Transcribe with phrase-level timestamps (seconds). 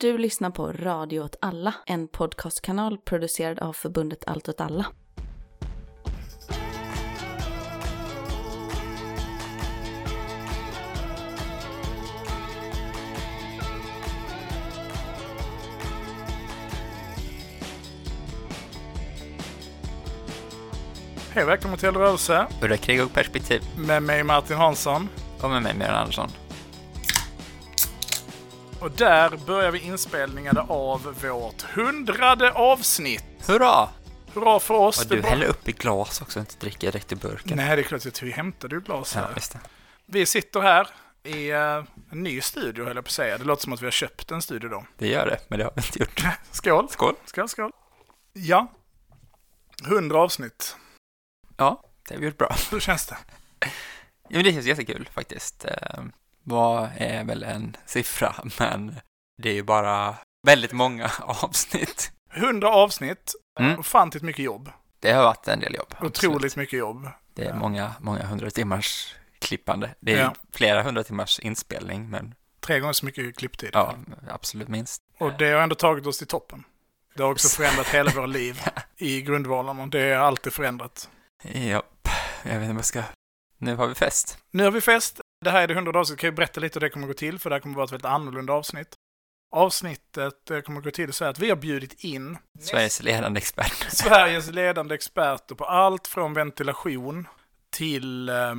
[0.00, 4.86] Du lyssnar på Radio åt alla, en podcastkanal producerad av förbundet Allt åt alla.
[21.30, 23.62] Hej välkommen till Rörelse Udda krig och perspektiv.
[23.76, 25.08] med mig Martin Hansson.
[25.40, 26.30] Och med mig Miriam Andersson.
[28.80, 33.24] Och där börjar vi inspelningen av vårt hundrade avsnitt.
[33.46, 33.88] Hurra!
[34.34, 35.02] Hurra för oss!
[35.02, 37.56] Och du var- häller upp i glas också, inte dricker direkt ur burken.
[37.56, 39.34] Nej, det är klart vi hämtade ju glas Ja, här.
[39.34, 39.60] det.
[40.06, 40.88] Vi sitter här
[41.22, 43.38] i eh, en ny studio, höll jag på att säga.
[43.38, 44.84] Det låter som att vi har köpt en studio då.
[44.98, 46.24] Det gör det, men det har vi inte gjort.
[46.50, 46.88] Skål!
[46.90, 47.14] Skål!
[47.24, 47.72] Skål, skål!
[48.32, 48.72] Ja,
[49.86, 50.76] 100 avsnitt.
[51.56, 52.56] Ja, det har vi gjort bra.
[52.70, 53.16] Hur känns det?
[53.60, 53.68] Ja,
[54.36, 55.64] men det känns jättekul faktiskt.
[56.48, 58.94] Vad är väl en siffra, men
[59.42, 60.14] det är ju bara
[60.46, 61.10] väldigt många
[61.42, 62.12] avsnitt.
[62.34, 63.78] 100 avsnitt, Mm.
[63.78, 64.70] ofantligt mycket jobb.
[65.00, 65.94] Det har varit en del jobb.
[66.00, 66.56] Otroligt absolut.
[66.56, 67.08] mycket jobb.
[67.34, 69.94] Det är många, många hundra timmars klippande.
[70.00, 70.34] Det är Ja.
[70.52, 73.70] flera hundra timmars inspelning, men Tre gånger så mycket klipptid.
[73.72, 73.94] ja,
[74.30, 75.02] absolut minst.
[75.18, 76.64] Och det har ändå tagit oss till toppen.
[77.16, 78.60] Det har också förändrat hela våra liv
[78.96, 79.86] i grundvalarna.
[79.86, 81.08] Det är alltid förändrat.
[81.44, 82.08] Japp,
[82.42, 83.02] jag vet inte vad jag ska...
[83.58, 84.38] Nu har vi fest.
[84.50, 85.20] Nu har vi fest.
[85.40, 86.20] Det här är det hundrade avsnittet.
[86.20, 87.38] Kan jag berätta lite hur det kommer gå till?
[87.38, 88.94] För det här kommer vara ett väldigt annorlunda avsnitt.
[89.50, 93.86] Avsnittet eh, kommer gå till så här att vi har bjudit in Sveriges ledande expert.
[93.88, 97.28] Sveriges ledande experter på allt från ventilation
[97.70, 98.54] till eh,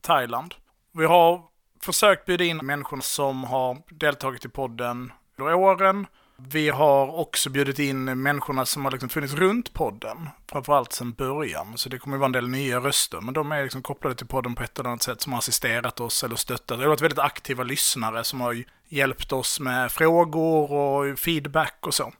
[0.00, 0.54] Thailand.
[0.92, 1.42] Vi har
[1.82, 6.06] försökt bjuda in människor som har deltagit i podden under åren.
[6.42, 11.78] Vi har också bjudit in människorna som har liksom funnits runt podden, framförallt sedan början.
[11.78, 14.54] Så det kommer vara en del nya röster, men de är liksom kopplade till podden
[14.54, 16.78] på ett eller annat sätt som har assisterat oss eller stöttat.
[16.78, 21.94] Det har varit väldigt aktiva lyssnare som har hjälpt oss med frågor och feedback och
[21.94, 22.12] så.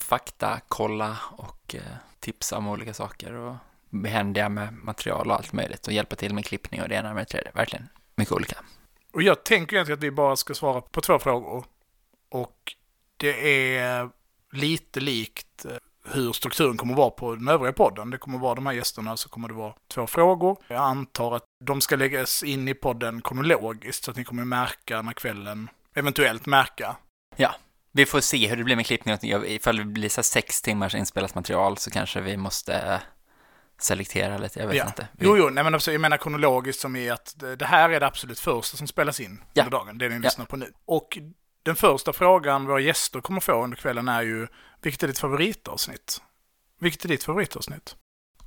[0.00, 1.82] Fakta, kolla och eh,
[2.20, 3.54] tipsa om olika saker och
[3.90, 7.22] behändiga med material och allt möjligt och hjälpa till med klippning och det ena med
[7.22, 7.50] det tredje.
[7.54, 8.56] Verkligen mycket olika.
[9.12, 11.64] Och jag tänker egentligen att vi bara ska svara på två frågor.
[12.28, 12.74] Och
[13.16, 14.10] det är
[14.52, 15.70] lite likt eh,
[16.06, 18.10] hur strukturen kommer att vara på den övriga podden.
[18.10, 20.56] Det kommer att vara de här gästerna, så kommer det vara två frågor.
[20.68, 25.02] Jag antar att de ska läggas in i podden kronologiskt, så att ni kommer märka
[25.02, 26.96] när kvällen, eventuellt märka.
[27.96, 29.16] Vi får se hur det blir med klippning.
[29.46, 32.98] Ifall det blir så sex timmars inspelat material så kanske vi måste eh,
[33.80, 34.60] selektera lite.
[34.60, 34.86] Jag vet Ja.
[34.86, 35.08] inte.
[35.12, 37.90] Vi, Jo, jo, nej men alltså, jag menar kronologiskt som i att det det här
[37.90, 39.64] är det absolut första som spelas in Ja.
[39.64, 40.20] under dagen, det ni Ja.
[40.20, 40.72] lyssnar på nu.
[40.84, 41.18] Och
[41.64, 44.46] den första frågan våra gäster kommer få under kvällen är ju,
[44.82, 46.22] vilket är ditt favoritavsnitt?
[46.80, 47.96] Vilket är ditt favoritavsnitt?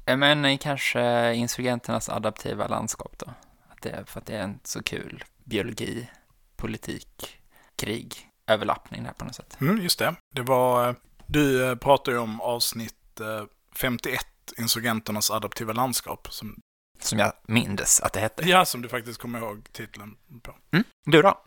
[0.05, 3.33] Men eh, kanske insurgenternas adaptiva landskap då.
[3.69, 6.09] Att det, för att det är en så kul biologi,
[6.55, 7.39] politik,
[7.75, 9.57] krig, överlappning där på något sätt.
[9.61, 10.15] Mm, just det.
[10.35, 10.95] Det var, eh,
[11.27, 13.43] du eh, pratade ju om avsnitt eh,
[13.75, 14.21] 51,
[14.57, 16.27] Insurgenternas adaptiva landskap.
[16.31, 16.59] Som,
[16.99, 18.49] Som jag mindes att det hette.
[18.49, 20.55] ja, som du faktiskt kommer ihåg titeln på.
[20.71, 20.83] Mm.
[21.05, 21.41] Du då?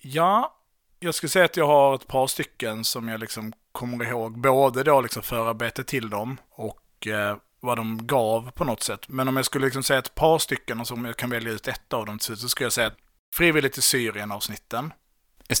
[0.00, 0.57] Ja,
[1.00, 4.40] jag skulle säga att jag har ett par stycken som jag liksom kommer ihåg.
[4.40, 9.08] Både då liksom förarbetet till dem och eh, vad de gav på något sätt.
[9.08, 11.68] Men om jag skulle liksom säga ett par stycken och som jag kan välja ut
[11.68, 12.98] ett av dem så skulle jag säga att
[13.34, 14.92] Frivilligt i Syrien-avsnitten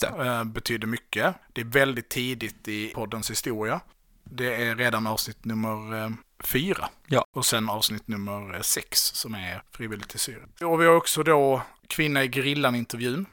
[0.02, 1.34] eh, betyder mycket.
[1.52, 3.80] Det är väldigt tidigt i poddens historia.
[4.24, 6.10] Det är redan avsnitt nummer eh,
[6.44, 6.88] fyra.
[7.06, 7.24] Ja.
[7.32, 10.48] Och sen avsnitt nummer eh, sex som är Frivilligt i Syrien.
[10.62, 13.26] Och vi har också då Kvinna i grillan-intervjun.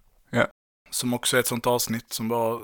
[0.96, 2.62] Som också är ett sånt avsnitt som var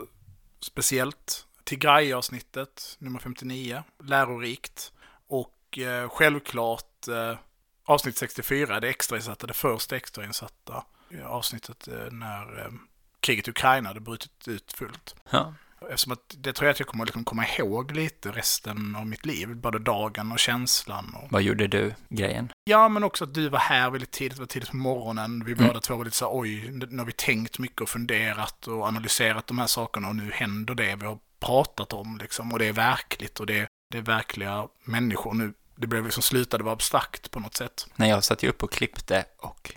[0.60, 1.48] speciellt.
[1.64, 3.84] Tigray-avsnittet, nummer 59.
[4.04, 4.94] Lärorikt.
[5.28, 7.38] Och eh, självklart eh,
[7.86, 12.72] avsnitt 64, det extrainsatta, det första extrainsatta eh, avsnittet eh, när eh,
[13.20, 15.16] kriget i Ukraina hade brutit ut fullt.
[15.30, 15.54] Ja.
[15.90, 19.26] Eftersom att det tror jag att jag kommer liksom komma ihåg lite resten av mitt
[19.26, 19.56] liv.
[19.56, 21.16] Både dagen och känslan.
[21.24, 21.32] Och...
[21.32, 22.52] Vad gjorde du grejen?
[22.64, 25.44] Ja, men också att du var här väldigt tidigt, det var tidigt på morgonen.
[25.46, 25.68] Vi Mm.
[25.68, 28.88] båda två var lite så här, oj, nu har vi tänkt mycket och funderat och
[28.88, 32.54] analyserat de här sakerna och nu händer det vi har pratat om liksom.
[32.54, 35.34] Och det är verkligt och det, det är verkliga människor.
[35.34, 37.88] Nu, det blev liksom slutade vara abstrakt på något sätt.
[37.96, 39.72] När jag satt ju upp och klippte och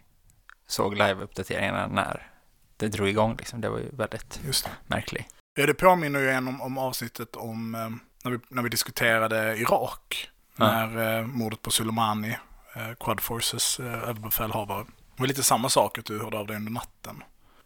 [0.67, 2.31] såg live-uppdateringarna när
[2.77, 3.61] det drog igång liksom.
[3.61, 4.41] Det var ju väldigt
[4.87, 5.34] märkligt.
[5.55, 7.89] Ja, det påminner ju en om, om avsnittet om eh,
[8.25, 10.31] när, vi, när vi diskuterade Irak.
[10.57, 10.67] Ja.
[10.67, 12.37] När eh, mordet på Soleimani,
[12.77, 14.85] eh, Quad Forces eh, överbefälhavare.
[15.17, 17.23] Det var lite samma sak att du hörde av dig under natten.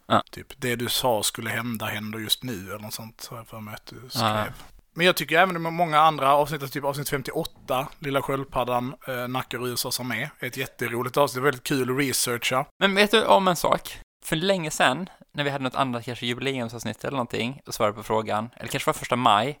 [0.07, 0.23] Ja.
[0.31, 3.59] Typ, det du sa skulle hända händer just nu eller något sånt har jag för
[3.59, 4.23] mig att du skrev.
[4.23, 4.45] Ja.
[4.93, 9.67] Men jag tycker även med många andra avsnitt, typ avsnitt 58, Lilla Sköldpaddan, eh, Nacker
[9.67, 11.35] USAs armé, är ett jätteroligt avsnitt.
[11.35, 12.65] Det är väldigt kul att researcha.
[12.79, 13.99] Men vet du om en sak?
[14.29, 18.03] För länge sedan, när vi hade något annat, kanske jubileumsavsnitt eller någonting, och svarade på
[18.03, 19.59] frågan, eller kanske var första maj,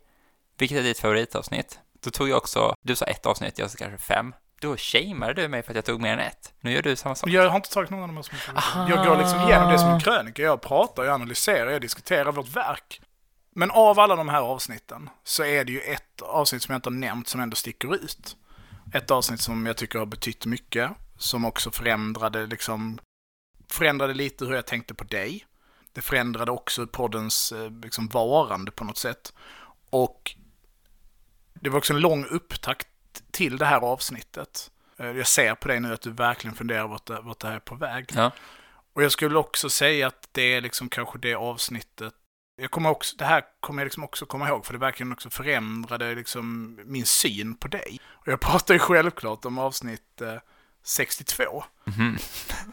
[0.57, 1.79] vilket är ditt favoritavsnitt?
[2.03, 4.33] Då tog jag också, du sa ett avsnitt, jag sa kanske fem.
[4.61, 6.53] Då shameade du mig för att jag tog mer än ett.
[6.59, 7.29] Nu gör du samma sak.
[7.29, 8.55] Jag har inte tagit någon av de här som.
[8.55, 8.89] Aha.
[8.89, 10.41] Jag går liksom igenom det som en krönika.
[10.41, 13.01] Jag pratar, jag analyserar, jag diskuterar vårt verk.
[13.55, 16.89] Men av alla de här avsnitten så är det ju ett avsnitt som jag inte
[16.89, 18.37] har nämnt som ändå sticker ut.
[18.93, 22.99] Ett avsnitt som jag tycker har betytt mycket, som också förändrade liksom,
[23.69, 25.45] förändrade lite hur jag tänkte på dig.
[25.93, 29.33] Det förändrade också poddens eh, liksom, varande på något sätt.
[29.89, 30.35] Och
[31.53, 32.87] det var också en lång upptakt
[33.31, 34.71] till det här avsnittet.
[34.97, 37.55] Eh, Jag ser på dig nu att du verkligen funderar vart det, vart det här
[37.55, 38.11] är på väg.
[38.15, 38.31] Ja.
[38.93, 42.13] Och jag skulle också säga att det är liksom kanske det avsnittet
[42.61, 45.29] jag kommer också, det här kommer jag liksom också komma ihåg, för det verkligen också
[45.29, 47.99] förändrade liksom min syn på dig.
[48.09, 50.35] Och jag pratar ju självklart om avsnitt eh,
[50.83, 51.63] 62.
[51.85, 52.17] Mhm.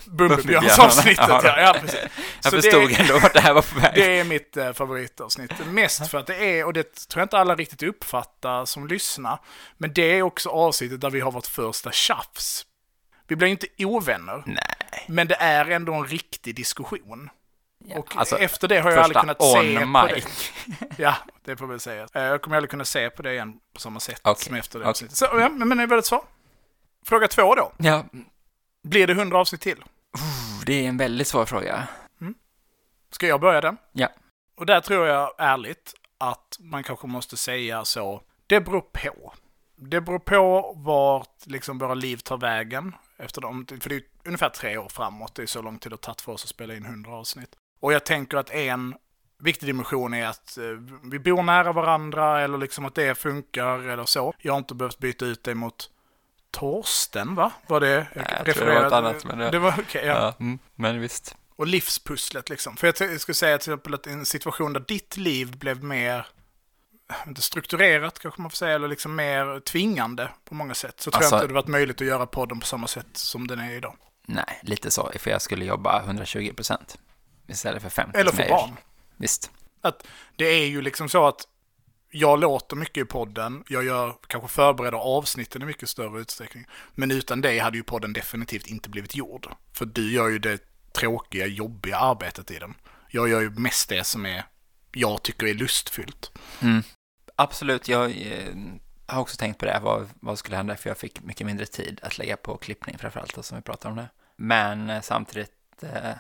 [0.06, 2.00] Bumbibjörnsavsnittet, Ja, ja, ja, precis.
[2.42, 3.92] Jag Så förstod det, ändå vart det här var på väg.
[3.94, 5.52] det är mitt eh, favoritavsnitt.
[5.66, 9.38] Mest för att det är, och det tror jag inte alla riktigt uppfattar som lyssnar,
[9.78, 12.66] men det är också avsnittet där vi har vårt första tjafs.
[13.28, 15.04] Vi blir inte ovänner, Nej.
[15.08, 17.30] men det är ändå en riktig diskussion.
[17.94, 20.14] Och alltså, efter det har jag aldrig kunnat se on på det.
[20.14, 20.52] mic.
[20.96, 21.14] Ja,
[21.44, 22.08] det får väl säga.
[22.14, 24.78] Eh, Jag kommer aldrig kunna se på det igen på samma sätt Okej, som efter
[24.78, 24.90] det okej.
[24.90, 25.16] avsnittet.
[25.16, 26.22] Så, ja, men det ett svar?
[27.06, 27.72] Fråga två då.
[27.78, 28.04] Ja,
[28.82, 29.84] Blir det 100 avsnitt till?
[30.66, 31.88] det är en väldigt svår fråga.
[33.10, 33.76] Ska jag börja den?
[33.92, 34.08] Ja.
[34.56, 38.22] Och där tror jag ärligt att man kanske måste säga så.
[38.46, 39.32] Det beror på.
[39.76, 42.94] Det beror på vart liksom våra liv tar vägen.
[43.16, 45.34] Efter dem, för det är ungefär tre år framåt.
[45.34, 47.56] Det är så lång tid det har tagit för oss att spela in 100 avsnitt.
[47.80, 48.94] Och jag tänker att en
[49.38, 50.64] viktig dimension är att eh,
[51.02, 54.34] vi bor nära varandra eller liksom att det funkar eller så.
[54.38, 55.90] Jag har inte behövt byta ut det mot
[56.60, 57.52] Torsten, va?
[57.66, 58.06] Var det?
[58.14, 60.14] Nej, jag tror det var ett annat, men det- det var okej, ja.
[60.14, 61.36] Ja, mm, men visst.
[61.56, 62.76] Och livspusslet liksom.
[62.76, 66.26] För jag, jag skulle säga till exempel att en situation där ditt liv blev mer,
[67.26, 71.00] inte strukturerat kanske man får säga, eller liksom mer tvingande på många sätt.
[71.00, 73.46] Så tror Alltså- jag inte det varit möjligt att göra podden på samma sätt som
[73.46, 73.96] den är idag.
[74.26, 75.12] Nej, lite så.
[75.18, 76.98] För jag skulle jobba 120 procent
[77.48, 78.76] istället för 50 Eller för barn.
[79.16, 79.50] Visst.
[79.80, 80.06] Att
[80.36, 81.40] det är ju liksom så att
[82.16, 86.66] jag låter mycket i podden, jag gör, kanske förbereder avsnitten i mycket större utsträckning.
[86.94, 89.48] Men utan dig hade ju podden definitivt inte blivit gjord.
[89.72, 90.60] För du gör ju det
[90.92, 92.74] tråkiga, jobbiga arbetet i den.
[93.10, 94.44] Jag gör ju mest det som är,
[94.92, 96.32] jag tycker är lustfyllt.
[96.62, 96.82] Mm.
[97.36, 98.54] Absolut, jag eh,
[99.06, 99.80] har också tänkt på det.
[99.82, 100.76] Vad, vad skulle hända?
[100.76, 103.96] För jag fick mycket mindre tid att lägga på klippning framförallt, som vi pratar om
[103.96, 104.08] det.
[104.36, 106.12] Men eh, samtidigt eh,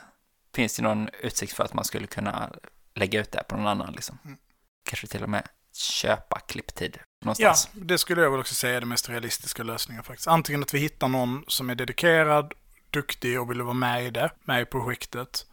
[0.54, 2.52] finns det någon utsikt för att man skulle kunna
[2.94, 3.92] lägga ut det på någon annan.
[3.92, 4.18] Liksom.
[4.24, 4.36] Mm.
[4.84, 7.68] Kanske till och med köpa klipptid Ja, någonstans.
[7.72, 10.28] det skulle jag väl också säga är den mest realistiska lösningen faktiskt.
[10.28, 12.52] Antingen att vi hittar någon som är dedikerad,
[12.90, 15.46] duktig och vill vara med i det, med i projektet.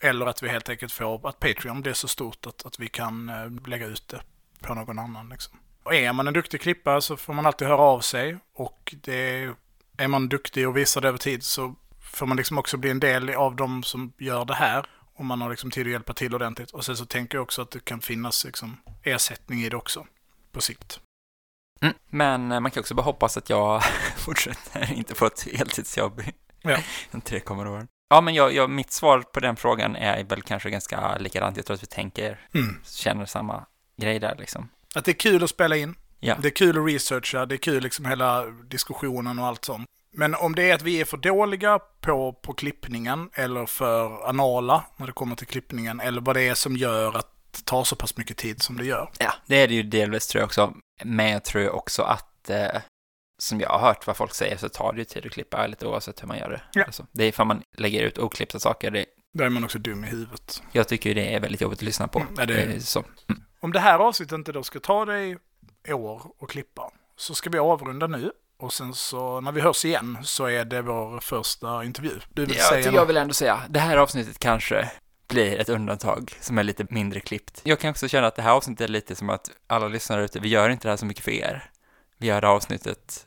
[0.00, 3.28] Eller att vi helt enkelt får att Patreon blir så stort att, att vi kan
[3.28, 4.20] eh, lägga ut det
[4.60, 5.28] på någon annan.
[5.28, 5.58] Liksom.
[5.82, 8.38] Och är man en duktig klippare så får man alltid höra av sig.
[8.54, 9.48] Och det,
[9.98, 13.00] är man duktig och visar det över tid så får man liksom också bli en
[13.00, 14.86] del av de som gör det här.
[15.18, 16.70] Om man har liksom tid att hjälpa till ordentligt.
[16.70, 20.06] Och sen så tänker jag också att det kan finnas liksom ersättning i det också.
[20.52, 21.00] På sikt.
[21.80, 21.94] Mm.
[22.10, 23.82] Men eh, man kan också bara hoppas att jag
[24.16, 26.22] fortsätter inte få ett heltidsjobb
[26.62, 26.78] Ja.
[27.10, 27.88] de tre kommande åren.
[28.10, 31.56] Ja, men jag, jag, mitt svar på den frågan är väl kanske ganska likadant.
[31.56, 32.80] Jag tror att vi tänker, Mm.
[32.84, 33.66] känner samma
[33.96, 34.68] grej där liksom.
[34.94, 35.94] Att det är kul att spela in.
[36.20, 36.36] Ja.
[36.42, 39.86] Det är kul att researcha, det är kul liksom hela diskussionen och allt sånt.
[40.18, 44.84] Men om det är att vi är för dåliga på, på klippningen eller för anala
[44.96, 47.96] när det kommer till klippningen eller vad det är som gör att det tar så
[47.96, 49.10] pass mycket tid som det gör.
[49.18, 50.74] Ja, det är det ju delvis tror jag också.
[51.04, 52.80] Men jag tror också att, eh,
[53.38, 55.86] som jag har hört vad folk säger, så tar det ju tid att klippa lite
[55.86, 56.62] oavsett hur man gör det.
[56.72, 56.84] Ja.
[56.84, 58.90] Alltså, det är för man lägger ut oklippta saker.
[58.90, 60.62] Det, Då är man också dum i huvudet.
[60.72, 62.18] jag tycker det är väldigt jobbigt att lyssna på.
[62.18, 63.04] Mm, ja, det Eh, så.
[63.28, 63.42] Mm.
[63.60, 65.38] Om det här avsnittet inte då ska ta dig
[65.88, 68.32] år och klippa så ska vi avrunda nu.
[68.58, 72.12] Och sen så när vi hörs igen så är det vår första intervju.
[72.34, 74.90] Du vill Jag, säga jag vill ändå säga, det här avsnittet kanske
[75.28, 77.60] blir ett undantag som är lite mindre klippt.
[77.64, 80.40] Jag kan också känna att det här avsnittet är lite som att alla lyssnare ute,
[80.40, 81.70] vi gör inte det här så mycket för er.
[82.18, 83.26] Vi gör det här avsnittet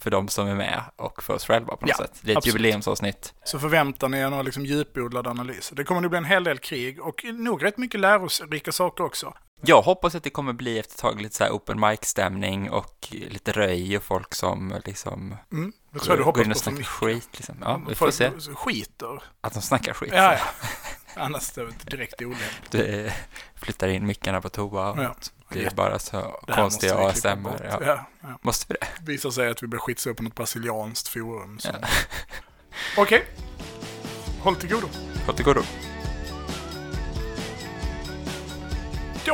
[0.00, 2.20] för de som är med och för oss själva på något Ja, sätt.
[2.22, 2.54] Det är ett absolut.
[2.54, 3.34] jubileumsavsnitt.
[3.44, 5.76] Så förväntar ni er några liksom djupodlade analyser.
[5.76, 9.34] Det kommer nog bli en hel del krig och nog rätt mycket lärorika saker också.
[9.64, 13.08] Jag hoppas att det kommer bli efter ett tag lite så här open mic-stämning och
[13.10, 15.72] lite röj och folk som liksom Mm.
[15.90, 17.28] Det tror jag du går hoppas in och snackar skit.
[17.32, 17.56] Liksom.
[17.60, 19.22] Ja, vi får se Skiter.
[19.40, 20.12] att de snackar skit.
[20.14, 20.38] Ja, ja.
[21.22, 22.70] Annars är det direkt olämpligt.
[22.70, 23.10] Du
[23.56, 25.14] flyttar in mickarna på toa och Ja.
[25.48, 27.68] det är bara så Det konstiga ASMR.
[27.70, 27.78] Ja.
[27.86, 28.38] Ja, ja.
[28.42, 29.10] Måste vi det?
[29.12, 31.58] Visar sig att vi blir skitsura på något brasilianskt forum.
[32.96, 33.24] Okej.
[34.40, 34.88] Håll till godo.
[35.26, 35.62] Håll till godo.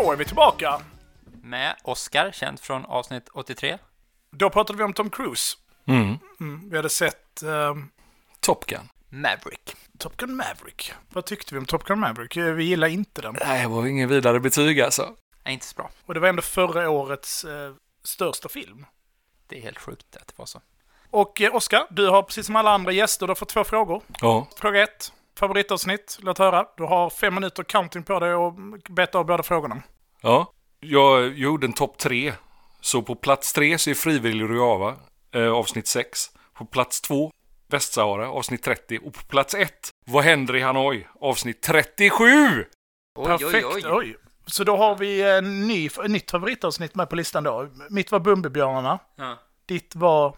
[0.03, 0.81] Då är vi tillbaka.
[1.43, 3.79] Med Oscar, känd från avsnitt 83.
[4.31, 5.57] Då pratade vi om Tom Cruise.
[5.87, 6.19] Mm.
[6.41, 7.75] Mm, vi hade sett eh,
[8.41, 8.89] Top Gun.
[9.09, 9.77] Maverick.
[9.99, 10.93] Top Gun Maverick.
[11.09, 12.37] Vad tyckte vi om Top Gun Maverick?
[12.37, 13.37] Eh, Vi gillar inte den.
[13.47, 15.15] Nej, det var ingen vidare betyg alltså.
[15.45, 15.91] Är inte så bra.
[16.07, 17.73] Och det var ändå förra årets eh,
[18.05, 18.87] största film.
[19.47, 20.61] Det är helt sjukt att det var så.
[21.11, 24.03] Och eh, Oskar, du har precis som alla andra gäster, du har fått två frågor.
[24.21, 24.49] Ja.
[24.57, 26.67] Fråga ett, favoritavsnitt, låt höra.
[26.77, 28.55] Du har fem minuter counting på dig och
[28.89, 29.83] beta av båda frågorna.
[30.21, 30.53] Ja.
[30.81, 32.33] Jag gjorde en topp tre.
[32.81, 34.95] Så på plats tre så är Frivillig Rojava,
[35.35, 36.31] eh, avsnitt 6.
[36.55, 37.33] På plats två,
[37.69, 38.99] Västsahara, avsnitt 30.
[38.99, 42.25] Och på plats ett, Vad händer i Hanoi, avsnitt 37!
[43.19, 44.17] Oj, Perfekt, oj,
[44.47, 47.69] Så då har vi en ny, ett nytt favoritavsnitt med på listan då.
[47.91, 48.99] Mitt var Bumbibjörnarna.
[49.17, 49.39] Ja.
[49.67, 50.37] Ditt var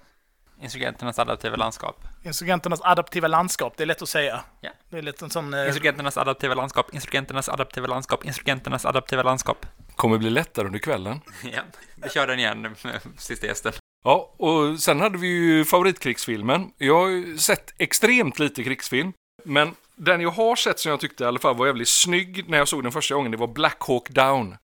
[0.63, 2.05] Insurgenternas adaptiva landskap.
[2.23, 3.75] Insurgenternas adaptiva landskap.
[3.77, 4.41] Det är lätt att säga.
[4.61, 4.71] Ja.
[4.91, 5.55] Det är lite en sån...
[5.55, 9.67] Eh, Insurgenternas adaptiva landskap, insurgenternas adaptiva landskap, insurgenternas adaptiva landskap.
[9.97, 11.21] Kommer bli lättare under kvällen.
[11.43, 11.63] Ja,
[11.97, 13.73] vi kör den igen med sista gästen.
[14.05, 16.71] Ja, och sen hade vi ju favoritkrigsfilmen.
[16.79, 19.13] Jag har ju sett extremt lite krigsfilm.
[19.45, 22.59] Men den jag har sett som jag tyckte i alla fall var jävligt snygg när
[22.59, 24.57] jag såg den första gången, det var Black Hawk Down.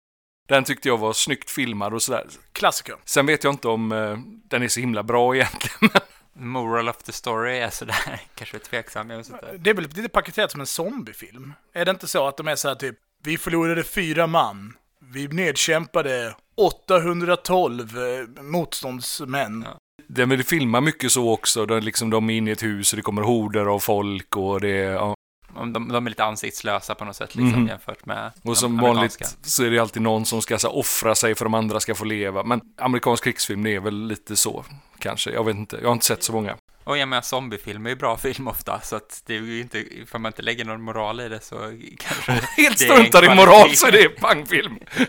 [0.46, 2.26] Den tyckte jag var snyggt filmad och sådär.
[2.52, 2.96] klassiker.
[3.04, 6.00] Sen vet jag inte om eh, den är så himla bra egentligen.
[6.32, 9.56] Moral of the story är sådär, kanske tveksam, jag inte.
[9.58, 11.52] Det är väl lite paketerat som en zombiefilm?
[11.72, 14.76] Är det inte så att de är så här typ, vi förlorade fyra man,
[15.12, 19.62] vi nedkämpade 812 eh, motståndsmän.
[19.66, 19.78] Ja.
[20.08, 21.66] Den vill filma mycket så också.
[21.66, 24.60] De, liksom, de är inne i ett hus och det kommer horder av folk och
[24.60, 25.14] det ja.
[25.56, 27.68] De, de, är lite ansiktslösa på något sätt liksom Mhm.
[27.68, 31.34] jämfört med Och som vanligt så är det alltid någon som ska så, offra sig
[31.34, 32.42] för att de andra ska få leva.
[32.42, 34.64] Men amerikansk krigsfilm det är väl lite så,
[34.98, 35.30] kanske.
[35.30, 35.76] Jag vet inte.
[35.76, 36.56] Jag har inte sett så många.
[36.84, 39.78] Och jag menar, zombiefilm är ju bra film ofta, så att det är ju inte,
[39.78, 41.56] ifall man inte lägger någon moral i det så
[41.98, 44.78] kanske Helt det är en struntar i moral så är det pangfilm.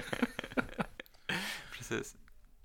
[1.77, 2.13] Precis.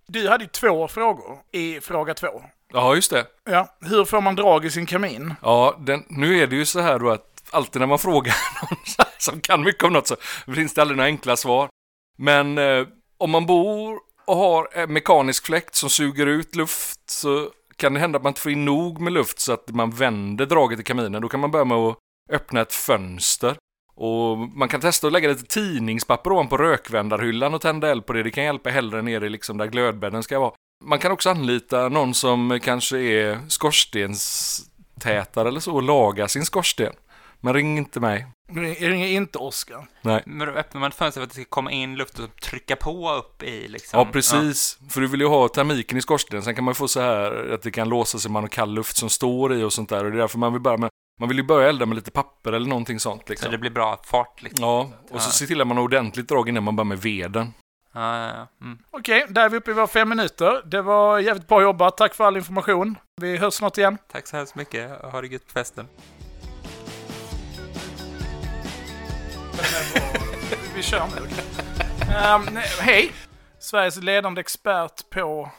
[0.06, 2.42] Du hade ju två frågor i fråga två.
[2.72, 3.26] Ja, just det.
[3.44, 5.34] Ja, hur får man drag i sin kamin?
[5.42, 8.34] Ja, den, nu är det ju så här då att alltid när man frågar
[8.70, 10.16] någon som kan mycket om något så
[10.54, 11.68] finns det aldrig några enkla svar.
[12.18, 12.86] Men eh,
[13.18, 18.00] om man bor och har en mekanisk fläkt som suger ut luft så kan det
[18.00, 20.82] hända att man inte får in nog med luft så att man vänder draget i
[20.82, 21.22] kaminen.
[21.22, 21.98] Då kan man börja med att
[22.30, 23.56] öppna ett fönster.
[23.94, 28.22] Och man kan testa att lägga lite tidningspapper ovanpå rökvändarhyllan och tända eld på det.
[28.22, 30.52] Det kan hjälpa hellre nere liksom där glödbädden ska vara.
[30.84, 36.92] Man kan också anlita någon som kanske är skorstenstätare eller så och laga sin skorsten.
[37.44, 38.26] Men ring inte mig.
[38.78, 39.86] Ring inte Oskar.
[40.02, 40.22] Nej.
[40.26, 42.76] Men då öppnar man ett fönster för att det ska komma in luft och trycka
[42.76, 43.98] på upp i liksom.
[43.98, 44.78] Ja, precis.
[44.90, 46.42] För du vill ju ha termiken i skorstenen.
[46.42, 48.96] Sen kan man få så här att det kan låsa sig man har kall luft
[48.96, 50.04] som står i och sånt där.
[50.04, 52.10] Och det är därför man vill börja med, man vill ju börja elda med lite
[52.10, 53.50] papper eller någonting sånt Så liksom.
[53.50, 54.64] det blir bra fart liksom.
[54.64, 55.32] Ja, och så Ja.
[55.32, 57.54] se till att man har ordentligt drag innan man börjar med veden.
[57.94, 58.66] Ja, ja, ja.
[58.66, 58.78] Mm.
[58.90, 60.62] Okej, där är vi uppe i våra fem minuter.
[60.66, 61.96] Det var jävligt bra jobbat.
[61.96, 62.98] Tack för all information.
[63.20, 63.98] Vi hörs snart igen.
[64.12, 65.02] Tack så hemskt mycket.
[65.02, 65.86] Ha det gött på festen.
[70.82, 71.28] Vi kör nu.
[72.52, 73.12] Nej, hej!
[73.58, 75.50] Sveriges ledande expert på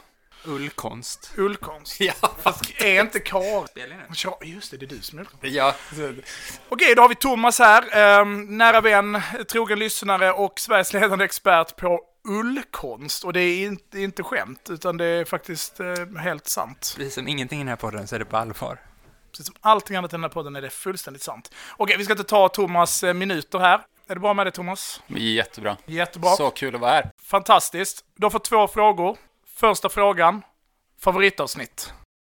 [0.44, 1.32] Ullkonst.
[1.36, 1.96] ullkonst.
[2.00, 2.12] Ja.
[2.42, 3.94] Fast är inte Karin?
[4.24, 5.44] Ja, just det, det är du som är ullkonst.
[5.44, 5.74] Ja.
[6.68, 9.20] Okej, då har vi Thomas här, ehm, nära vän,
[9.52, 13.24] trogen lyssnare och Sveriges ledande expert på ullkonst.
[13.24, 16.94] Och det är inte, inte skämt, utan det är faktiskt eh, helt sant.
[16.96, 18.78] Precis som ingenting i den här podden så är det på allvar.
[19.30, 21.50] Precis som allting annat i den här podden är det fullständigt sant.
[21.76, 23.80] Okej, vi ska inte ta Thomas eh, minuter här.
[24.06, 25.02] Är det bra med det Thomas?
[25.06, 25.76] Jättebra.
[25.86, 26.30] Jättebra.
[26.30, 27.10] Så kul att vara här.
[27.22, 28.04] Fantastiskt.
[28.16, 29.16] Du har fått två frågor.
[29.46, 30.42] Första frågan.
[31.00, 31.92] Favoritavsnitt?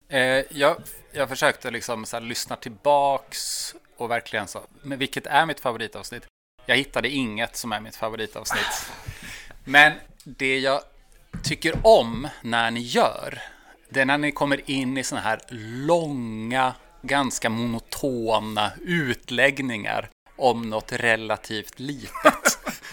[0.09, 0.19] Eh,
[0.50, 0.77] jag,
[1.12, 4.62] jag försökte liksom så här, lyssna tillbaks och verkligen så.
[4.81, 6.25] Men vilket är mitt favoritavsnitt?
[6.65, 8.91] Jag hittade inget som är mitt favoritavsnitt.
[9.65, 9.93] Men
[10.24, 10.81] det jag
[11.43, 13.41] tycker om när ni gör,
[13.89, 15.39] det är när ni kommer in i såna här
[15.88, 22.60] långa, ganska monotona utläggningar om något relativt litet.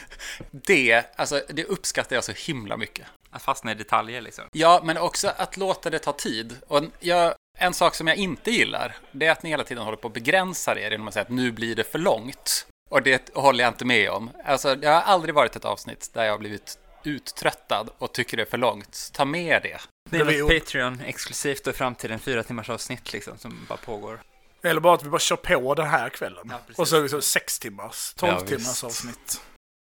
[0.51, 3.07] Det, alltså, det uppskattar jag så himla mycket.
[3.31, 4.45] Att fastna i detaljer liksom.
[4.53, 6.57] Ja, men också att låta det ta tid.
[6.69, 9.97] Och jag, en sak som jag inte gillar, det är att ni hela tiden håller
[9.97, 12.67] på att begränsa er genom att säga att nu blir det för långt.
[12.91, 14.31] Och det håller jag inte med om.
[14.45, 18.43] Alltså, det har aldrig varit ett avsnitt där jag har blivit uttröttad och tycker det
[18.43, 19.11] är för långt.
[19.13, 19.81] Ta med det.
[20.11, 23.79] Det är något Patreon exklusivt och fram till en fyra timmars avsnitt liksom som bara
[23.79, 24.21] pågår.
[24.65, 26.47] Eller bara att vi bara kör på den här kvällen.
[26.51, 29.41] Ja, och så är vi så sex timmars, tolv Ja, timmars avsnitt.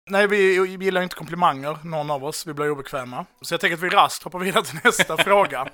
[0.10, 2.48] Nej, vi gillar inte komplimanger, någon av oss.
[2.48, 3.26] Vi blir obekväma.
[3.42, 5.70] Så jag tänker att vi raskt hoppar vidare till nästa fråga.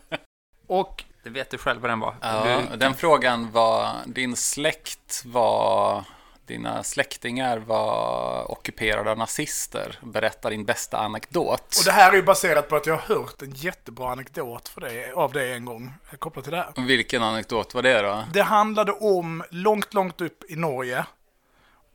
[0.67, 2.15] Och Det vet du själv vad den var.
[2.21, 6.03] Ja, du, den frågan var, din släkt var,
[6.47, 9.99] dina släktingar var ockuperade av nazister.
[10.03, 11.61] Berätta din bästa anekdot.
[11.79, 14.81] Och det här är ju baserat på att jag har hört en jättebra anekdot för
[14.81, 16.85] det, av det en gång, kopplat till det här.
[16.87, 18.23] Vilken anekdot var det då?
[18.33, 21.05] Det handlade om, långt, långt upp i Norge,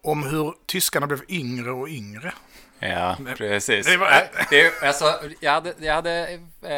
[0.03, 2.33] om hur tyskarna blev yngre och yngre.
[2.79, 3.87] Ja, precis.
[3.87, 6.29] det var- det, alltså, jag hade, jag hade,
[6.63, 6.73] eh,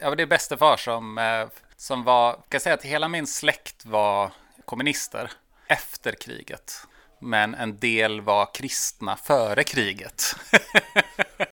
[0.00, 1.46] jag var det bästa far som, eh,
[1.76, 4.30] som var, kan jag säga att hela min släkt var
[4.64, 5.30] kommunister
[5.66, 6.86] efter kriget.
[7.18, 10.36] Men en del var kristna före kriget.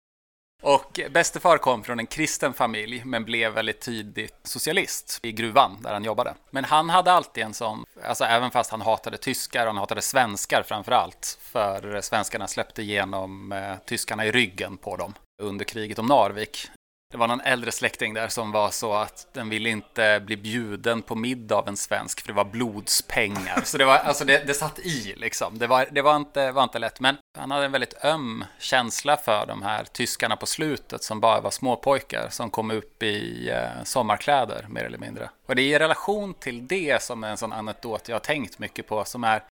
[0.63, 5.83] Och bäste far kom från en kristen familj men blev väldigt tidigt socialist i gruvan
[5.83, 6.35] där han jobbade.
[6.51, 10.63] Men han hade alltid en sån, alltså även fast han hatade tyskar, han hatade svenskar
[10.63, 11.39] framför allt.
[11.41, 16.69] För svenskarna släppte igenom eh, tyskarna i ryggen på dem under kriget om Narvik.
[17.11, 21.03] Det var någon äldre släkting där som var så att den ville inte bli bjuden
[21.03, 23.61] på middag av en svensk för det var blodspengar.
[23.65, 25.59] Så det, var, alltså det, det satt i liksom.
[25.59, 27.01] Det, var, det var, inte, var inte lätt.
[27.01, 31.41] Men han hade en väldigt öm känsla för de här tyskarna på slutet som bara
[31.41, 35.31] var småpojkar som kom upp i eh, sommarkläder mer eller mindre.
[35.47, 38.59] Och det är i relation till det som är en sån anekdot jag har tänkt
[38.59, 39.43] mycket på som är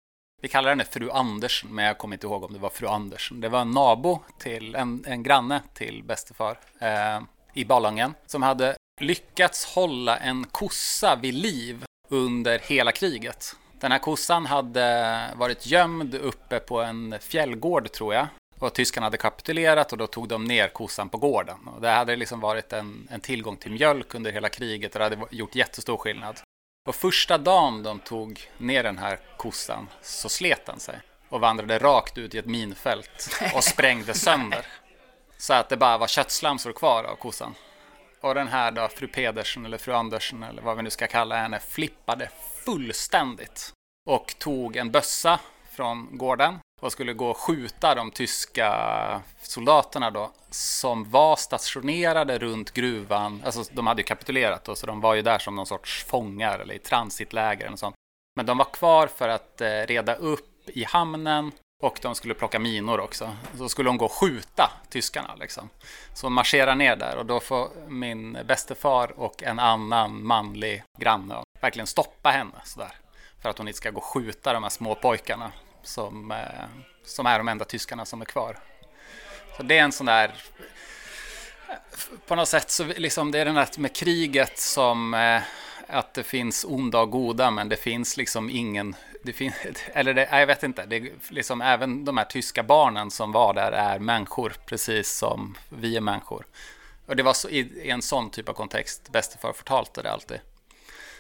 [0.42, 3.40] vi kallar henne fru Andersen, men jag kommer inte ihåg om det var fru Andersen.
[3.40, 7.20] Det var en nabo till, en, en granne till bästefar eh,
[7.56, 13.56] i Ballangen som hade lyckats hålla en kossa vid liv under hela kriget.
[13.80, 18.26] Den här kossan hade varit gömd uppe på en fjällgård tror jag.
[18.58, 21.68] Och tyskarna hade kapitulerat och då tog de ner kossan på gården.
[21.74, 25.04] Och det hade liksom varit en, en tillgång till mjölk under hela kriget och det
[25.04, 26.40] hade gjort jättestor skillnad.
[26.88, 31.78] Och första dagen de tog ner den här kossan så slet den sig och vandrade
[31.78, 34.66] rakt ut i ett minfält och sprängde sönder.
[35.38, 37.54] Så att det bara var köttslamsor kvar av kossan.
[38.20, 41.36] Och den här då, fru Pedersen eller fru Andersen eller vad vi nu ska kalla
[41.36, 42.28] henne, flippade
[42.64, 43.72] fullständigt.
[44.06, 45.40] Och tog en bössa
[45.70, 52.70] från gården och skulle gå och skjuta de tyska soldaterna då som var stationerade runt
[52.70, 53.42] gruvan.
[53.44, 56.58] Alltså de hade ju kapitulerat då, så de var ju där som någon sorts fångar
[56.58, 57.96] eller i transitläger eller sånt.
[58.36, 62.58] Men de var kvar för att eh, reda upp i hamnen och de skulle plocka
[62.58, 63.36] minor också.
[63.58, 65.70] Så skulle de gå och skjuta tyskarna liksom.
[66.14, 71.42] Så marscherar ner där och då får min bäste far och en annan manlig granne
[71.60, 72.92] verkligen stoppa henne sådär.
[73.42, 76.64] För att hon inte ska gå och skjuta de här små pojkarna som, eh,
[77.04, 78.58] som är de enda tyskarna som är kvar.
[79.56, 80.34] Så det är en sån där
[82.26, 85.42] på något sätt så liksom det är den där med kriget som eh,
[85.88, 89.54] att det finns onda och goda men det finns liksom ingen det finns,
[89.92, 90.86] eller det, jag vet inte.
[90.86, 95.96] Det liksom även de här tyska barnen som var där är människor precis som vi
[95.96, 96.46] är människor.
[97.06, 100.40] Och det var så, i, i en sån typ av kontext bästefar förtalte det alltid.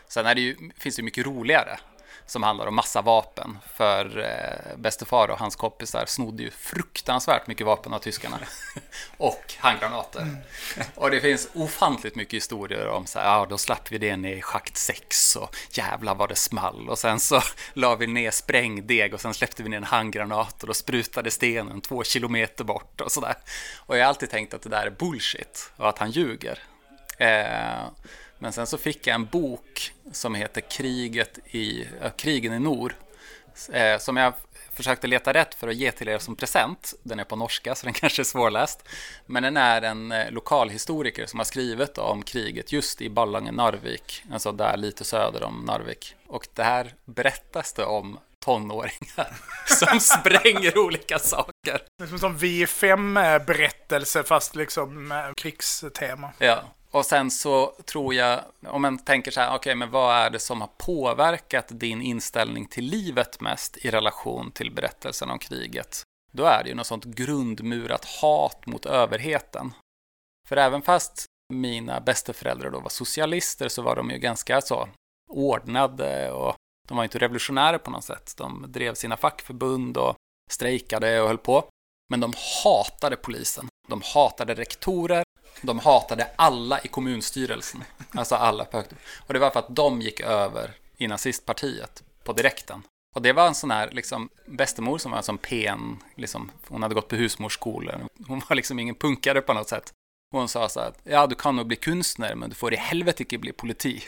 [0.08, 1.78] Sen är det ju, finns det ju mycket roligare
[2.26, 3.58] som handlar om massa vapen.
[3.74, 8.38] För eh, bästefar och hans kompisar snodde ju fruktansvärt mycket vapen av tyskarna.
[9.16, 10.20] och handgranater.
[10.20, 10.36] Mm.
[10.94, 14.36] Och det finns ofantligt mycket historier om så här, ja då slapp vi det ner
[14.36, 16.88] i schakt 6 och jävlar vad det small.
[16.88, 17.40] Och sen så
[17.72, 21.80] la vi ner sprängdeg och sen släppte vi ner en handgranat och då sprutade stenen
[21.80, 23.34] två kilometer bort och sådär.
[23.76, 26.58] Och jag har alltid tänkt att det där är bullshit och att han ljuger.
[27.18, 27.84] Eh,
[28.38, 32.94] men sen så fick jag en bok som heter Kriget i, äh, Krigen i Nord.
[33.72, 34.32] Eh, som jag
[34.76, 36.94] försökte leta rätt för att ge till er som present.
[37.02, 38.88] Den är på norska så den kanske är svårläst.
[39.26, 44.24] Men den är en eh, lokalhistoriker som har skrivit om kriget just i Ballangen-Narvik.
[44.32, 46.14] Alltså där lite söder om Narvik.
[46.26, 51.82] Och det här berättas det om tonåringar som spränger olika saker.
[51.98, 56.32] Det är som en sån V5-berättelse fast liksom med krigstema.
[56.38, 56.64] Ja,
[56.96, 60.30] och sen så tror jag, om man tänker så här, okej, okay, men vad är
[60.30, 66.02] det som har påverkat din inställning till livet mest i relation till berättelsen om kriget?
[66.32, 69.72] Då är det ju något sånt grundmurat hat mot överheten.
[70.48, 74.88] För även fast mina bästeföräldrar då var socialister så var de ju ganska så
[75.28, 76.54] ordnade och
[76.88, 78.34] de var inte revolutionärer på något sätt.
[78.36, 80.16] De drev sina fackförbund och
[80.50, 81.68] strejkade och höll på.
[82.10, 82.32] Men de
[82.64, 83.68] hatade polisen.
[83.88, 85.25] De hatade rektorer.
[85.62, 87.84] De hatade alla i kommunstyrelsen.
[88.14, 88.92] Alltså alla på högt.
[89.26, 92.82] Och det var för att de gick över i nazistpartiet på direkten.
[93.14, 96.82] Och det var en sån här liksom, bästemor som var en sån pen, liksom, hon
[96.82, 98.08] hade gått på husmorsskolan.
[98.26, 99.92] Hon var liksom ingen punkare på något sätt.
[100.32, 102.76] Och hon sa så här, ja du kan nog bli konstnär men du får i
[102.76, 104.02] helvete inte bli politi.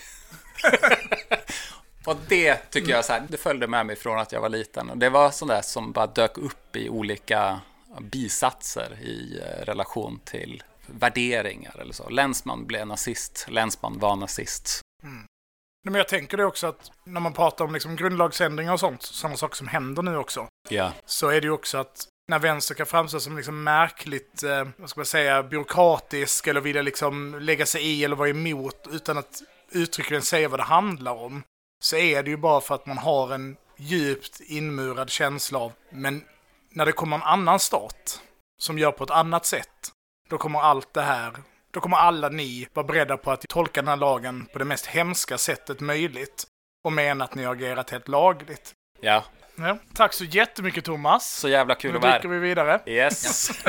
[2.05, 4.91] och det tycker jag så här, det följde med mig från att jag var liten.
[4.91, 7.61] Och det var sånt där som bara dök upp i olika
[8.01, 12.09] bisatser i eh, relation till värderingar eller så.
[12.09, 14.81] Länsman blev nazist, Länsman var nazist.
[15.03, 15.25] Mm.
[15.85, 19.37] Men jag tänker det också att när man pratar om liksom grundlagsändringar och sånt, sådana
[19.37, 20.93] saker som händer nu också, Ja.
[21.07, 24.91] så är det ju också att när vänster kan framstå som liksom märkligt, eh, vad
[24.91, 29.43] ska man säga, byråkratisk eller vilja liksom lägga sig i eller vara emot utan att
[29.71, 31.43] uttryckligen säga vad det handlar om,
[31.83, 36.25] så är det ju bara för att man har en djupt inmurad känsla av, men
[36.71, 38.21] när det kommer en annan stat
[38.63, 39.93] som gör på ett annat sätt,
[40.29, 41.33] då kommer allt det här,
[41.71, 44.87] då kommer alla ni vara beredda på att tolka den här lagen på det mest
[44.87, 46.45] hemska sättet möjligt
[46.85, 48.73] och mena att ni har agerat helt lagligt.
[49.01, 49.25] Ja.
[49.57, 49.79] Ja.
[49.95, 51.31] Tack så jättemycket Thomas.
[51.31, 52.35] Så jävla kul Nu att vara dyker här.
[52.39, 52.81] vi vidare.
[52.87, 53.51] Yes.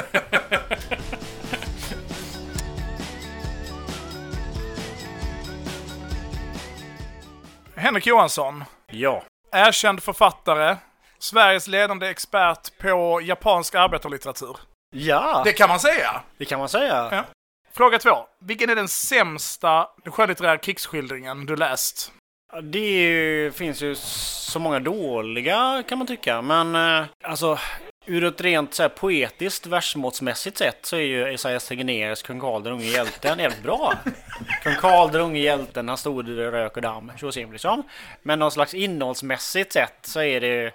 [7.75, 9.23] Henrik Johansson, Ja.
[9.51, 10.77] erkänd författare,
[11.19, 14.57] Sveriges ledande expert på japansk arbetarlitteratur.
[14.95, 16.21] Ja, Det kan man säga.
[16.37, 17.09] det kan man säga.
[17.11, 17.25] Ja.
[17.73, 18.27] Fråga två.
[18.39, 22.11] Vilken är den sämsta skönlitterära krigsskildringen du läst?
[22.63, 26.41] Det är ju, finns ju så många dåliga kan man tycka.
[26.41, 27.59] Men eh, alltså
[28.05, 32.63] ur ett rent så här, poetiskt versmåttsmässigt sätt så är ju Esaias Tegnérs Kung Karl
[32.63, 33.93] den unge hjälten jävligt bra.
[34.63, 37.11] Kung Karl den unge hjälten, han stod i rök och damm.
[37.17, 37.83] Så ser liksom.
[38.21, 40.71] Men någon slags innehållsmässigt sett så är det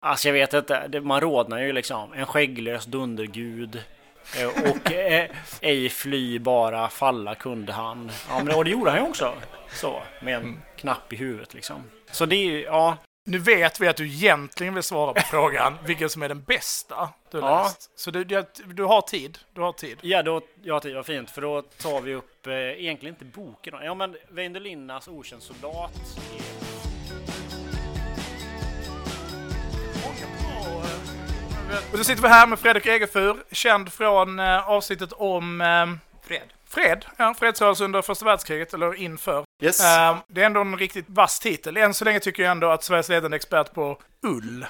[0.00, 2.12] Alltså jag vet inte, man rodnar ju liksom.
[2.12, 3.82] En skägglös dundergud.
[4.38, 8.10] Eh, Och eh, ej fly bara falla kunde han.
[8.28, 9.34] Ja, men, och det gjorde han ju också.
[9.72, 11.84] Så, med en knapp i huvudet liksom.
[12.10, 12.96] Så det är ju, ja.
[13.24, 17.08] Nu vet vi att du egentligen vill svara på frågan vilken som är den bästa
[17.30, 17.62] du har Ja.
[17.62, 17.90] läst.
[17.98, 19.38] Så du, du, du har tid.
[19.54, 19.98] Du har tid.
[20.00, 21.30] Ja, då, ja, det var fint.
[21.30, 23.74] För då tar vi upp, eh, egentligen inte boken.
[23.82, 25.90] Ja, men Väinö Linnas Okänd soldat.
[26.36, 26.59] är-
[31.92, 35.86] Och då sitter vi här med Fredrik Egefur, känd från eh, avsnittet om eh,
[36.28, 36.48] Fred.
[36.68, 37.04] fred.
[37.16, 39.44] Ja, fredsrörelse under första världskriget, eller inför.
[39.62, 39.84] Yes.
[39.84, 41.76] Eh, det är ändå en riktigt vass titel.
[41.76, 44.66] Än så länge tycker jag ändå att Sveriges ledande expert på ull.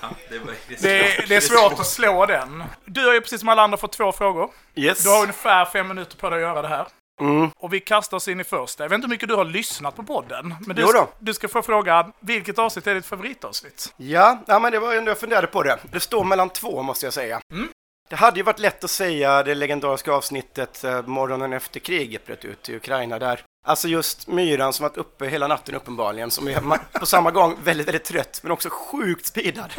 [0.00, 2.64] Ja, det, var, Det är, det är svårt att slå den.
[2.84, 4.50] Du har ju precis som alla andra fått två frågor.
[4.74, 5.02] yes.
[5.04, 6.86] Du har ungefär fem minuter på dig att göra det här.
[7.20, 7.50] Mm.
[7.56, 8.84] Och vi kastar oss in i första.
[8.84, 10.54] Jag vet inte hur mycket du har lyssnat på podden.
[10.66, 10.86] Men du,
[11.18, 13.94] du ska få frågan, vilket avsnitt är ditt favoritavsnitt?
[13.96, 15.78] Ja, ja, men det var ändå jag funderade på det.
[15.92, 17.40] Det står mellan två måste jag säga.
[17.52, 17.68] Mm.
[18.12, 22.44] Det hade ju varit lätt att säga det legendariska avsnittet eh, morgonen efter kriget bröt
[22.44, 23.40] ut i Ukraina där.
[23.66, 27.86] Alltså just myran som varit uppe hela natten uppenbarligen, som är på samma gång väldigt,
[27.88, 29.72] väldigt trött men också sjukt speedad.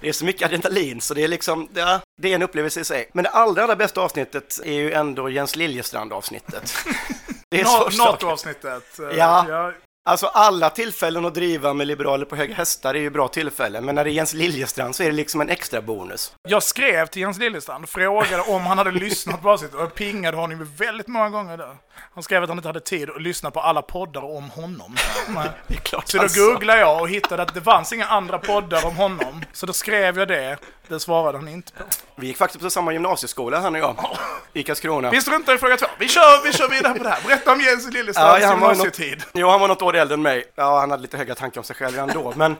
[0.00, 2.84] Det är så mycket adrenalin så det är liksom, ja, det är en upplevelse i
[2.84, 3.10] sig.
[3.12, 6.74] Men det allra, allra bästa avsnittet är ju ändå Jens Liljestrand avsnittet.
[7.50, 8.04] Det är Na-.
[8.04, 8.98] NATO-avsnittet.
[8.98, 9.72] Eh, Ja.
[10.04, 13.94] Alltså alla tillfällen att driva med liberaler på höga hästar är ju bra tillfällen, men
[13.94, 16.32] när det är Jens Liljestrand så är det liksom en extra bonus.
[16.48, 19.94] Jag skrev till Jens Liljestrand och frågade om han hade lyssnat på avsnittet och jag
[19.94, 21.76] pingade honom väldigt många gånger där.
[22.14, 24.96] Han skrev att han inte hade tid att lyssna på alla poddar om honom.
[25.66, 26.40] Det är klart Så då sa.
[26.40, 29.44] googlade jag och hittade att det fanns inga andra poddar om honom.
[29.52, 30.56] Så då skrev jag det.
[30.88, 31.84] Det svarade han inte på.
[32.16, 33.96] Vi gick faktiskt på samma gymnasieskola, han och jag,
[34.52, 35.10] i Karlskrona.
[35.10, 35.86] Vi struntar i fråga två.
[35.98, 37.22] Vi kör, vi kör vidare på det här.
[37.26, 39.24] Berätta om Jens Liljestrands Ja, gymnasietid.
[39.32, 40.44] Jo, han var något år äldre än mig.
[40.54, 42.56] Ja, han hade lite höga tankar om sig själv redan då, men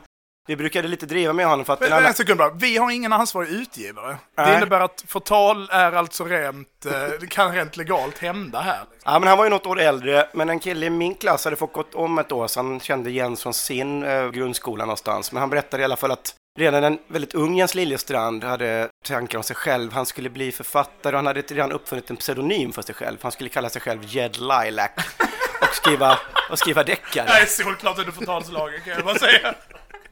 [0.47, 2.07] vi brukade lite driva med honom för att en Men, annan...
[2.07, 2.49] en sekund bara.
[2.49, 4.17] Vi har ingen ansvarig utgivare.
[4.35, 4.57] Det Nej.
[4.57, 8.79] innebär att förtal är alltså rent, eh, det kan rent legalt hända här.
[9.05, 11.55] Ja, men han var ju något år äldre, men en kille i min klass hade
[11.55, 15.31] fått gått om ett år, så han kände Jens från sin eh, grundskola någonstans.
[15.31, 19.37] Men han berättade i alla fall att redan en väldigt ung Jens Liljestrand hade tankar
[19.37, 19.93] om sig själv.
[19.93, 23.17] Han skulle bli författare och han hade redan uppfunnit en pseudonym för sig själv.
[23.21, 24.91] Han skulle kalla sig själv Jed Lilac
[25.61, 26.19] och skriva,
[26.49, 27.27] och skriva deckare.
[27.29, 29.53] är solklart under förtalslagen kan jag bara säga.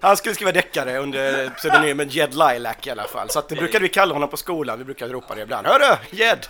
[0.02, 3.30] Han skulle skriva deckare under pseudonymen Jed Lilac i alla fall.
[3.30, 4.78] Så att det brukade vi kalla honom på skolan.
[4.78, 5.68] Vi brukade ropa det ibland.
[5.68, 6.48] Hörru, Jed!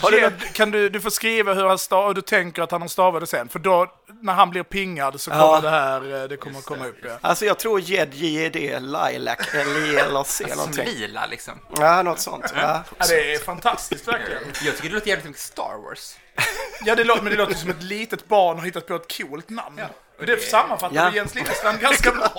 [0.00, 2.62] Har du något- Jed, kan du, du får skriva hur han stavar, och du tänker
[2.62, 3.48] att han har stavat det sen.
[3.48, 3.86] För då,
[4.22, 5.60] när han blir pingad så kommer Ja.
[5.60, 6.98] det här, eh, det kommer komma upp.
[7.04, 7.18] Ja.
[7.20, 10.84] Alltså jag tror Jed, J-E-D, Lilac, L-I-L-A-C Som någonting.
[10.84, 11.54] lila liksom.
[11.78, 12.44] Ja, något sånt.
[12.56, 12.82] Ja.
[12.98, 14.42] Ja, det är fantastiskt verkligen.
[14.64, 16.16] Jag tycker det låter jävligt mycket Star Wars.
[16.84, 19.50] Ja, det låter, men det låter som ett litet barn har hittat på ett coolt
[19.50, 19.80] namn.
[20.18, 21.12] Och det sammanfattar Ja.
[21.14, 22.32] Jens Liljestrand ganska bra.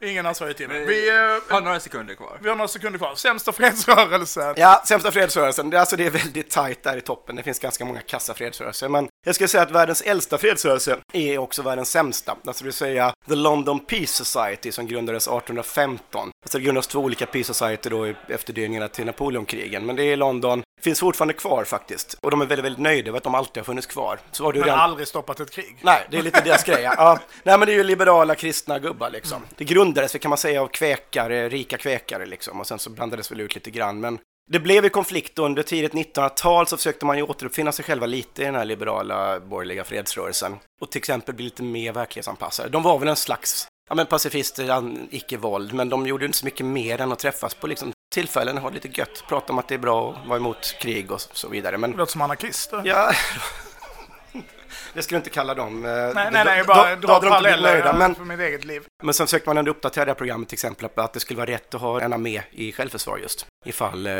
[0.00, 0.84] Ingen ansvarig utgivare.
[0.84, 1.14] Vi, eh,
[1.54, 2.38] Har några sekunder kvar.
[2.42, 3.14] vi har några sekunder kvar.
[3.14, 4.54] Sämsta fredsrörelsen.
[4.56, 5.70] Ja, sämsta fredsrörelsen.
[5.70, 7.36] Det, är alltså, det är väldigt tajt där i toppen.
[7.36, 8.88] Det finns ganska många kassa fredsrörelser.
[8.88, 12.36] Men jag skulle säga att världens äldsta fredsrörelse är också världens sämsta.
[12.46, 16.30] Alltså det vill säga The London Peace Society som grundades 1815.
[16.44, 19.86] Alltså det grundades två olika Peace Society då i efterdyningarna till Napoleonkrigen.
[19.86, 20.62] Men det är i London.
[20.80, 22.16] Finns fortfarande kvar faktiskt.
[22.22, 24.18] Och de är väldigt, väldigt nöjda över att de alltid har funnits kvar.
[24.32, 24.80] Så var det ju Men redan...
[24.80, 25.76] aldrig stoppat ett krig.
[25.82, 26.82] Nej, det är lite deras grej.
[26.82, 27.18] Ja.
[27.42, 29.42] Nej, men det är ju liberala kristna gubbar liksom.
[29.56, 32.60] Det grundades, kan man säga, av kväkare, rika kväkare liksom.
[32.60, 34.00] Och sen så blandades väl ut lite grann.
[34.00, 34.18] Men
[34.50, 38.42] Det blev ju konflikt under tidigt 1900-tal så försökte man ju återuppfinna sig själva lite
[38.42, 42.68] i den här liberala borgerliga fredsrörelsen och till exempel bli lite mer verklighetsanpassade.
[42.68, 46.66] De var väl en slags ja, men pacifister, icke-våld, men de gjorde inte så mycket
[46.66, 49.78] mer än att träffas på liksom tillfällen, ha lite gött, prata om att det är
[49.78, 51.78] bra att vara emot krig och så vidare.
[51.78, 52.82] Men Det låter som anarkister.
[52.84, 53.12] ja,
[54.94, 55.84] det skulle jag inte kalla dem.
[55.84, 58.82] eh, Nej, nej, nej, då- bara dra blivit nöjda, paralleller men för mitt eget liv.
[59.02, 61.50] men sen försökte man ändå uppdatera det här programmet till exempel att det skulle vara
[61.50, 64.12] rätt att ha en armé i självförsvar just ifall eh,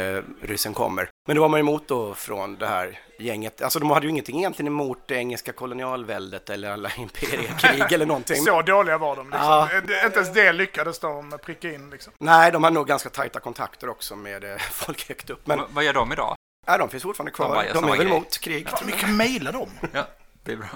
[0.43, 1.09] ryssen kommer.
[1.29, 3.63] Men det var man emot då från det här gänget.
[3.63, 8.37] Alltså de hade ju ingenting egentligen emot det engelska kolonialväldet eller alla imperiekrig eller någonting.
[8.45, 9.27] Så dåliga var de.
[9.31, 9.47] Liksom.
[9.47, 9.69] Ja.
[9.73, 11.91] Eh, Inte ens det lyckades de pricka in.
[11.91, 12.13] Liksom.
[12.19, 15.47] Nej, de hade nog ganska tajta kontakter också med eh, folk högt upp.
[15.47, 16.37] Men V- vad gör de idag?
[16.67, 17.65] nej, de finns fortfarande De kvar.
[17.65, 18.17] De, samma är väl grej.
[18.17, 18.69] emot krig.
[18.81, 19.69] Hur mycket mejlar de?
[19.93, 20.07] Ja,
[20.45, 20.67] det är bra.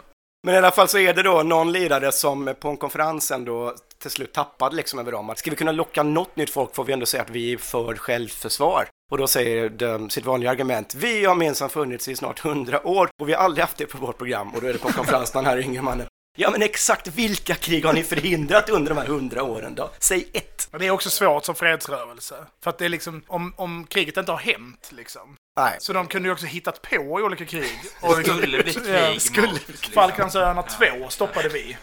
[0.43, 3.75] Men i alla fall så är det då någon lirare som på en konferens ändå
[3.99, 6.85] till slut tappade liksom över dem att ska vi kunna locka något nytt folk får
[6.85, 8.89] vi ändå säga att vi är för självförsvar.
[9.11, 13.09] Och då säger de sitt vanliga argument, vi har minsann funnits i snart hundra år
[13.21, 14.55] och vi har aldrig haft det på vårt program.
[14.55, 16.07] Och då är det på en konferens den här yngre mannen,
[16.41, 19.91] ja men exakt vilka krig har ni förhindrat under de här hundra åren då?
[19.99, 20.69] Säg ett!
[20.73, 22.35] Och Det är också svårt som fredsrörelse.
[22.63, 25.37] För att det är liksom, om, om kriget inte har hänt liksom.
[25.57, 27.81] Nej, Så de kunde ju också hittat på olika krig.
[28.01, 29.93] Och liksom, Skulle bli Ja, krig skulle, mot, liksom.
[29.93, 31.77] Falklandsöarna 2 stoppade vi.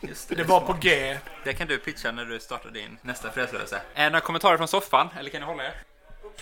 [0.00, 0.34] Just det.
[0.34, 1.16] Det var på G.
[1.44, 3.80] Det kan du pitcha när du startar din nästa fredsrörelse.
[3.94, 5.08] Är det några kommentarer från soffan?
[5.18, 5.74] Eller kan ni hålla er?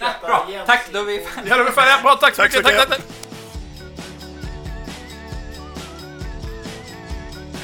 [0.01, 0.89] Nej, bra, tack!
[0.93, 2.03] Då är vi Ja, det var färdiga.
[2.03, 2.65] Bra, tack så mycket.
[2.65, 3.28] Tack, tack, tack.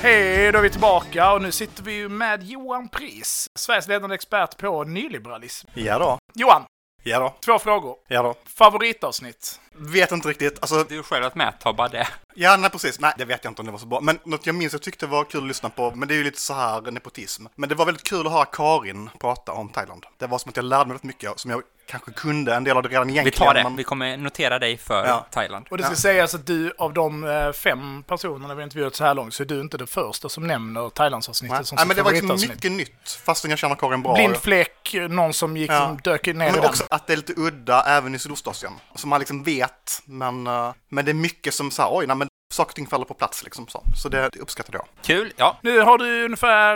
[0.04, 4.14] Hej, då är vi tillbaka och nu sitter vi ju med Johan Pris, Sveriges ledande
[4.14, 5.68] expert på nyliberalism.
[5.74, 6.18] Ja då.
[6.34, 6.64] Johan,
[7.02, 7.34] Ja då.
[7.44, 7.96] två frågor.
[8.08, 8.34] Ja då.
[8.46, 9.60] Favoritavsnitt?
[9.72, 10.58] Vet inte riktigt.
[10.60, 12.08] Alltså, Du själv att har bara det.
[12.34, 13.00] ja, nej precis.
[13.00, 14.00] Nej, det vet jag inte om det var så bra.
[14.00, 16.24] Men något jag minns jag tyckte var kul att lyssna på, men det är ju
[16.24, 17.46] lite så här nepotism.
[17.54, 20.06] Men det var väldigt kul att höra Karin prata om Thailand.
[20.18, 22.76] Det var som att jag lärde mig väldigt mycket som jag kanske kunde en del
[22.76, 23.38] av det redan Vi egentligen.
[23.46, 23.62] tar det.
[23.62, 25.26] men- Vi kommer notera dig för Ja.
[25.30, 25.66] Thailand.
[25.70, 29.14] Och det ska sägas att du, av de eh, fem personerna vi intervjuat så här
[29.14, 32.02] långt, så är du inte den första som nämner Thailandsavsnittet Nej, som nej, men det
[32.02, 34.14] var liksom mycket nytt, fastän jag känner Karin bra.
[34.14, 35.86] Blind fläck, någon som gick, Ja.
[35.86, 36.64] som dök ner i men den.
[36.64, 38.72] också att det är lite udda även i Sydostasien.
[38.94, 42.16] Som man liksom vet, men, eh, men det är mycket som så här, oj, nej,
[42.16, 43.82] men saker och ting faller på plats liksom så.
[43.96, 44.86] Så det, det uppskattade jag.
[45.02, 45.58] Kul, ja.
[45.62, 46.72] Nu har du ungefär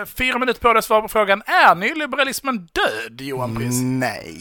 [0.00, 3.80] eh, fyra minuter på dig att svara på frågan, är nyliberalismen död, Johan Pris?
[3.82, 4.36] Nej.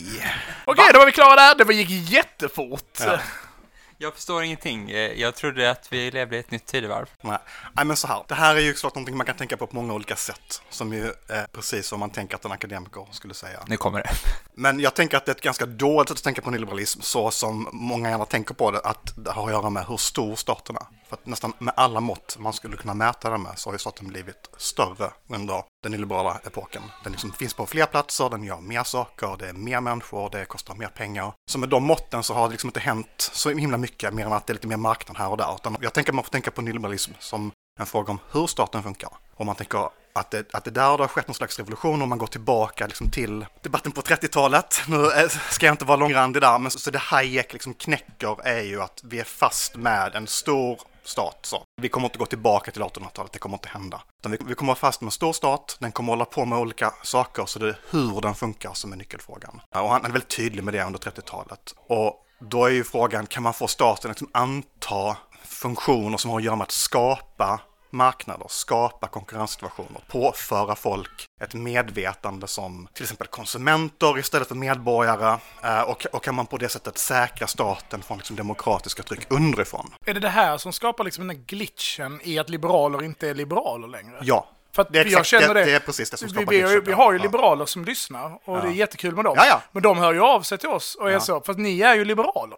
[0.65, 1.55] Okej, då var vi klara där.
[1.55, 2.99] Det var- gick jättefort.
[3.05, 3.17] Ja.
[4.01, 4.91] Jag förstår ingenting.
[4.91, 7.09] Eh, Jag trodde att vi levde i ett nytt tidevarv.
[7.21, 7.37] Nej.
[7.73, 8.23] Nej, men så här.
[8.27, 10.61] Det här är ju såklart någonting man kan tänka på på många olika sätt.
[10.69, 13.59] Som ju är precis som man tänker att en akademiker skulle säga.
[13.67, 14.09] Nu kommer det.
[14.53, 17.31] Men jag tänker att det är ett ganska dåligt sätt att tänka på nyliberalism, så
[17.31, 20.75] som många gärna tänker på det, att det har att göra med hur stor staten
[20.75, 20.85] är.
[21.09, 23.79] För att nästan med alla mått man skulle kunna mäta det med så har ju
[23.79, 26.81] staten blivit större under den illiberala epoken.
[27.03, 30.45] Den liksom finns på fler platser, den gör mer saker, det är mer människor, det
[30.45, 31.33] kostar mer pengar.
[31.51, 34.33] Så med de måtten så har det liksom inte hänt så himla mycket mer än
[34.33, 35.55] att det är lite mer marknad här och där.
[35.55, 38.83] Utan jag tänker att man får tänka på nyliberalism som en fråga om hur staten
[38.83, 39.09] funkar.
[39.35, 42.09] Om man tänker att det, att det där det har skett någon slags revolution om
[42.09, 44.81] man går tillbaka liksom till debatten på 30-talet.
[44.87, 45.09] Nu
[45.51, 48.81] ska jag inte vara långrandig där, men så, så det Hayek liksom knäcker är ju
[48.81, 51.39] att vi är fast med en stor stat.
[51.41, 51.63] Så.
[51.81, 54.01] Vi kommer inte gå tillbaka till 1800-talet, det kommer inte hända.
[54.19, 56.59] Utan vi, vi kommer vara fast med en stor stat, den kommer hålla på med
[56.59, 59.61] olika saker, så det är hur den funkar som är nyckelfrågan.
[59.75, 61.73] Och han är väldigt tydlig med det under 30-talet.
[61.87, 66.37] Och då är ju frågan, kan man få staten att liksom anta funktioner som har
[66.37, 73.27] att göra med att skapa marknader, skapa konkurrenssituationer, påföra folk ett medvetande som till exempel
[73.27, 78.17] konsumenter istället för medborgare eh, och, och kan man på det sättet säkra staten från
[78.17, 79.93] liksom demokratiska tryck underifrån?
[80.05, 83.33] Är det det här som skapar liksom den här glitchen i att liberaler inte är
[83.35, 84.17] liberaler längre?
[84.21, 85.71] Ja, För det är, jag exakt, känner det, det.
[85.75, 86.97] är precis det som Vi, skapar vi, vi ja.
[86.97, 87.23] har ju Ja.
[87.23, 89.33] liberaler som lyssnar och det är jättekul med dem.
[89.37, 89.61] Ja, ja.
[89.71, 91.19] Men de hör ju av sig till oss och är Ja.
[91.19, 92.57] så, fast ni är ju liberaler.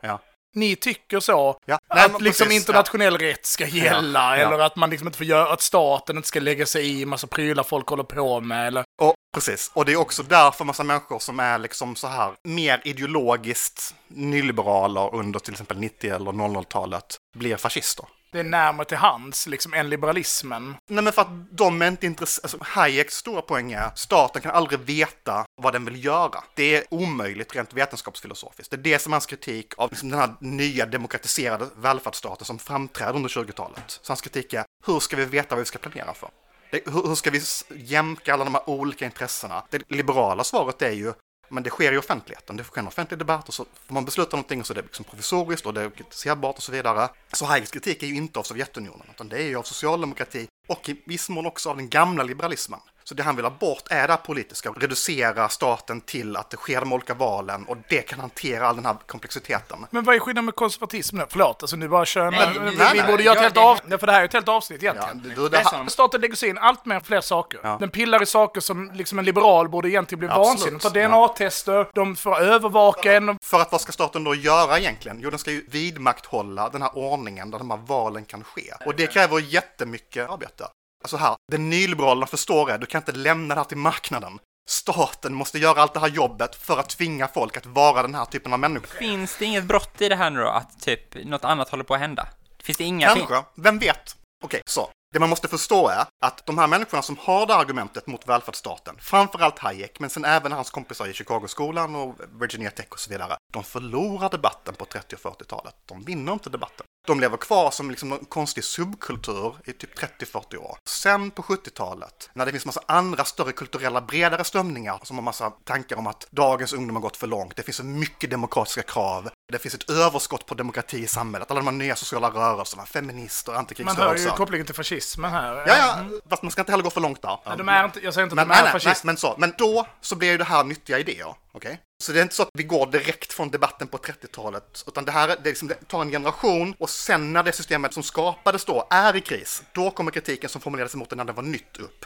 [0.54, 0.60] Ja.
[0.60, 1.80] Ni tycker så, Ja.
[1.96, 4.48] Nej, att liksom precis, internationell rätt ska gälla, Ja.
[4.48, 7.28] eller att man liksom inte får göra, att staten inte ska lägga sig i massa
[7.28, 8.84] prylar folk håller på med, eller...
[9.02, 12.82] Och, precis, och det är också därför massa människor som är liksom så här mer
[12.86, 18.06] ideologiskt nyliberaler under till exempel 90 eller 00-talet blir fascister.
[18.32, 20.76] Det är närmare till hands, liksom, än liberalismen.
[20.90, 24.52] Nej men för att de är inte intresserade, alltså Hayeks stora poäng är staten kan
[24.52, 26.44] aldrig veta vad den vill göra.
[26.56, 28.72] Det är omöjligt rent vetenskapsfilosofiskt.
[28.72, 32.60] Det är det som är hans kritik av liksom den här nya demokratiserade välfärdsstaten som
[32.60, 33.84] framträder under 20-talet.
[33.88, 36.30] Så hans kritik är, hur ska vi veta vad vi ska planera för?
[36.72, 39.64] Det, hur, hur ska vi jämka alla de här olika intressena?
[39.70, 41.14] Det liberala svaret är ju,
[41.52, 42.58] men det sker i offentligheten.
[42.58, 44.82] Det sker en offentlig debatt och så får man besluta någonting och så är det
[44.82, 47.10] liksom provisoriskt och det är kritiserbart och så vidare.
[47.34, 50.90] Så Hayeks kritik är ju inte av Sovjetunionen, utan det är ju av socialdemokrati och
[50.90, 52.80] i viss mån också av den gamla liberalismen.
[53.04, 56.80] Så det han vill ha bort är det politiska, reducera staten till att det sker
[56.80, 59.86] de olika valen och det kan hantera all den här komplexiteten.
[59.90, 61.26] Men vad är skillnaden med konservatism nu?
[61.30, 63.12] Förlåt, alltså nu bara kör Nej, men, nej, vi, nej, vi nej.
[63.12, 65.22] borde göra ett Ja, helt avsnitt, för det här är ett helt avsnitt Ja, egentligen.
[65.36, 67.60] det, det, Det det, Staten lägger sig in allt mer fler saker.
[67.64, 67.78] Ja.
[67.80, 70.48] Den pillar i saker som liksom en liberal borde egentligen bli Absolut.
[70.74, 70.82] vansinnig.
[70.82, 73.38] Ta DNA-tester, de får övervaka en.
[73.44, 75.20] för att vad ska staten då göra egentligen?
[75.22, 78.74] Jo, den ska ju vidmakthålla den här ordningen där de här valen kan ske.
[78.86, 80.68] Och det kräver jättemycket arbete.
[81.02, 84.40] Alltså här, det nyliberalerna förstår är, du kan inte lämna det här till marknaden.
[84.70, 88.26] Staten måste göra allt det här jobbet för att tvinga folk att vara den här
[88.26, 88.98] typen av människor.
[89.00, 90.48] Finns det inget brott i det här nu då?
[90.50, 92.28] Att typ något annat håller på att hända?
[92.64, 93.26] Finns det ingenting?
[93.28, 94.16] Kanske, vem vet?
[94.44, 94.90] Okej, så.
[95.14, 98.96] Det man måste förstå är att de här människorna som har det argumentet mot välfärdsstaten,
[99.00, 103.38] framförallt Hayek, men sen även hans kompisar i Chicagoskolan och Virginia Tech och så vidare,
[103.54, 105.76] de förlorar debatten på 30 och 40-talet.
[105.86, 106.86] De vinner inte debatten.
[107.08, 110.78] De lever kvar som liksom en konstig subkultur i typ 30-40 år.
[110.86, 115.50] Sen på 70-talet, när det finns massa andra större kulturella, bredare strömningar som har massa
[115.50, 119.30] tankar om att dagens ungdom har gått för långt, det finns så mycket demokratiska krav,
[119.52, 123.52] det finns ett överskott på demokrati i samhället, alla de här nya sociala rörelserna, feminister,
[123.52, 124.30] Man hör ju antikrigsrörelser.
[124.30, 125.56] kopplingen till fascismen här.
[125.68, 125.98] Ja, ja,
[126.30, 127.38] fast man ska inte heller gå för långt där.
[127.46, 129.06] Nej, De är inte, jag säger inte men, att de är nej, nej, fascister.
[129.06, 131.36] men, så, men då så blir ju det här nyttiga idéer.
[131.52, 131.80] okej?
[132.02, 135.12] Så det är inte så att vi går direkt från debatten på 30-talet, utan det
[135.12, 138.66] här är- det, liksom, det tar en generation och sen när det systemet som skapades
[138.66, 141.78] då är i kris, då kommer kritiken som formulerades mot det när det var nytt
[141.78, 142.06] upp.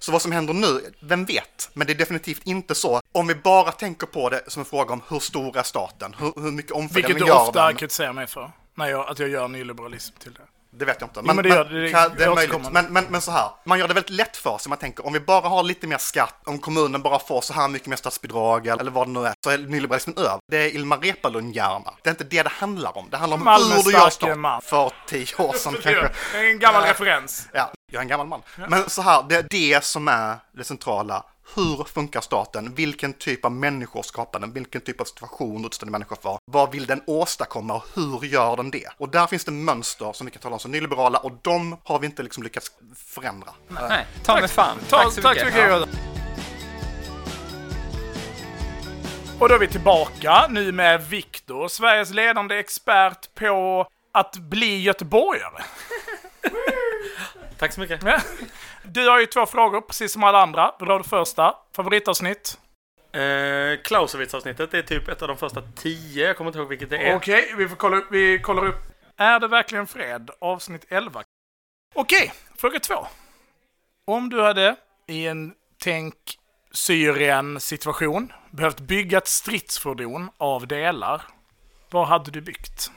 [0.00, 1.70] Så vad som händer nu, vem vet?
[1.74, 4.92] Men det är definitivt inte så om vi bara tänker på det som en fråga
[4.92, 7.76] om hur stor är staten, hur, hur mycket omfördelning Vilket du gör ofta den.
[7.76, 8.52] kritiserar mig för.
[8.74, 10.40] När jag, att jag gör nyliberalism till det.
[10.78, 11.22] Det vet jag inte.
[11.22, 11.90] men det gör det.
[11.90, 12.72] Kan- det är möjligt.
[12.72, 14.68] Men, men, men så här, man gör det väldigt lätt för sig.
[14.70, 17.68] Man tänker om vi bara har lite mer skatt, om kommunen bara får så här
[17.68, 20.38] mycket mer statsbidrag eller vad det nu är, så är nyliberalismen över.
[20.50, 21.94] Det är Ilmar Reepalu-hjärna.
[22.02, 23.08] Det är inte det det handlar om.
[23.10, 24.60] Det handlar om Malmö hur du gör.
[24.60, 26.10] För tio år sedan kanske.
[26.38, 27.48] En gammal referens.
[27.52, 28.42] Ja, jag är en gammal man.
[28.68, 31.24] Men så här, det är det som är det centrala.
[31.54, 32.74] Hur funkar staten?
[32.74, 34.52] Vilken typ av människor skapar den?
[34.52, 36.38] Vilken typ av situation utsätter människor för?
[36.44, 38.88] Vad vill den åstadkomma och hur gör den det?
[38.98, 41.98] Och där finns det mönster som vi kan tala om som nyliberala och de har
[41.98, 43.50] vi inte liksom lyckats förändra.
[43.68, 44.76] Nej, ta mig fan.
[44.88, 45.62] Ta, Tack så tack så mycket.
[45.64, 45.70] mycket.
[45.70, 45.86] Ja.
[49.40, 55.62] Och då är vi tillbaka nu med Viktor, Sveriges ledande expert på att bli göteborgare.
[57.58, 58.00] Tack så mycket.
[58.82, 60.74] Du har ju två frågor, precis som alla andra.
[60.78, 61.56] Vill du ha det första?
[61.76, 62.58] Favoritavsnitt?
[63.12, 66.26] Eh, Clausewitz-avsnittet är typ ett av de första tio.
[66.26, 67.16] Jag kommer inte ihåg vilket det är.
[67.16, 68.06] Okej, vi får kolla upp.
[68.10, 68.82] Vi kollar upp.
[69.16, 70.30] Är det verkligen fred?
[70.38, 71.22] Avsnitt 11.
[71.94, 73.06] Okej, fråga två.
[74.06, 76.14] Om du hade i en tänk
[76.72, 81.22] Syrien-situation behövt bygga ett stridsfordon av delar,
[81.90, 82.90] vad hade du byggt?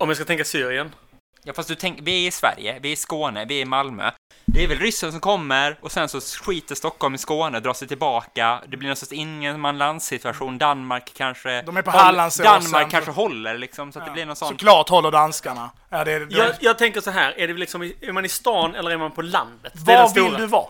[0.00, 0.94] Om jag ska tänka Syrien.
[1.42, 3.64] Ja, fast du tänker, vi är i Sverige, vi är i Skåne, vi är i
[3.64, 4.10] Malmö.
[4.44, 7.88] Det är väl ryssen som kommer och sen så skiter Stockholm i Skåne, drar sig
[7.88, 8.62] tillbaka.
[8.68, 10.58] Det blir någon sorts ingenmanlandssituation.
[10.58, 11.62] Danmark kanske...
[11.62, 12.44] De är på Hallandsåsen.
[12.44, 14.48] Danmark kanske håller liksom, så att det blir någon sån...
[14.48, 15.70] Såklart håller danskarna.
[15.88, 18.28] Ja, det är, det Jag, jag tänker så här, är, det liksom, är man i
[18.28, 19.72] stan eller är man på landet?
[19.74, 20.66] Vad vill du vara?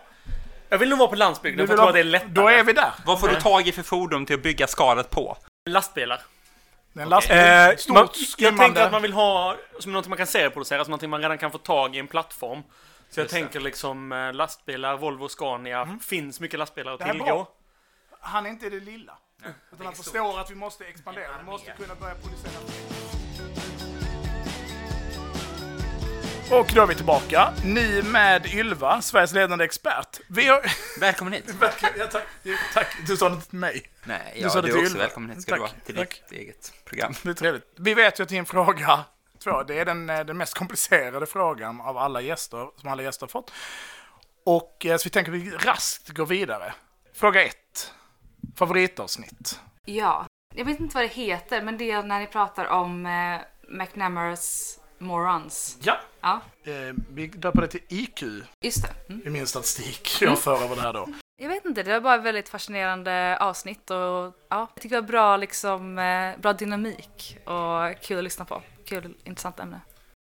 [0.69, 2.31] Jag vill nog vara på landsbygden, för jag tror att det är lättare.
[2.33, 2.93] Då är vi där.
[3.07, 5.37] Vad får du tag i för fordon till att bygga skalet på?
[5.71, 6.21] Lastbilar.
[6.93, 7.37] Det är en lastbil.
[7.39, 10.91] Eh, Stort, man, jag tänker att man vill ha som något man kan serieproducera, som
[10.91, 12.63] någonting man redan kan få tag i en plattform.
[13.11, 15.99] Så jag tänker liksom eh, lastbilar, Volvo, Scania.
[16.03, 17.19] Finns mycket lastbilar att Mm.
[17.19, 17.37] Det tillgå.
[17.37, 17.49] bra.
[18.21, 19.19] Han är inte det lilla.
[19.73, 21.29] Utan han förstår att vi måste expandera.
[21.39, 23.20] Vi måste kunna börja producera
[26.53, 27.53] Och då är vi tillbaka.
[27.65, 30.21] Ni med Ylva, Sveriges ledande expert.
[30.29, 30.61] Vi har...
[31.01, 31.45] Välkommen hit!
[31.99, 32.25] ja, tack.
[32.75, 32.87] tack.
[33.07, 33.83] Du sa det inte till mig.
[34.05, 35.05] Nej, Du ja, sa du det är till också Ylva.
[35.05, 36.23] välkommen hit ska Tack, du vara till tack.
[36.31, 37.15] ditt eget program.
[37.23, 37.65] Det är trevligt.
[37.79, 39.05] Vi vet ju att din fråga
[39.45, 43.27] två, det är den, eh, den mest komplicerade frågan av alla gäster, som alla gäster
[43.27, 43.53] har fått.
[44.47, 46.75] Och eh, så vi tänker att vi raskt går vidare.
[47.15, 47.93] Fråga ett.
[48.57, 49.61] Favoritavsnitt.
[49.85, 53.41] Ja, jag vet inte vad det heter, men det är när ni pratar om eh,
[53.69, 55.79] McNamaras morons.
[55.83, 55.97] Ja.
[56.21, 58.23] Ja, Eh, vi döper det till IQ
[58.61, 59.13] just det.
[59.13, 59.27] Mm.
[59.27, 61.09] i min statistik jag för över det här då.
[61.37, 65.01] Jag vet inte, det var bara ett väldigt fascinerande avsnitt och ja, jag tycker det
[65.01, 68.63] var bra, liksom, eh, bra dynamik och kul att lyssna på.
[68.85, 69.81] Kul, intressant ämne.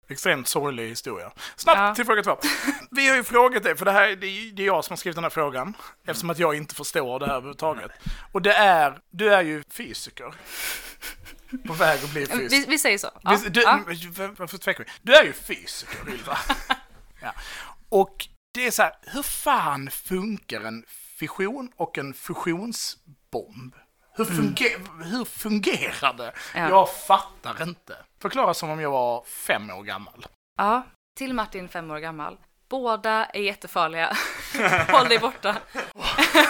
[0.09, 1.31] Extremt sorglig historia.
[1.55, 1.95] Snabbt Ja.
[1.95, 2.37] till fråga två.
[2.91, 5.23] Vi har ju frågat dig, för det här det är, jag som har skrivit den
[5.23, 5.73] här frågan,
[6.07, 7.91] eftersom att jag inte förstår det här överhuvudtaget.
[8.31, 10.33] Och det är, du är ju fysiker.
[11.67, 12.49] På väg att bli fysiker.
[12.49, 13.09] Vi, vi säger så.
[13.23, 13.79] Ja, du, ja.
[13.85, 14.89] var- Varför tvekar vi?
[15.01, 16.37] Du är ju fysiker, Ylva.
[17.21, 17.33] ja.
[17.89, 20.85] Och det är så här, hur fan funkar en
[21.19, 23.75] fission och en fusionsbomb?
[24.15, 26.33] Hur, funger, hur fungerar det?
[26.55, 26.69] Ja.
[26.69, 27.97] Jag fattar inte.
[28.21, 30.25] Förklara som om jag var fem år gammal.
[30.57, 30.83] ja.
[31.17, 32.37] Till Martin, fem år gammal.
[32.69, 34.13] Båda är jättefarliga.
[34.89, 35.55] Håll dig borta.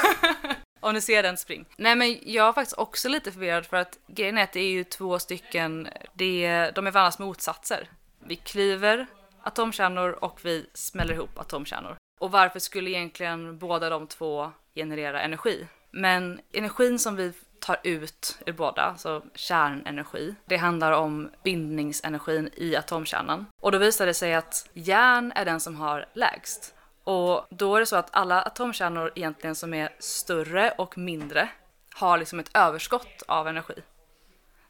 [0.80, 1.66] Om ni ser den, spring.
[1.78, 4.70] Nej men jag är faktiskt också lite förvirrad för att grejen är att det är
[4.72, 7.89] ju två stycken, det de är varandras motsatser.
[8.26, 9.07] Vi klyver
[9.43, 11.95] atomkärnor och vi smäller ihop atomkärnor.
[12.20, 15.68] Och varför skulle egentligen båda de två generera energi?
[15.91, 17.34] Men energin som vi
[17.64, 23.45] tar ut ur båda, alltså kärnenergi, det handlar om bindningsenergin i atomkärnan.
[23.61, 26.76] Och då visar det sig att järn är den som har lägst.
[27.03, 31.49] Och då är det så att alla atomkärnor egentligen som är större och mindre
[31.95, 33.74] har liksom ett överskott av energi.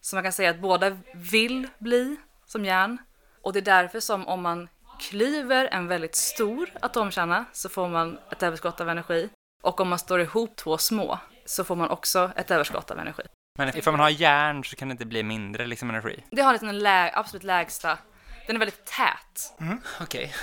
[0.01, 2.97] Så man kan säga att båda vill bli som järn.
[3.41, 4.67] Och det är därför som om man
[4.99, 9.29] klyver en väldigt stor atomkärna så får man ett överskott av energi.
[9.63, 13.23] Och om man står ihop två små så får man också ett överskott av energi.
[13.59, 16.23] Men ifall man har järn så kan det inte bli mindre liksom energi.
[16.31, 17.97] Det har liksom den lä- absolut lägsta.
[18.47, 19.53] Den är väldigt tät.
[20.01, 20.33] Okej.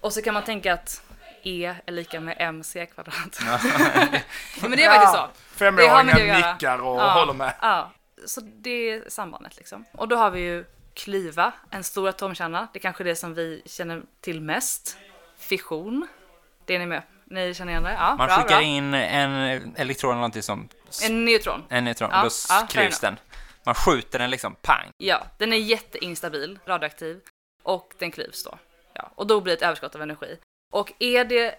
[0.00, 1.02] Och så kan man tänka att
[1.42, 3.40] E är lika med mc kvadrat.
[3.46, 3.58] Ja,
[4.62, 5.28] men det är faktiskt så.
[5.58, 6.52] Femåringen göra.
[6.52, 7.12] nickar och Ja.
[7.12, 7.54] håller med.
[7.60, 7.90] Ja,
[8.26, 9.84] så det är sambandet liksom.
[9.92, 10.64] Och då har vi ju
[10.94, 12.68] klyva, en stor atomkärna.
[12.72, 14.96] Det är kanske det som vi känner till mest.
[15.38, 16.06] Fission.
[16.66, 17.02] Det är ni med?
[17.32, 17.92] Ni känner igen det?
[17.92, 18.62] Ja, Man bra, skickar bra.
[18.62, 20.68] in en elektron eller någonting som...
[21.04, 21.64] En neutron.
[21.68, 23.18] En neutron, Ja, då ja, fair den.
[23.64, 24.90] Man skjuter den liksom, pang.
[24.96, 27.20] Ja, den är jätteinstabil, radioaktiv.
[27.62, 28.58] Och den klyvs då.
[28.94, 30.38] Ja, och då blir det ett överskott av energi.
[30.72, 31.54] Och är det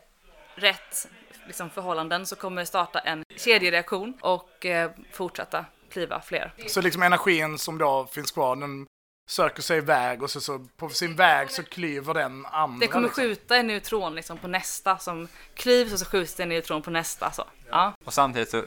[0.55, 1.07] rätt
[1.47, 6.53] liksom, förhållanden så kommer det starta en kedjereaktion och eh, fortsätta klyva fler.
[6.67, 8.85] Så liksom energin som då finns kvar, den
[9.25, 12.79] söker sig iväg och så, så på sin väg så klyver den andra.
[12.79, 13.23] Det kommer liksom.
[13.23, 16.91] skjuta en neutron liksom, på nästa som klyvs och så skjuts det en neutron på
[16.91, 17.31] nästa.
[17.31, 17.47] Så.
[17.69, 17.93] Ja.
[18.05, 18.63] Och samtidigt så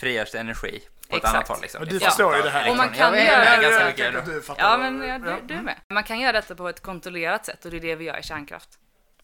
[0.00, 1.34] frigörs det energi på ett Exakt.
[1.34, 1.58] annat håll.
[1.62, 1.84] Liksom.
[1.84, 2.70] Du förstår ju fattar det här.
[2.70, 4.70] Och man kan jag, göra- jag, Ja, du fattar.
[4.70, 5.76] Ja, men ja, du, du är med.
[5.88, 8.22] Man kan göra detta på ett kontrollerat sätt och det är det vi gör i
[8.22, 8.68] kärnkraft.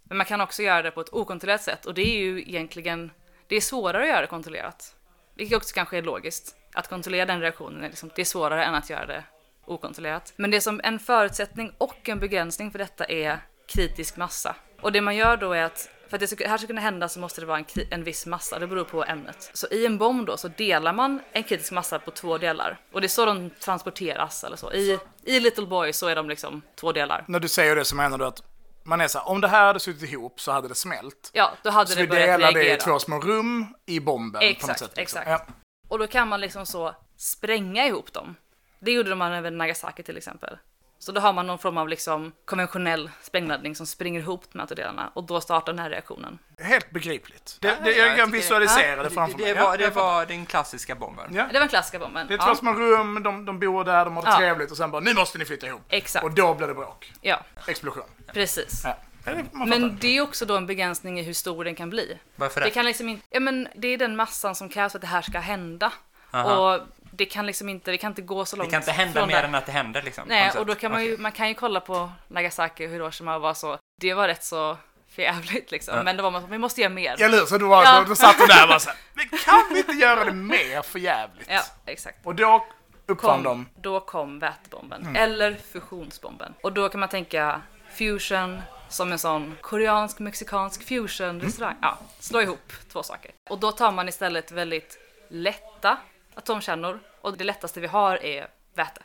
[0.02, 3.10] Men man kan också göra det på ett okontrollerat sätt och det är ju egentligen,
[3.46, 4.94] det är svårare att göra det kontrollerat.
[5.34, 6.56] Vilket också kanske är logiskt.
[6.74, 9.24] Att kontrollera den reaktionen är, liksom, det är svårare än att göra det
[9.66, 10.32] okontrollerat.
[10.36, 13.40] Men det som en förutsättning och en begränsning för detta är
[13.74, 14.56] kritisk massa.
[14.80, 17.08] Och det man gör då är att för att det, ska, här ska kunna hända
[17.08, 19.50] så måste det vara en, en viss massa, det beror på ämnet.
[19.54, 22.80] Så i en bomb då så delar man en kritisk massa på två delar.
[22.92, 24.72] Och det är så de transporteras eller så.
[24.72, 27.24] I, i Little Boy så är de liksom två delar.
[27.28, 28.42] När du säger det så menar du att
[28.84, 31.30] man är så här, om det här hade suttit ihop så hade det smält.
[31.32, 32.84] Ja, då hade Så det vi börjat delar det i reagera.
[32.84, 34.96] två små rum i bomben på något Exakt, sätt.
[34.96, 35.20] liksom.
[35.22, 35.28] exakt.
[35.48, 35.54] Ja.
[35.88, 38.34] Och då kan man liksom så spränga ihop dem.
[38.78, 40.58] Det gjorde man över Nagasaki till exempel.
[40.98, 44.66] Så då har man någon form av liksom konventionell sprängladdning som springer ihop de här
[44.66, 46.38] delarna och då startar den här reaktionen.
[46.58, 47.58] Helt begripligt.
[47.60, 49.52] Det, Ja, det, ja, jag kan visualisera det Det, framför mig.
[49.54, 51.34] det, Ja, var, det var den klassiska bomben.
[51.34, 51.42] Ja.
[51.46, 52.26] Det var den klassiska bomben.
[52.26, 54.36] Det är två små rum, de, de bor där, de har det Ja.
[54.38, 55.82] trevligt och sen bara, nu måste ni flytta ihop.
[55.88, 56.24] Exakt.
[56.24, 57.12] Och då blir det bråk.
[57.20, 58.04] Ja, Explosion.
[58.32, 58.80] precis.
[58.84, 58.96] Ja.
[59.24, 59.44] Ja, det-.
[59.66, 62.18] Men det är också då en begränsning i hur stor den kan bli.
[62.36, 62.70] Varför Det det?
[62.70, 65.22] kan liksom inte, ja men det är den massan som krävs för att det här
[65.22, 65.92] ska hända.
[66.30, 66.56] Aha.
[66.74, 66.80] Och
[67.16, 68.70] det kan liksom inte, det kan inte gå så Det långt.
[68.70, 69.42] kan inte hända mer där.
[69.44, 70.24] än att det händer liksom.
[70.28, 71.22] Nej, och då kan man ju, Okej.
[71.22, 74.76] man kan ju kolla på Nagasaki och Hiroshima och vara så, det var rätt så
[75.10, 75.96] förjävligt liksom.
[75.96, 76.02] Ja.
[76.02, 77.16] Men då var man så, vi måste göra mer.
[77.18, 77.46] Ja, eller hur?
[77.46, 78.00] Så då, var, Ja.
[78.00, 80.32] då, då satt hon där och bara så här, "Men kan vi inte göra det
[80.32, 81.46] mer för jävligt?
[81.50, 82.26] Ja, exakt.
[82.26, 82.66] Och då
[83.06, 85.16] uppfann Kom, de, då kom vätebomben, Mm.
[85.16, 86.54] eller fusionsbomben.
[86.62, 87.60] Och då kan man tänka
[87.94, 91.76] fusion som en sån koreansk-mexikansk fusion-restaurang.
[91.82, 93.30] Ja, slå ihop två saker.
[93.50, 94.98] Och då tar man istället väldigt
[95.28, 95.96] lätta
[96.36, 99.02] atomkärnor och det lättaste vi har är väte.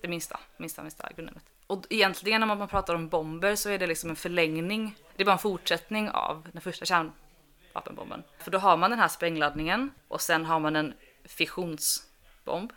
[0.00, 1.44] Det minsta, minsta, minsta grundämnet.
[1.66, 4.96] Och egentligen när man pratar om bomber så är det liksom en förlängning.
[5.16, 8.22] Det är bara en fortsättning av den första kärnvapenbomben.
[8.38, 10.94] För då har man den här sprängladdningen och sen har man en
[11.24, 12.72] fissionsbomb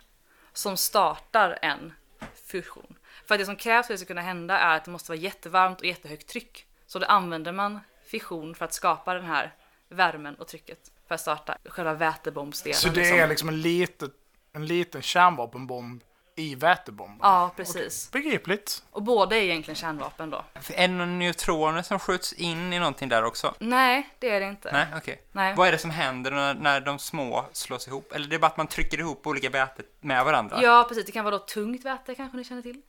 [0.52, 1.92] som startar en
[2.34, 2.98] fusion.
[3.26, 5.10] För att det som krävs för att det ska kunna hända är att det måste
[5.10, 6.66] vara jättevarmt och jättehögt tryck.
[6.86, 9.54] Så då använder man fission för att skapa den här
[9.88, 12.78] värmen och trycket för att starta själva vätebombsdelen.
[12.78, 13.18] så det liksom.
[13.18, 14.10] är liksom en, litet,
[14.52, 16.02] en liten kärnvapenbomb
[16.36, 17.18] i vätebomben.
[17.22, 18.10] Ja, precis.
[18.12, 18.82] Begripligt.
[18.90, 20.44] Och båda är egentligen kärnvapen då.
[20.74, 23.54] Är det några neutroner som skjuts in i någonting där också?
[23.58, 24.72] Nej, det är det inte.
[24.72, 25.22] Nej, okej.
[25.32, 25.54] Nej.
[25.54, 28.12] Vad är det som händer när, när de små slås ihop?
[28.12, 30.62] Eller det är bara att man trycker ihop olika väte med varandra?
[30.62, 31.06] Ja, precis.
[31.06, 32.82] Det kan vara då tungt väte kanske ni känner till.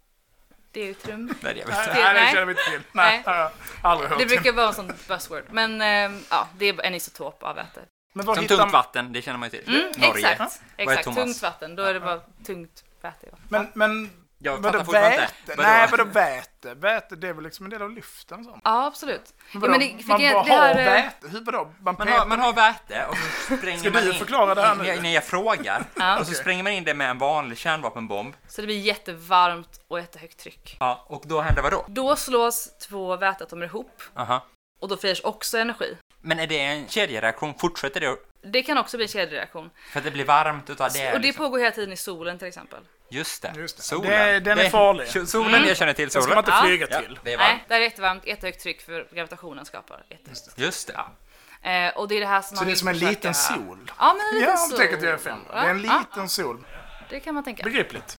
[0.72, 1.34] Deutrum.
[1.42, 2.04] Nej, jag vet Nej, inte.
[2.04, 2.34] nej, det nej.
[2.34, 2.82] känner vi inte till.
[2.92, 3.36] Nej, Nej.
[3.82, 4.20] det aldrig hört.
[4.20, 5.44] Det brukar vara en sån buzzword.
[5.50, 7.82] Men ehm, ja, det är en isotop av väte.
[8.18, 9.76] Men var Som hittar tungt vatten, det känner man ju till.
[9.76, 10.30] Mm, Norge.
[10.30, 10.62] Exakt.
[10.78, 11.04] exakt.
[11.16, 11.76] Tungt vatten.
[11.76, 13.28] Då är det bara tungt väte.
[13.32, 13.38] Ja.
[13.50, 15.28] Men, men Jag vadå väte?
[15.48, 15.62] Vadå?
[15.62, 16.74] Nej, vadå väte?
[16.74, 18.62] Väte, det är väl liksom en del av luften sånt.
[18.64, 19.34] ja, absolut.
[19.52, 21.28] Men Ja, vadå, men det, för man det, bara det här, har eh, väte?
[21.28, 21.74] Hur vadå?
[21.80, 24.20] Man, har, man har väte och så spränger Ska man du in...
[24.20, 25.02] förklara det här nu?
[25.02, 25.84] Nej, jag frågar.
[25.96, 26.20] Ja.
[26.20, 28.34] Och så spränger man in det med en vanlig kärnvapenbomb.
[28.48, 30.78] Så det blir jättevarmt och jättehögt tryck.
[30.80, 31.86] Ja, och då händer vad då?
[31.88, 34.46] Då slås två väteatomer ihop Aha.
[34.80, 35.98] Och då frigörs också energi.
[36.28, 37.54] Men är det en kedjereaktion?
[37.60, 38.16] Fortsätter det?
[38.42, 39.70] Det kan också bli en kedjereaktion.
[39.92, 41.14] För att det blir varmt utav det?
[41.14, 41.46] och det liksom.
[41.46, 42.80] pågår hela tiden i solen till exempel.
[43.10, 43.54] Just det.
[43.58, 43.84] Just det.
[43.84, 44.10] Solen.
[44.12, 45.08] Det- den är farlig.
[45.28, 45.68] Solen, Mm.
[45.68, 46.36] jag känner till Det ska solen.
[46.36, 46.62] man inte Ja.
[46.64, 47.20] flyga Ja, till.
[47.24, 47.50] det är varmt.
[47.50, 50.42] Nej, det är jättevarmt, jättehögt tryck för gravitationen skapar jättehögt.
[50.56, 51.70] Just det.
[51.72, 53.34] Eh, och det är det här som Så man det är som en försöka- liten
[53.34, 53.92] sol.
[54.00, 54.70] Ja, men en liten Ja, sol.
[54.72, 55.40] du tänker att jag är fem.
[55.50, 56.66] Det är en Ja, liten sol.
[57.10, 57.64] det kan man tänka.
[57.64, 58.16] Begripligt.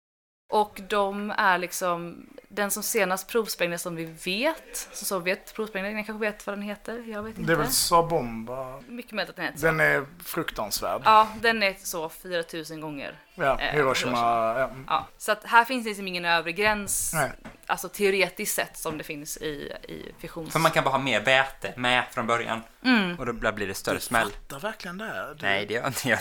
[0.51, 4.89] Och de är liksom den som senast provsprängde som vi vet.
[4.93, 7.03] Så Sovjet provsprängde, ni kanske vet vad den heter?
[7.07, 7.47] Jag vet inte.
[7.47, 8.79] Det är väl Sabomba.
[8.87, 9.65] Mycket möjligt att den heter så.
[9.65, 11.01] Den är fruktansvärd.
[11.05, 13.19] Ja, den är så 4000 gånger.
[13.35, 14.17] Ja, Eh, Hiroshima.
[14.59, 14.71] Ja.
[14.87, 17.31] Ja, så att här finns det liksom ingen övre gräns, Nej.
[17.65, 20.51] alltså teoretiskt sett, som det finns i, i fissions...
[20.51, 22.61] För man kan bara ha mer väte med från början.
[22.85, 23.19] Mm.
[23.19, 24.31] Och då blir det större smäll.
[24.31, 25.35] Fattar verkligen det här.
[25.37, 26.19] Du- Nej, det gör inte jag.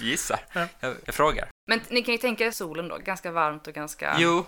[0.00, 0.40] gissar.
[0.80, 1.48] Jag, jag frågar.
[1.68, 4.16] Men ni kan ju tänka er solen då, ganska varmt och ganska...
[4.18, 4.44] Jo,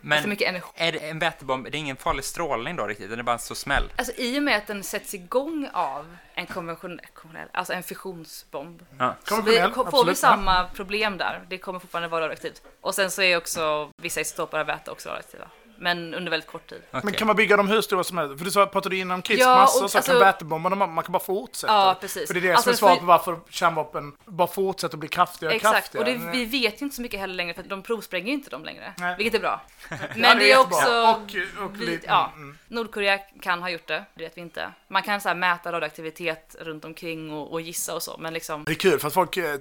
[0.00, 0.68] men mycket energi.
[0.74, 1.64] är det en vätebomb?
[1.64, 3.10] Det är ingen farlig strålning då riktigt?
[3.10, 3.92] Den är bara så smäll?
[3.96, 8.86] Alltså i och med att den sätts igång av en konventionell, konventionell alltså en fissionsbomb.
[8.98, 9.14] Ja.
[9.24, 10.18] Så vi, får vi absolut.
[10.18, 11.42] samma problem där.
[11.48, 12.62] Det kommer fortfarande vara radioaktivt.
[12.80, 15.48] Och sen så är också vissa isotoper av väte också radioaktiva.
[15.82, 16.82] Men under väldigt kort tid.
[16.90, 17.14] Men Okej.
[17.18, 18.38] kan man bygga dem hur stora som helst?
[18.38, 21.04] För du sa, pratade innan om kritisk Ja, och så alltså- kan vätebomberna, man, man
[21.04, 21.72] kan bara fortsätta.
[21.72, 22.26] Ja, precis.
[22.26, 25.00] För det är det Alltså, som är svaret för- på varför kärnvapen bara fortsätter att
[25.00, 26.14] bli kraftigare och Exakt, kraftigare.
[26.18, 28.50] och det, vi vet ju inte så mycket heller längre för de provspränger ju inte
[28.50, 28.92] dem längre.
[28.98, 29.14] Nej.
[29.16, 29.60] Vilket är bra.
[29.90, 30.88] Ja, Men det är också...
[30.90, 32.58] Och, och vi, lite, ja, mm.
[32.68, 34.72] Nordkorea kan ha gjort det, det vet vi inte.
[34.88, 38.64] Man kan så här mäta radioaktivitet runt omkring och, och gissa och så, men liksom...
[38.64, 39.54] Det är kul för att folk eh,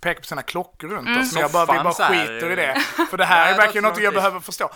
[0.00, 1.20] pekar på sina klockor runt Mm.
[1.20, 2.80] oss, men jag bara, vi bara skiter i det.
[3.10, 4.70] För det här är det verkligen något jag behöver förstå.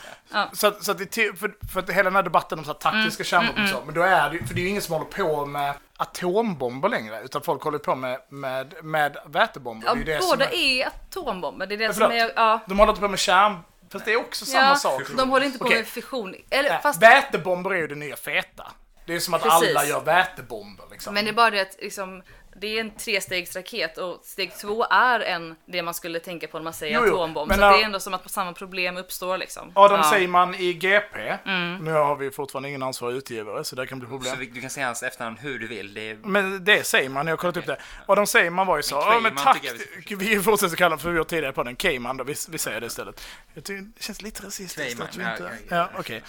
[0.52, 3.62] Så, så att det, för, för att hela den här debatten om så taktiska kärnvapen
[3.64, 5.74] och så, men då är det för det är ju ingen som håller på med
[5.96, 9.86] atombomber längre, utan folk håller på med, med, med vätebomber.
[9.88, 12.32] Ja, Det är det båda är, är atombomber, det är det Ja, som är...
[12.36, 13.58] Ja, de håller inte på med kärn...
[13.92, 15.02] Fast det är också samma ja, sak.
[15.16, 15.76] de håller inte på Okej.
[15.76, 16.34] med fission.
[16.50, 18.72] Eller, Äh, fast, Vätebomber är ju det nya feta.
[19.06, 19.68] Det är som att Precis.
[19.76, 21.14] alla gör vätebomber liksom.
[21.14, 22.22] men det är bara det att liksom,
[22.56, 26.64] det är en trestegsraket och steg två är en, det man skulle tänka på när
[26.64, 27.48] man säger Jo, jo, atombomb.
[27.48, 29.72] men så det är ändå som att samma problem uppstår liksom.
[29.74, 30.10] Adam Ja.
[30.10, 31.38] Seiman i GP.
[31.44, 31.76] Mm.
[31.84, 34.32] Nu har vi fortfarande ingen ansvarig utgivare, så det kan bli problem.
[34.34, 35.94] Så vi- du kan säga hans efternamn hur du vill.
[35.94, 36.14] Det är...
[36.14, 37.78] Men det säger man, jag har kollat upp det.
[38.06, 40.98] Och de säger man var ju så, Men ja men tack, tycker vi fortsätter kalla
[40.98, 43.20] för vi har tidigare på den, Cayman då, vi, vi säger det istället.
[43.54, 45.74] Jag tycker, det känns lite rasistiskt Cayman, att vi ja, inte...
[45.74, 46.22] Ja, okej.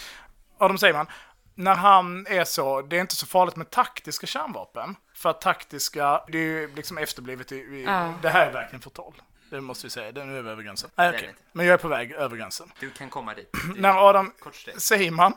[0.57, 1.07] Och de säger man,
[1.55, 4.95] när han är så, det är inte så farligt med taktiska kärnvapen.
[5.24, 8.13] För att taktiska, det är ju liksom efterblivet i, i Ja.
[8.21, 9.13] det här är verkligen förtal.
[9.49, 10.89] Det måste vi säga, det är nu över gränsen.
[10.95, 11.30] Nej, okej.
[11.30, 11.41] inte.
[11.51, 12.71] Men jag är på väg över gränsen.
[12.80, 13.49] Du kan komma dit.
[13.76, 13.82] Du...
[13.82, 14.32] När Adam.
[14.78, 15.34] Seiman,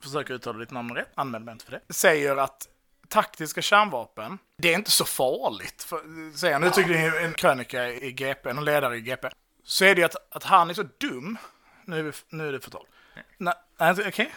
[0.00, 2.68] försöker uttala ditt namn rätt, anmäl mig inte för det, säger att
[3.08, 5.82] taktiska kärnvapen, det är inte så farligt.
[5.82, 9.28] För, säger han, nu tycker det är en krönika i GP, en ledare i GP.
[9.64, 11.38] Så är det ju att, att han är så dum,
[11.84, 12.86] nu är, vi, nu är det förtal.
[13.38, 13.54] Nej,
[14.08, 14.34] okej,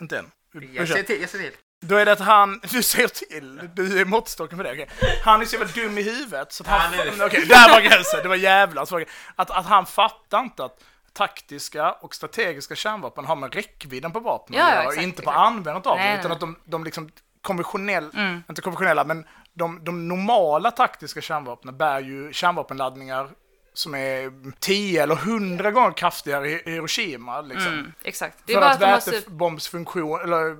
[0.00, 0.30] inte än.
[0.52, 1.52] Vi- vi Jag ser till, jag ser till.
[1.88, 4.88] Då är det att han, du ser till, du är måttstocken för det, okej.
[5.24, 6.92] Han är så jävla dum i huvudet så att han,
[7.26, 9.02] okej, där var gränsen, det var jävla svårt.
[9.36, 10.80] Att, att han fattar inte att
[11.12, 15.30] taktiska och strategiska kärnvapen har med räckvidden på vapnen Ja, ja, och exakt, inte på
[15.30, 17.10] användandet av dem, utan att de, de liksom
[17.42, 18.42] konventionell, Mm.
[18.48, 23.28] inte konventionella, men de, de normala taktiska kärnvapnen bär ju kärnvapenladdningar
[23.74, 27.40] som är 10 eller 100 gånger kraftigare i Hiroshima.
[27.40, 27.72] Liksom.
[27.72, 28.38] Mm, exakt.
[28.46, 29.10] Det är För bara att att måste...
[29.10, 30.56] vätebombsfunktion, eller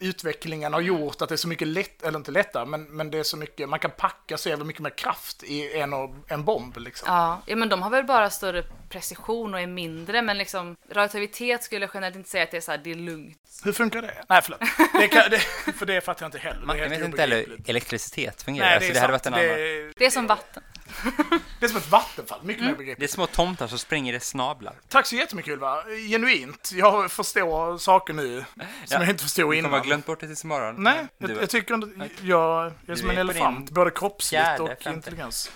[0.00, 3.18] utvecklingen har gjort att det är så mycket lätt, eller inte lättare, men, men det
[3.18, 6.44] är så mycket, man kan packa så jävla mycket mer kraft i en, och- en
[6.44, 7.06] bomb liksom.
[7.14, 11.62] Ja, ja, men de har väl bara större precision och är mindre, men liksom radioaktivitet
[11.64, 13.38] skulle jag generellt inte säga att det är så här, det är lugnt.
[13.64, 14.24] Hur funkar det?
[14.28, 14.60] Nej, förlåt.
[15.00, 15.38] Det kan, det,
[15.78, 16.66] för det fattar jag inte heller.
[16.66, 18.66] Man det är jag vet inte heller hur elektricitet fungerar.
[18.66, 19.36] Nej, alltså, det det är hade varit sant.
[19.36, 19.92] en Det, annan.
[19.96, 20.62] Det är som vatten.
[21.60, 23.10] det är som ett vattenfall, mycket mer Det är begripligt.
[23.10, 24.74] små tomtar som springer i snablar.
[24.88, 25.84] Tack så jättemycket Ylva.
[26.10, 26.70] Genuint.
[26.74, 28.98] Jag förstår saker nu som Ja.
[29.00, 29.70] jag inte förstod Du kommer innan.
[29.70, 30.74] ha glömt bort det tills imorgon.
[30.78, 34.44] Nej, jag, jag tycker inte, jag är Du som en är på elefant, både kroppsligt
[34.44, 34.90] fjärde, och femte.
[34.90, 35.50] intelligens.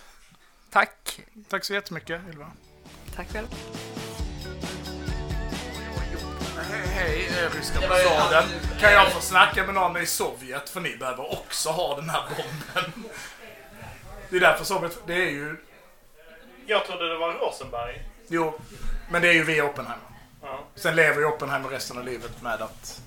[0.71, 1.21] Tack!
[1.49, 2.47] Tack så jättemycket Ylva.
[3.17, 3.47] Tack själv.
[6.71, 8.45] Hej, hej ryska ambassaden.
[8.81, 10.71] Kan jag få snacka med någon i Sovjet?
[10.71, 13.05] För ni behöver också ha den här bomben.
[14.31, 15.57] Det är därför Sovjet, det är ju,
[16.67, 18.03] Jag trodde det var Rosenberg.
[18.29, 18.55] jo,
[19.11, 20.05] men det är ju via Oppenheimer.
[20.43, 20.59] Ja.
[20.75, 23.03] Sen lever ju Oppenheimer resten av livet med att,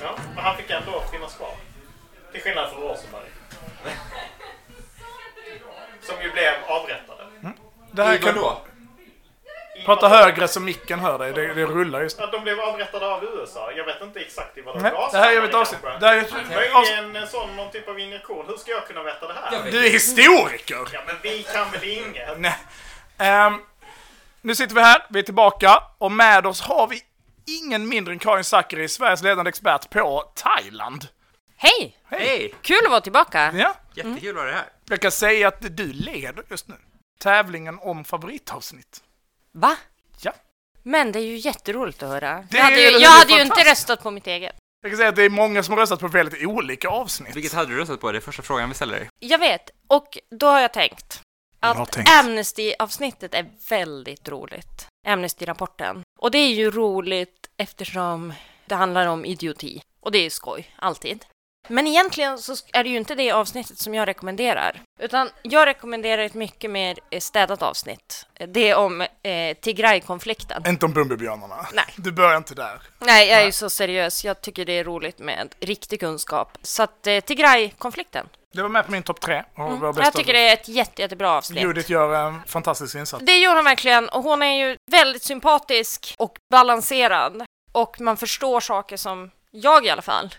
[0.00, 1.54] Ja, men han fick ändå finnas kvar.
[2.32, 3.30] Till skillnad från Rosenberg.
[6.02, 7.24] Som ju blev avrättade.
[7.92, 8.60] det här kan, vadå?
[9.84, 13.24] Prata högre så micken hör dig, det, det rullar just Ja, de blev avrättade av
[13.24, 13.72] USA.
[13.76, 15.80] Jag vet inte exakt i vad de Nej, gasade, det här är ett avsnitt.
[16.00, 16.32] Det här är ett.
[16.32, 18.44] Möjligen en sån, någon typ av injektion.
[18.48, 19.70] Hur ska jag kunna veta det här?
[19.70, 20.88] Du är historiker!
[20.92, 22.28] Ja, men vi kan väl inget?
[22.38, 22.56] Nej.
[23.18, 23.60] Ehm,
[24.40, 27.00] nu sitter vi här, vi är tillbaka och med oss har vi
[27.62, 31.08] ingen mindre än Karin Zackari, Sveriges ledande expert på Thailand.
[31.56, 31.96] Hej!
[32.10, 32.54] Hej!
[32.62, 33.52] Kul att vara tillbaka.
[33.54, 34.64] Ja, Jättekul att vara här.
[34.88, 36.74] jag kan säga att du leder just nu.
[37.20, 39.02] Tävlingen om favoritavsnitt.
[39.52, 39.76] Va?
[40.20, 40.32] Ja.
[40.82, 42.44] Men det är ju jätteroligt att höra.
[42.50, 44.56] Det jag hade ju, jag hade ju inte röstat på mitt eget.
[44.82, 47.36] Jag kan säga att det är många som har röstat på väldigt olika avsnitt.
[47.36, 48.12] Vilket hade du röstat på?
[48.12, 49.08] Det är första frågan vi ställer dig.
[49.18, 51.20] Jag vet, och då har jag tänkt
[51.60, 52.10] Jag att tänkt.
[52.10, 54.86] Amnesty-avsnittet är väldigt roligt.
[55.08, 56.02] Amnesty-rapporten.
[56.18, 58.32] Och det är ju roligt eftersom
[58.66, 59.82] det handlar om idioti.
[60.00, 61.24] Och det är skoj, alltid.
[61.68, 64.82] Men egentligen så är det ju inte det avsnittet som jag rekommenderar.
[65.00, 68.26] Utan jag rekommenderar ett mycket mer eh, städat avsnitt.
[68.48, 70.62] Det är om eh, Tigray-konflikten.
[70.66, 71.66] Inte om Bumbibjörnarna.
[71.72, 71.84] Nej.
[71.96, 72.82] Du börjar inte där.
[72.98, 74.24] Nej, jag är ju så seriös.
[74.24, 76.58] Jag tycker det är roligt med riktig kunskap.
[76.62, 78.28] Så att eh, Tigray-konflikten.
[78.52, 79.44] Det var med på min topp tre.
[79.58, 79.82] Mm.
[79.82, 81.62] Jag tycker det är ett jätte, jättebra avsnitt.
[81.62, 83.24] Judith gör en fantastisk insats.
[83.26, 87.44] Det gör hon verkligen och hon är ju väldigt sympatisk och balanserad.
[87.72, 90.34] Och man förstår saker som jag i alla fall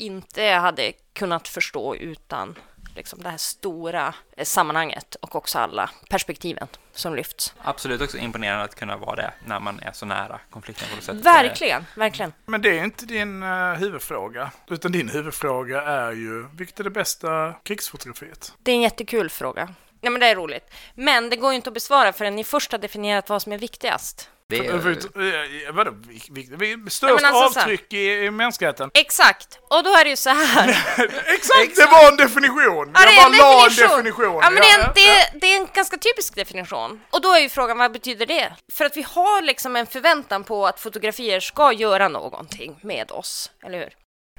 [0.00, 2.58] inte hade kunnat förstå utan
[2.96, 7.54] liksom det här stora eh, sammanhanget och också alla perspektiven som lyfts.
[7.62, 11.02] Absolut också imponerande att kunna vara det när man är så nära konflikten på det
[11.02, 11.24] sättet.
[11.24, 12.32] Verkligen, verkligen.
[12.46, 14.50] Men det är inte din uh, huvudfråga.
[14.70, 18.52] Utan din huvudfråga är ju, vilket är det bästa krigsfotografiet?
[18.58, 19.74] Det är en jättekul fråga.
[20.00, 20.74] Ja, men det är roligt.
[20.94, 23.58] Men det går ju inte att besvara förrän ni först har definierat vad som är
[23.58, 24.30] viktigast.
[24.50, 28.90] Det är, För, vadå, vi, vi, vi, Nej, störst alltså avtryck i, i mänskligheten?
[28.94, 30.68] Exakt, och då är det ju så här.
[31.26, 32.90] Exakt, det var en definition!
[32.94, 34.40] Ja, det jag bara en la en definition.
[34.42, 37.00] Ja, men det är, Ja, en, det, är, det är en ganska typisk definition.
[37.10, 38.52] Och då är ju frågan, vad betyder det?
[38.72, 43.50] För att vi har liksom en förväntan på att fotografier ska göra någonting med oss,
[43.66, 43.90] eller hur?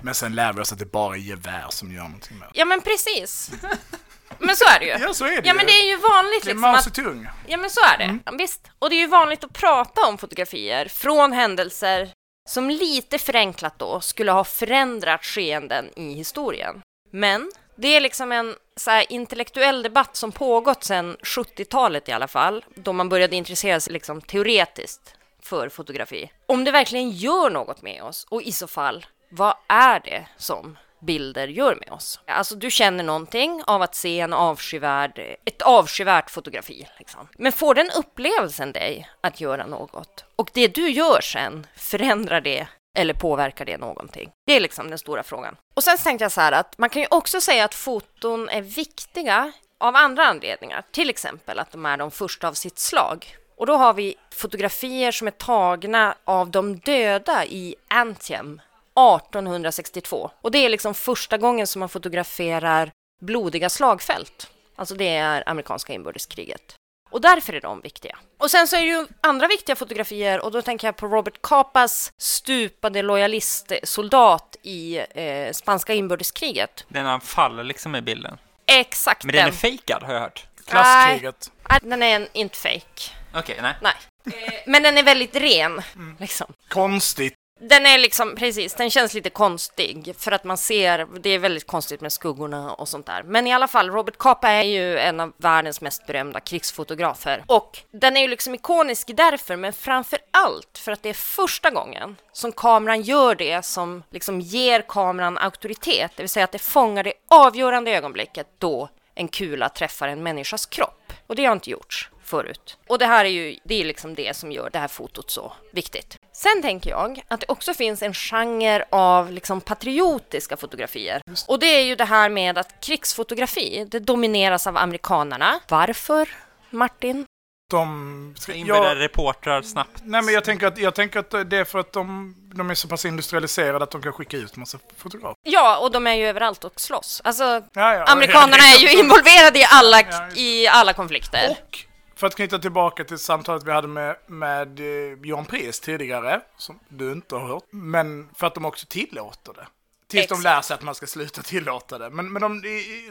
[0.02, 2.60] Men sen lär vi oss att det bara är gevär som gör någonting med det.
[2.60, 3.52] Ja, men precis.
[4.40, 4.92] Men så är det ju.
[4.92, 6.96] Ja, så är det Ja, men det är ju vanligt Det är liksom Mao att...
[6.96, 7.28] Zedong.
[7.48, 8.18] Ja, men så är det.
[8.26, 8.68] Ja, visst.
[8.80, 12.10] Och det är ju vanligt att prata om fotografier från händelser
[12.50, 16.82] som lite förenklat då skulle ha förändrat skeenden i historien.
[17.12, 22.28] Men det är liksom en så här intellektuell debatt som pågått sedan 70-talet i alla
[22.28, 26.32] fall, då man började intressera sig liksom teoretiskt för fotografi.
[26.46, 30.78] Om det verkligen gör något med oss och i så fall, vad är det som
[31.02, 32.20] bilder gör med oss?
[32.28, 36.88] Alltså, du känner någonting av att se en avskyvärd, ett avskyvärt fotografi.
[37.00, 37.28] Liksom.
[37.38, 40.26] Men får den upplevelsen dig att göra något?
[40.36, 44.32] Och det du gör sen, förändrar det eller påverkar det någonting?
[44.48, 45.56] Det är liksom den stora frågan.
[45.74, 48.62] Och sen tänkte jag så här att man kan ju också säga att foton är
[48.62, 50.84] viktiga av andra anledningar.
[50.92, 53.38] Till exempel att de är de första av sitt slag.
[53.58, 58.62] Och då har vi fotografier som är tagna av de döda i Antiem
[58.96, 60.32] 1862.
[60.42, 64.52] Och det är liksom första gången som man fotograferar blodiga slagfält.
[64.76, 66.76] Alltså det är amerikanska inbördeskriget.
[67.10, 68.18] Och därför är de viktiga.
[68.38, 71.42] Och sen så är det ju andra viktiga fotografier och då tänker jag på Robert
[71.42, 76.86] Capas stupade lojalistsoldat i eh, spanska inbördeskriget.
[76.88, 78.38] Den han faller liksom i bilden.
[78.66, 80.46] Exakt Men den är fejkad har jag hört.
[80.68, 81.52] Klasskriget.
[81.70, 83.12] Nej, den är en, inte fake.
[83.34, 83.74] Okej, nej.
[83.82, 83.94] Nej.
[84.26, 85.82] Eh, Men den är väldigt ren.
[86.20, 86.54] Liksom.
[86.70, 87.34] Konstigt.
[87.64, 91.68] Den är liksom, precis, den känns lite konstig för att man ser, det är väldigt
[91.68, 93.24] konstigt med skuggorna och sånt där.
[93.24, 97.44] Men i alla fall, Robert Capa är ju en av världens mest berömda krigsfotografer.
[97.48, 101.70] Och den är ju liksom ikonisk därför, men framför allt för att det är första
[101.70, 106.60] gången som kameran gör det som liksom ger kameran auktoritet, det vill säga att det
[106.60, 111.14] fångar det avgörande ögonblicket då en kula träffar en människas kropp.
[111.28, 112.78] Och det har inte gjorts förut.
[112.88, 115.54] Och det här är ju det är liksom det som gör det här fotot så
[115.72, 116.18] viktigt.
[116.34, 121.22] Sen tänker jag att det också finns en genre av liksom patriotiska fotografier.
[121.48, 125.60] Och det är ju det här med att krigsfotografi, det domineras av amerikanerna.
[125.68, 126.30] Varför,
[126.70, 127.26] Martin?
[127.72, 128.36] De...
[128.38, 130.02] Ska inbjuda Jag, reportrar snabbt.
[130.04, 132.76] nej, men jag tänker, att, jag tänker att det är för att de, de är
[132.76, 135.36] så pass industrialiserade att de kan skicka ut massa fotografer.
[135.44, 137.22] Ja, och de är ju överallt och slåss.
[137.24, 137.62] Alltså, Ja,
[137.96, 140.02] ja, amerikanerna är ju involverade i alla,
[140.36, 141.50] i alla konflikter.
[141.50, 141.80] Och
[142.22, 146.80] för att knyta tillbaka till samtalet vi hade med, med eh, Johan Pries tidigare, som
[146.90, 149.68] du inte har hört, men för att de också tillåter det.
[150.08, 150.44] Tills de Exakt.
[150.44, 152.10] lär sig att man ska sluta tillåta det.
[152.10, 152.62] Men, men de,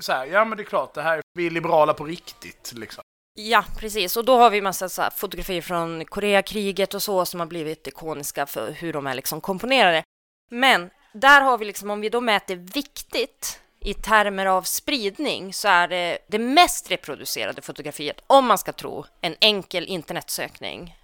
[0.01, 3.03] så här, ja men det är klart, det här, vi är liberala på riktigt liksom.
[3.35, 4.17] Ja, precis.
[4.17, 8.47] Och då har vi massa så fotografier från Koreakriget och så som har blivit ikoniska
[8.47, 10.03] för hur de är liksom komponerade.
[10.51, 15.69] Men där har vi liksom, om vi då mäter viktigt i termer av spridning så
[15.69, 20.97] är det det mest reproducerade fotografiet, om man ska tro en enkel internetsökning.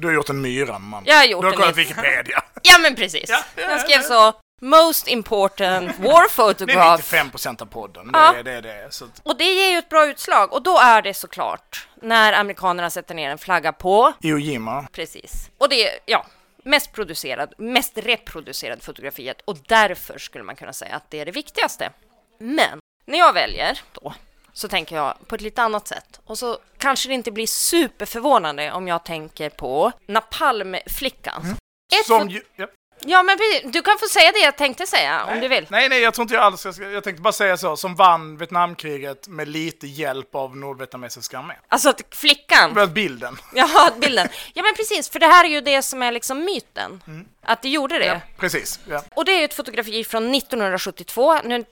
[0.00, 1.02] Du har gjort en myran man.
[1.06, 2.44] Jag har gjort du har kollat Wikipedia.
[2.62, 3.24] Ja, men precis.
[3.28, 6.98] Ja, ja, Jag ja, skrev så, most important war Det är photograph.
[6.98, 8.10] 95 procent av podden.
[8.12, 8.32] Ja.
[8.32, 8.60] Det är det.
[8.60, 8.86] det.
[8.90, 10.52] Så Och det ger ju ett bra utslag.
[10.52, 14.86] Och då är det såklart när amerikanerna sätter ner en flagga på Iwo Jima.
[14.92, 15.50] Precis.
[15.58, 16.26] Och det, ja,
[16.64, 21.32] mest producerad, mest reproducerade fotografiet och därför skulle man kunna säga att det är det
[21.32, 21.90] viktigaste.
[22.38, 24.14] Men när jag väljer då
[24.52, 26.20] så tänker jag på ett lite annat sätt.
[26.24, 31.56] Och så kanske det inte blir superförvånande om jag tänker på Napalmflickan.
[32.00, 32.66] Ett Som ju, ja.
[33.00, 35.66] Ja, men du kan få säga det jag tänkte säga om du vill.
[35.70, 36.64] Nej, nej, jag tror inte jag alls.
[36.64, 37.76] Jag, ska, jag tänkte bara säga så.
[37.76, 41.56] Som vann Vietnamkriget med lite hjälp av nordvietnamesiska armén.
[41.68, 42.92] Alltså att flickan.
[42.94, 43.38] Bilden.
[43.54, 44.28] Jaha, bilden.
[44.54, 47.02] Ja, men precis, för det här är ju det som är liksom myten.
[47.42, 48.20] Att det gjorde det.
[48.38, 48.80] Precis.
[48.88, 49.02] Ja.
[49.14, 51.38] Och det är ju ett fotografi från 1972.
[51.44, 51.64] Nu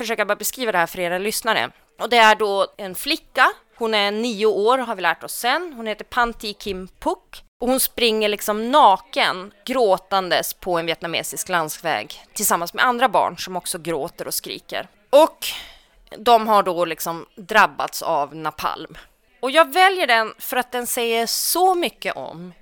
[0.00, 1.70] försöka bara beskriva det här för era lyssnare.
[1.98, 3.50] Och det är då en flicka.
[3.76, 5.72] Hon är nio år, har vi lärt oss sen.
[5.76, 7.44] Hon heter Panti Kim Puk.
[7.60, 13.56] Och hon springer liksom naken, gråtandes på en vietnamesisk landsväg tillsammans med andra barn som
[13.56, 14.88] också gråter och skriker.
[15.10, 15.46] Och
[16.18, 18.94] de har då liksom drabbats av napalm.
[19.40, 22.52] Och jag väljer den för att den säger så mycket om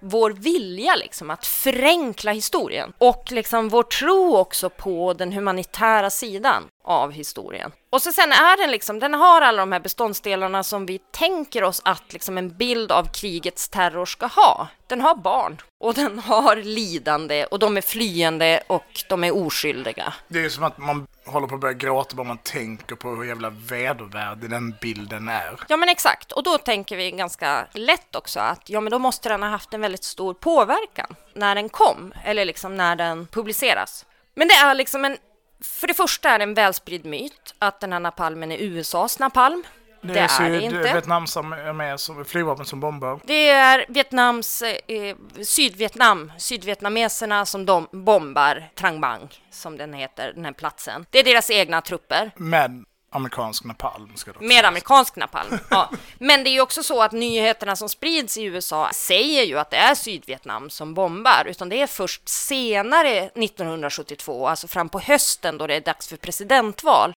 [0.00, 6.64] vår vilja liksom att förenkla historien och liksom vår tro också på den humanitära sidan
[6.84, 7.72] av historien.
[7.90, 11.64] Och så sen är den liksom, den har alla de här beståndsdelarna som vi tänker
[11.64, 14.68] oss att liksom en bild av krigets terror ska ha.
[14.86, 20.14] Den har barn och den har lidande och de är flyende och de är oskyldiga.
[20.28, 23.08] Det är ju som att man håller på att börja gråta bara man tänker på
[23.08, 25.60] hur jävla vedervärdig den bilden är.
[25.68, 29.28] Ja men exakt, och då tänker vi ganska lätt också att ja men då måste
[29.28, 34.06] den ha haft en väldigt stor påverkan när den kom, eller liksom när den publiceras.
[34.34, 35.16] Men det är liksom en,
[35.60, 39.64] för det första är det en välspridd myt att den här napalmen är USAs napalm.
[40.00, 40.92] Det, är det inte.
[40.92, 43.20] Vietnams armé som flygvapen som bombar.
[43.24, 50.44] Det är Vietnams, eh, Sydvietnam, sydvietnameserna som de bombar Trang Bang, som den heter, den
[50.44, 51.06] här platsen.
[51.10, 52.30] Det är deras egna trupper.
[52.36, 55.58] Med amerikansk napalm ska det Med amerikansk napalm.
[55.70, 55.90] Ja.
[56.18, 59.70] Men det är ju också så att nyheterna som sprids i USA säger ju att
[59.70, 65.58] det är Sydvietnam som bombar, utan det är först senare 1972, alltså fram på hösten
[65.58, 67.12] då det är dags för presidentval,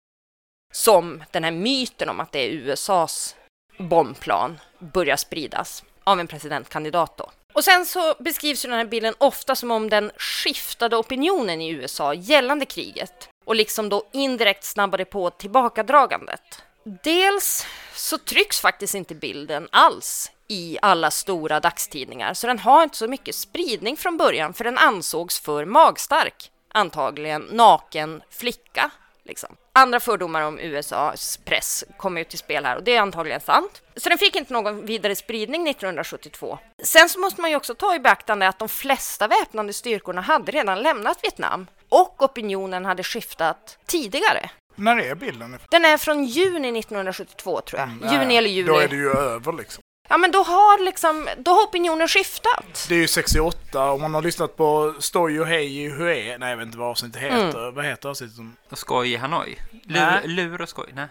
[0.72, 3.36] som den här myten om att det är USAs
[3.78, 7.30] bombplan börjar spridas av en presidentkandidat då.
[7.52, 11.70] Och sen så beskrivs ju den här bilden ofta som om den skiftade opinionen i
[11.70, 16.62] USA gällande kriget och liksom då indirekt snabbade på tillbakadragandet.
[16.84, 22.96] Dels så trycks faktiskt inte bilden alls i alla stora dagstidningar, så den har inte
[22.96, 26.50] så mycket spridning från början, för den ansågs för magstark.
[26.68, 28.90] Antagligen naken flicka,
[29.24, 29.56] liksom.
[29.72, 33.82] Andra fördomar om USAs press kommer ju till spel här och det är antagligen sant.
[33.96, 36.58] Så den fick inte någon vidare spridning 1972.
[36.82, 40.52] Sen så måste man ju också ta i beaktande att de flesta väpnade styrkorna hade
[40.52, 44.50] redan lämnat Vietnam och opinionen hade skiftat tidigare.
[44.76, 45.58] När är bilden?
[45.70, 48.12] Den är från juni 1972 tror jag.
[48.12, 48.68] Juni eller juli.
[48.68, 49.82] Då är det ju över liksom.
[50.08, 52.86] Ja, men då har liksom, då har opinionen skiftat.
[52.88, 56.50] Det är ju 68, om man har lyssnat på Stoj och Hej i Hue, nej
[56.50, 57.58] jag vet inte vad avsnittet heter.
[57.62, 57.74] Mm.
[57.74, 58.36] Vad heter avsnittet?
[58.36, 59.58] som- Och skoj i Hanoi?
[59.84, 60.88] Lur, lur och skoj?
[60.94, 61.06] Nej.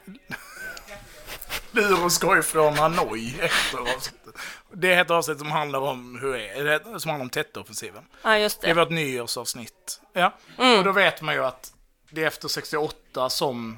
[1.71, 4.35] Lur och skoj från Hanoi efter avsnittet.
[4.73, 8.03] Det heter avsnittet som handlar om det heter- som handlar om Tet-offensiven.
[8.21, 8.81] Ja, just Det är det.
[8.81, 10.01] vårt nyårsavsnitt.
[10.13, 10.77] Ja, Mm.
[10.79, 11.71] och då vet man ju att
[12.11, 13.77] det är efter 68 som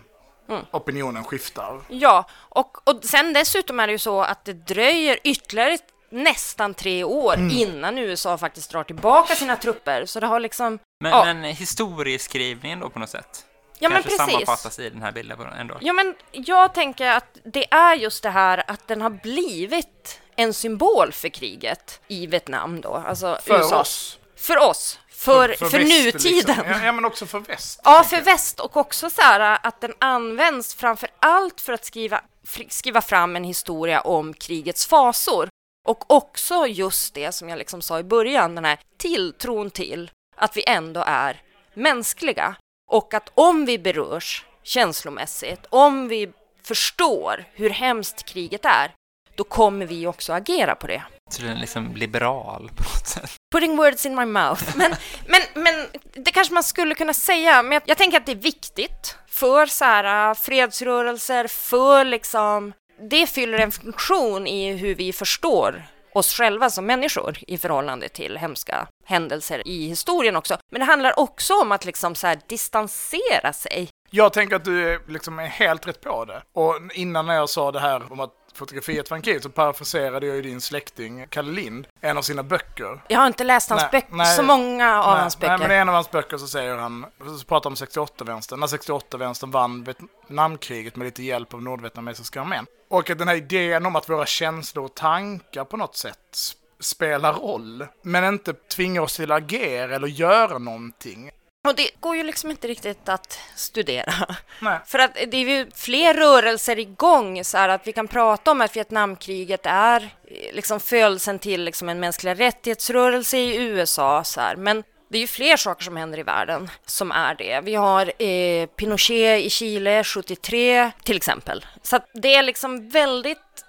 [0.49, 0.61] Mm.
[0.71, 1.81] opinionen skiftar.
[1.87, 5.77] Ja, och, och sen dessutom är det ju så att det dröjer ytterligare
[6.09, 7.49] nästan tre år Mm.
[7.51, 10.05] innan USA faktiskt drar tillbaka sina trupper.
[10.05, 10.79] Så det har liksom...
[11.03, 11.25] Men, ja.
[11.25, 13.45] men historieskrivningen då på något sätt?
[13.81, 14.33] Ja, men Kanske precis.
[14.33, 15.77] sammanfattas i den här bilden ändå?
[15.81, 20.53] Ja, men jag tänker att det är just det här att den har blivit en
[20.53, 23.03] symbol för kriget i Vietnam då.
[23.07, 23.81] Alltså För USA.
[23.81, 24.19] oss.
[24.35, 24.99] För oss.
[25.09, 26.55] För, för, väst, nutiden.
[26.57, 26.71] Liksom.
[26.71, 27.81] Ja, ja, men också för väst.
[27.83, 28.23] Ja, för jag.
[28.23, 32.21] väst och också så här att den används framför allt för att skriva,
[32.69, 35.49] skriva fram en historia om krigets fasor.
[35.87, 40.57] Och också just det som jag liksom sa i början, den här tilltron till att
[40.57, 41.41] vi ändå är
[41.73, 42.55] mänskliga.
[42.89, 46.29] Och att om vi berörs känslomässigt, om vi
[46.63, 48.91] förstår hur hemskt kriget är,
[49.35, 51.03] då kommer vi också agera på det.
[51.29, 53.31] Så den är liksom liberal på något sätt?
[53.51, 54.63] Putting words in my mouth.
[54.77, 54.91] Men,
[55.27, 55.85] men, men
[56.23, 57.63] det kanske man skulle kunna säga.
[57.63, 62.73] Men jag, jag tänker att det är viktigt för så här, äh, fredsrörelser, för liksom...
[63.09, 65.83] Det fyller en funktion i hur vi förstår
[66.19, 70.57] oss själva som människor i förhållande till hemska händelser i historien också.
[70.71, 73.89] Men det handlar också om att liksom så här distansera sig.
[74.09, 76.41] Jag tänker att du liksom är helt rätt på det.
[76.53, 80.27] Och innan när jag sa det här om att fotografiet var en kris så parafraserade
[80.27, 83.03] jag ju din släkting Kalle Lind, en av sina böcker.
[83.07, 85.67] Jag har inte läst hans Nej, böcker, nej, så många av nej, hans Nej, böcker.
[85.67, 87.05] men i en av hans böcker så säger han,
[87.39, 92.65] så pratar han om 68-vänstern, när 68-vänstern vann Vietnamkriget med lite hjälp av nordvietnamesiska armén.
[92.89, 96.37] Och att den här idén om att våra känslor och tankar på något sätt
[96.79, 101.31] spela roll, men inte tvinga oss till att agera eller göra någonting.
[101.67, 104.13] Och det går ju liksom inte riktigt att studera.
[104.59, 104.79] Nej.
[104.85, 108.61] För att det är ju fler rörelser igång, så här att vi kan prata om
[108.61, 114.55] att Vietnamkriget är eh, liksom födelsen till liksom en mänskliga rättighetsrörelse i USA, så här.
[114.55, 117.61] men det är ju fler saker som händer i världen som är det.
[117.63, 121.65] Vi har eh, Pinochet i Chile 73 till exempel.
[121.81, 123.65] Så det är liksom väldigt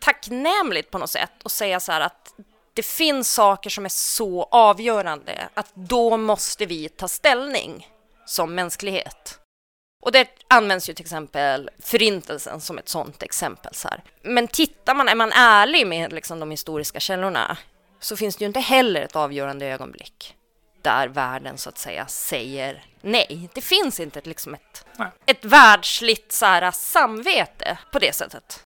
[0.00, 2.34] tacknämligt på något sätt att säga så här att
[2.74, 7.88] det finns saker som är så avgörande att då måste vi ta ställning
[8.26, 9.38] som mänsklighet.
[10.02, 13.74] Och det används ju till exempel Förintelsen som ett sådant exempel.
[13.74, 14.02] Så här.
[14.22, 17.56] Men tittar man, är man ärlig med liksom de historiska källorna
[18.00, 20.36] så finns det ju inte heller ett avgörande ögonblick
[20.82, 23.48] där världen så att säga säger nej.
[23.54, 25.08] Det finns inte ett, liksom ett, Nej.
[25.26, 28.60] ett världsligt så här, samvete på det sättet.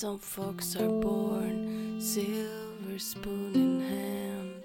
[0.00, 4.62] Some folks are born silver spoon in hand.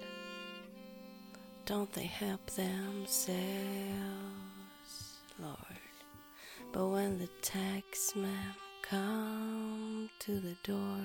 [1.66, 3.36] Don't they help themselves,
[5.38, 5.58] Lord?
[6.72, 11.04] But when the taxman come to the door,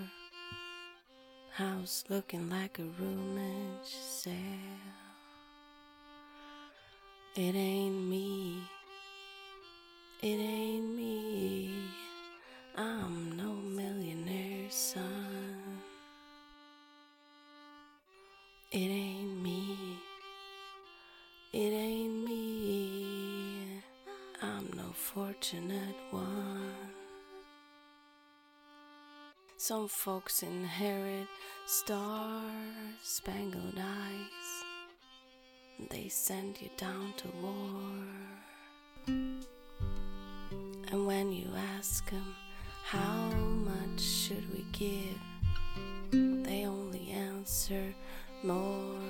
[1.56, 4.34] house looking like a rummage sale.
[7.36, 8.62] It ain't me.
[10.22, 11.70] It ain't me.
[12.78, 13.51] I'm no
[29.82, 31.28] Some folks inherit
[31.66, 32.44] star
[33.02, 34.64] spangled eyes.
[35.90, 38.06] They send you down to war.
[40.92, 41.48] And when you
[41.80, 42.36] ask them,
[42.84, 45.20] how much should we give?
[46.12, 47.96] They only answer,
[48.44, 49.01] more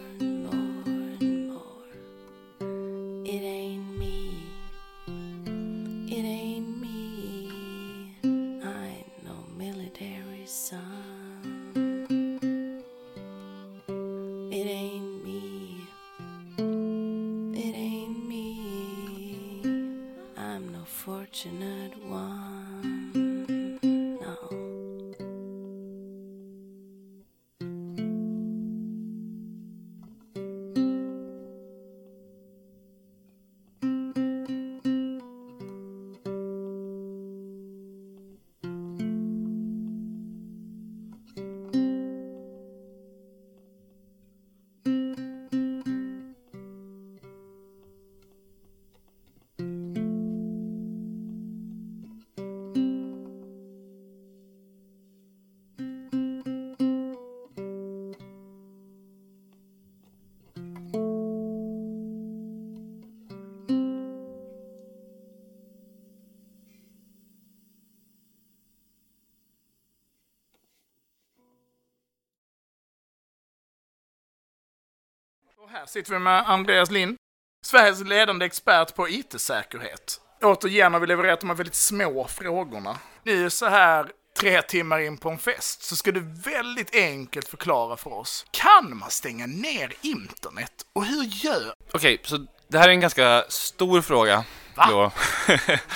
[75.81, 77.17] här sitter vi med Andreas Lind,
[77.65, 80.21] Sveriges ledande expert på IT-säkerhet.
[80.41, 82.97] Återigen har vi levererat de här väldigt små frågorna.
[83.23, 87.97] Nu så här tre timmar in på en fest så ska du väldigt enkelt förklara
[87.97, 88.45] för oss.
[88.51, 90.71] Kan man stänga ner internet?
[90.93, 94.43] Och hur gör Okej, så det här är en ganska stor fråga.
[94.75, 95.11] Va?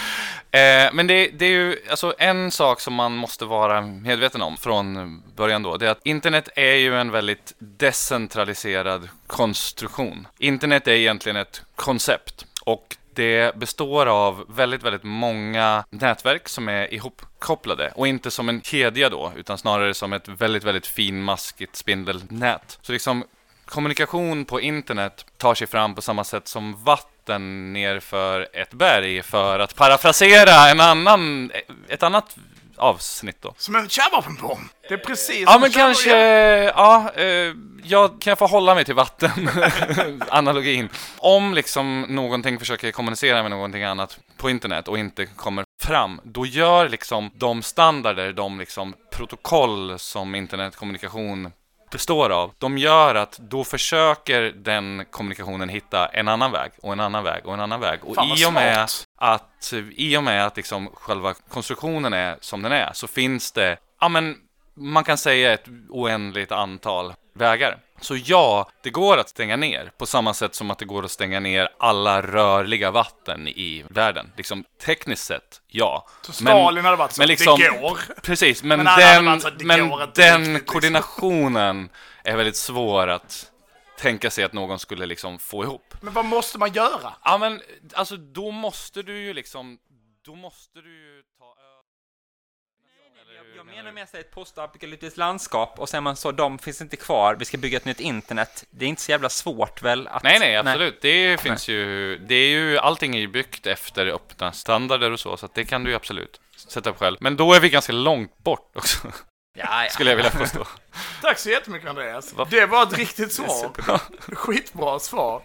[0.56, 4.58] Eh, men det, det är ju alltså en sak som man måste vara medveten om
[4.58, 5.78] från början då.
[5.78, 10.28] Det är att internet är ju en väldigt decentraliserad konstruktion.
[10.38, 16.94] Internet är egentligen ett koncept och det består av väldigt, väldigt många nätverk som är
[16.94, 22.80] ihopkopplade och inte som en kedja då, utan snarare som ett väldigt, väldigt finmaskigt spindelnät.
[22.82, 23.24] Så liksom
[23.66, 29.60] kommunikation på internet tar sig fram på samma sätt som vatten nerför ett berg för
[29.60, 31.52] att parafrasera en annan,
[31.90, 32.38] ett annat
[32.78, 33.54] avsnitt då.
[33.58, 34.70] Som en kärnvapenbomb.
[34.88, 36.18] Det är precis Ja men kanske,
[36.64, 37.54] ja, eh,
[37.84, 39.50] jag kan jag få hålla mig till vatten,
[40.30, 40.90] analogin.
[41.18, 46.46] Om liksom någonting försöker kommunicera med någonting annat på internet och inte kommer fram, då
[46.46, 51.52] gör liksom de standarder, de liksom protokoll som internetkommunikation
[51.96, 57.00] består av, de gör att då försöker den kommunikationen hitta en annan väg och en
[57.00, 58.00] annan väg och en annan väg.
[58.04, 58.88] Och i och med
[59.18, 63.78] att, i och med att liksom själva konstruktionen är som den är, så finns det,
[64.02, 64.36] ja men,
[64.74, 67.78] man kan säga ett oändligt antal vägar.
[68.02, 71.12] Så ja, det går att stänga ner på samma sätt som att det går att
[71.12, 74.32] stänga ner alla rörliga vatten i världen.
[74.38, 76.08] Liksom tekniskt sett, ja.
[76.22, 78.00] Så Stalin hade varit så, men liksom, det går.
[78.22, 80.66] Precis, men, Men den, så, men den liksom.
[80.66, 81.90] koordinationen
[82.24, 83.52] är väldigt svår att
[83.98, 85.94] tänka sig att någon skulle liksom få ihop.
[86.02, 87.14] Men vad måste man göra?
[87.24, 87.62] Ja men
[87.94, 89.78] alltså då måste du ju liksom,
[90.26, 91.56] då måste du ju ta.
[93.56, 97.36] Jag menar med sig ett postapokalyptiskt landskap och sen man så, de finns inte kvar,
[97.40, 98.66] vi ska bygga ett nytt internet.
[98.70, 100.08] Det är inte så jävla svårt väl?
[100.08, 101.02] Att, Nej, nej, absolut.
[101.02, 105.38] Det finns ju, det är ju, allting är ju byggt efter öppna standarder och så,
[105.38, 107.18] så det kan du ju absolut sätta upp själv.
[107.20, 108.98] Men då är vi ganska långt bort också,
[109.58, 109.90] Ja, ja.
[109.90, 110.68] skulle jag vilja påstå.
[111.22, 112.34] Tack så jättemycket Andreas.
[112.34, 113.72] Vad- Det var ett riktigt svar.
[114.36, 115.42] Skitbra svar.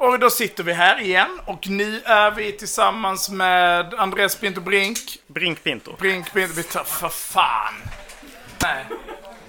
[0.00, 4.98] Och då sitter vi här igen och nu är vi tillsammans med Andreas Pinto Brink.
[5.26, 5.96] Brink Pinto.
[5.98, 7.74] Brink Pinto, vi tar för fan.
[8.62, 8.84] Nej.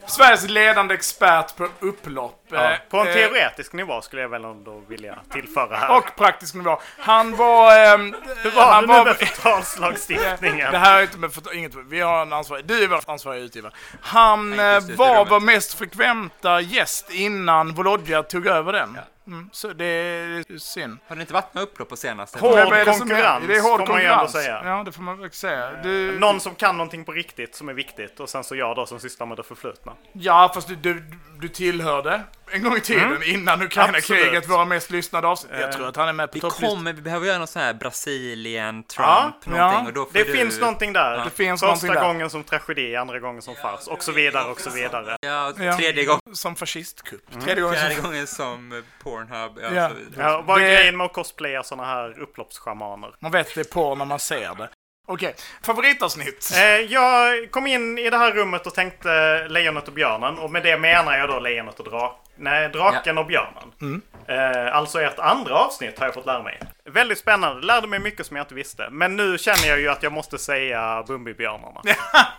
[0.06, 2.44] Sveriges ledande expert på upplopp.
[2.52, 5.98] Ja, Eh, på en eh, teoretisk nivå skulle jag väl ändå vilja tillföra här.
[5.98, 6.82] Och praktisk nivå.
[7.00, 7.78] Han var...
[7.94, 10.72] ehm, Hur var han det nu med förtalslagstiftningen?
[10.72, 13.44] Det här är inte med för, inget, vi har en ansvarig, du är vår ansvariga
[13.44, 13.74] utgivare.
[14.02, 18.98] Han eh, var vår mest frekventa gäst innan Volodja tog över den.
[19.28, 20.98] Mm, så det är synd.
[21.08, 22.40] Har det inte varit med upplopp på senaste?
[22.40, 24.32] Hård som är- konkurrens, Det är hård får man ju ändå konkurrens.
[24.32, 24.62] säga.
[24.66, 25.72] Ja, det får man väl säga.
[25.84, 28.86] Du, Någon som kan någonting på riktigt som är viktigt och sen så jag då
[28.86, 29.94] som sysslar med det förflutna.
[30.14, 31.04] Ja, fast du, du,
[31.40, 35.52] du tillhörde en gång i tiden innan Ukraina-kriget våra mest lyssnade avsnitt.
[35.60, 37.74] Jag tror att han är med på Vi kommer, vi behöver göra något sånt här
[37.74, 39.58] Brasilien, Trump, Ja, någonting.
[39.58, 39.88] ja.
[39.88, 40.34] Och då får Det du...
[40.34, 41.14] finns någonting där.
[41.18, 41.24] Ja.
[41.24, 42.02] Det finns Första någonting där.
[42.08, 45.18] gången som tragedi, andra gången som fars och så vidare och så vidare.
[45.22, 46.22] Ja, tredje gången.
[46.34, 47.42] Som fascistkupp.
[47.44, 48.04] Tredje gången Fjärde som...
[48.04, 48.80] gången som eh,
[49.16, 49.52] Pornhub.
[49.62, 49.90] Ja, Ja.
[50.18, 53.12] Ja, vad är Det- grejen med att cosplaya sådana här upploppsschamaner?
[53.20, 54.70] Man vet det är porr när man ser det.
[55.08, 56.52] Okej, favoritavsnitt?
[56.56, 60.64] Eh, jag kom in i det här rummet och tänkte Lejonet och björnen och med
[60.64, 62.18] det menar jag då Lejonet och drak...
[62.36, 64.02] Nej, Draken och björnen.
[64.28, 66.60] Eh, alltså ert andra avsnitt har jag fått lära mig.
[66.86, 68.88] Väldigt spännande, lärde mig mycket som jag inte visste.
[68.92, 71.82] Men nu känner jag ju att jag måste säga Bumbibjörnarna.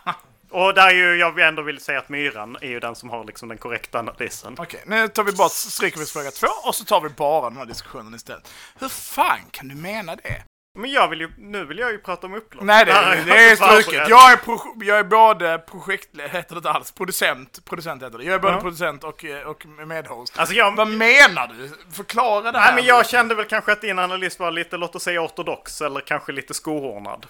[0.53, 3.49] och där ju jag ändå vill säga att myran är ju den som har liksom
[3.49, 4.55] den korrekta analysen.
[4.59, 7.59] Okej, nu tar vi bort, stryker vi fråga två och så tar vi bara den
[7.59, 8.49] här diskussionen istället.
[8.81, 10.43] Hur fan kan du mena det?
[10.79, 12.65] Men jag vill ju, nu vill jag ju prata om upplopp.
[12.65, 14.09] Nej, det, har det, är struket.
[14.09, 16.09] Jag är, pro, jag är både projekt...
[16.31, 16.93] Heter det inte alls?
[16.93, 17.65] Producent.
[17.65, 18.25] Producent heter det.
[18.25, 18.61] Jag är både Ja.
[18.61, 20.39] producent och, eh, och medhost.
[20.39, 21.71] Alltså jag, Vad menar du?
[21.93, 22.67] Förklara det här.
[22.67, 25.81] Nej, men jag kände väl kanske att din analys var lite, låt oss säga ortodox
[25.81, 27.27] eller kanske lite skohornad.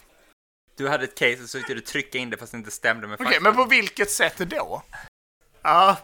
[0.83, 3.07] Du hade ett case och så försökte du trycka in det fast det inte stämde
[3.07, 3.41] med Okej, fakta.
[3.41, 4.83] men på vilket sätt då?
[5.63, 5.97] Ja,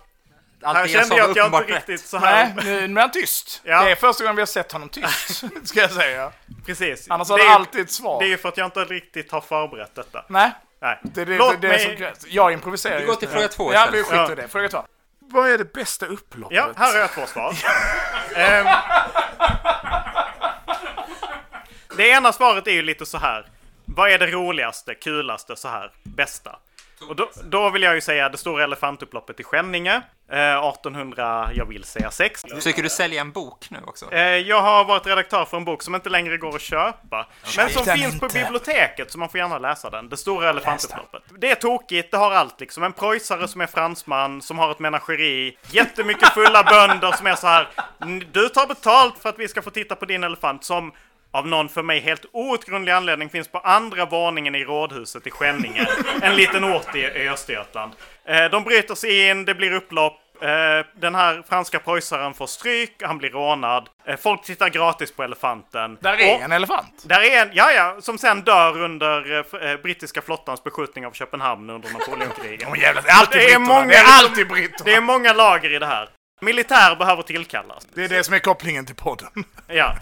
[0.63, 2.53] här kände jag att jag inte riktigt så här.
[2.55, 3.61] Nej, nu, nu är han tyst.
[3.65, 3.83] Ja.
[3.85, 6.33] Det är första gången vi har sett honom tyst, ska jag säga.
[6.67, 7.07] Precis.
[7.11, 8.21] Annars det har är ju- alltid ett svar.
[8.23, 10.25] Det är för att jag inte riktigt har förberett detta.
[10.29, 10.51] Nej,
[10.83, 10.99] Nej.
[11.03, 11.97] det är det, Låt det, är det som mig...
[11.97, 12.27] krävs.
[12.27, 14.01] Jag improviserar Vi går till fråga två Ja, istället.
[14.01, 14.33] vi skiter Ja.
[14.33, 14.49] i det.
[14.49, 14.85] Fråga två.
[15.21, 16.57] Vad är det bästa upploppet?
[16.57, 17.55] Ja, här har jag två svar.
[18.37, 18.67] Ehm,
[21.97, 23.47] det ena svaret är ju lite så här.
[23.99, 26.57] Vad är det roligaste, kulaste, så här, bästa?
[27.09, 30.03] Och då, då vill jag ju säga det stora elefantupploppet i Skänninge.
[30.33, 32.45] Eh, 1800, jag vill säga 6.
[32.55, 34.13] Försöker du sälja en bok nu också?
[34.13, 37.27] Eh, jag har varit redaktör för en bok som inte längre går att köpa.
[37.57, 38.39] Men som finns på inte.
[38.39, 40.09] biblioteket, så man får gärna läsa den.
[40.09, 41.23] Det stora elefantupploppet.
[41.39, 42.83] Det är tokigt, det har allt liksom.
[42.83, 45.59] En preussare som är fransman, som har ett menageri.
[45.71, 47.69] Jättemycket fulla bönder som är så här.
[48.03, 50.65] "N- Du tar betalt för att vi ska få titta på din elefant.
[50.65, 50.93] Som
[51.31, 55.87] av någon för mig helt outgrundlig anledning finns på andra våningen i rådhuset i Skänninge.
[56.23, 57.93] en liten ort i Östergötland.
[58.25, 60.21] Eh, De bryter sig in, det blir upplopp.
[60.43, 60.49] Eh,
[61.01, 63.89] Den här franska preussaren får stryk, han blir rånad.
[64.07, 65.99] Eh, Folk tittar gratis på elefanten.
[66.01, 67.03] Där är Och- en elefant.
[67.07, 71.91] där är en, ja ja, som sen dör under brittiska flottans beskjutning av Köpenhamn under
[71.93, 72.69] Napoleonkrigen.
[72.73, 74.85] Åh, jävlar, det är alltid Det är många, Det är alltid britterna.
[74.85, 76.09] Det är många lager i det här.
[76.41, 77.87] Militär behöver tillkallas.
[77.95, 79.31] Det är det som är kopplingen till podden.
[79.67, 79.95] Ja.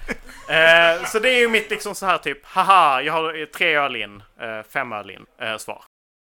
[0.49, 3.75] Eh, så det är ju mitt liksom så här typ, haha, jag har eh, tre
[3.75, 5.85] öl in, eh, fem öl in, eh, svar.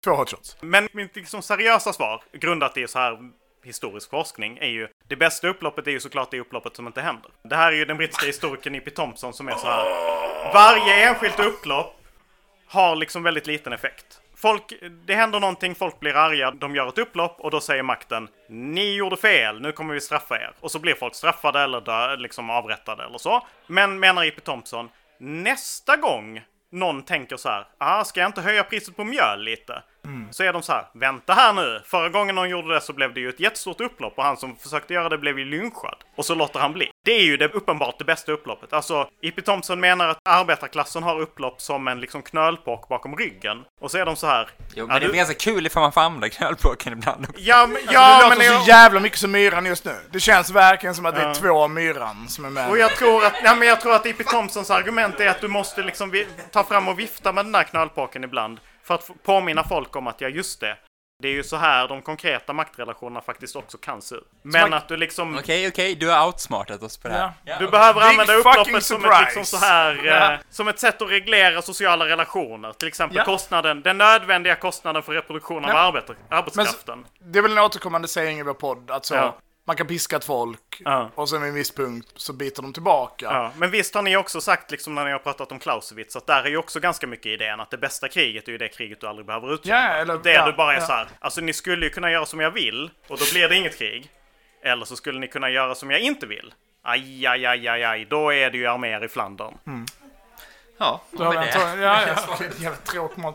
[0.05, 0.57] Två hotshots.
[0.61, 3.19] Men mitt liksom seriösa svar, grundat i så här
[3.65, 7.31] historisk forskning, är ju det bästa upploppet är ju såklart det upploppet som inte händer.
[7.43, 8.91] Det här är ju den brittiska historikern E.P.
[8.91, 9.85] Thompson som är så här.
[10.55, 11.95] Varje enskilt upplopp
[12.67, 14.21] har liksom väldigt liten effekt.
[14.41, 14.73] Folk,
[15.07, 18.95] det händer någonting, folk blir arga, de gör ett upplopp och då säger makten Ni
[18.95, 20.53] gjorde fel, nu kommer vi straffa er.
[20.61, 23.47] Och så blir folk straffade eller dö, liksom avrättade eller så.
[23.67, 24.41] Men menar J.P.
[24.41, 29.43] Thompson, nästa gång någon tänker så här, ah, ska jag inte höja priset på mjöl
[29.43, 29.83] lite?
[30.31, 31.83] Så är de så här, vänta här nu.
[31.87, 34.57] Förra gången någon gjorde det så blev det ju ett jättestort upplopp och han som
[34.57, 35.97] försökte göra det blev ju lynchad.
[36.17, 36.91] Och så låter han bli.
[37.05, 38.73] Det är ju det uppenbart det bästa upploppet.
[38.73, 39.43] Alltså, E.P.
[39.43, 43.65] Thompson menar att arbetarklassen har upplopp som en liksom knölpåk bakom ryggen.
[43.81, 44.49] Och så är de så här.
[44.75, 47.27] Jo, men det du- är ganska kul ifall man får använda knölpåken ibland.
[47.37, 49.95] Ja, men, Ja, ja, det men låter jag, så jävla mycket som myran just nu.
[50.11, 51.35] Det känns verkligen som att det är Ja.
[51.35, 52.71] två myran som är med.
[52.71, 54.25] och jag tror att, ja, men jag tror att E.P.
[54.25, 58.25] Thompsons argument är att du måste liksom ta fram och vifta med den där knölpåken
[58.25, 58.61] ibland.
[58.89, 60.77] För att påminna folk om att, ja just det.
[61.23, 64.29] Det är ju så här de konkreta maktrelationerna faktiskt också kan se ut.
[64.43, 65.39] Men att du liksom...
[65.39, 67.33] Okej, okej, du har outsmartat oss på det här.
[67.45, 67.59] Ja.
[67.59, 70.33] Du behöver Big använda upploppet som ett, liksom så här, Ja.
[70.33, 72.73] eh, som ett sätt att reglera sociala relationer.
[72.73, 75.79] Till exempel kostnaden, den nödvändiga kostnaden för reproduktion av Ja.
[75.79, 77.05] arbete, arbetskraften.
[77.19, 79.35] Det är väl en återkommande sägning i vår podd att så.
[79.69, 81.11] Man kan piska ett folk Ja.
[81.15, 83.27] och sen vid en viss punkt så biter de tillbaka.
[83.27, 86.27] Ja, men visst har ni också sagt, liksom när ni har pratat om Clausewitz, att
[86.27, 89.01] där är ju också ganska mycket idén att det bästa kriget är ju det kriget
[89.01, 89.77] du aldrig behöver utkämpa.
[89.77, 90.87] Ja, eller, Det ja, du bara är ja.
[90.87, 93.57] så här, alltså ni skulle ju kunna göra som jag vill och då blir det
[93.57, 94.11] inget krig.
[94.63, 96.55] Eller så skulle ni kunna göra som jag inte vill.
[96.83, 99.55] Aj, aj, aj, aj, aj, då är det ju arméer i Flandern.
[100.79, 101.83] Ja, Då har vi det.
[101.83, 103.35] ja, ja, jävla tråkmål.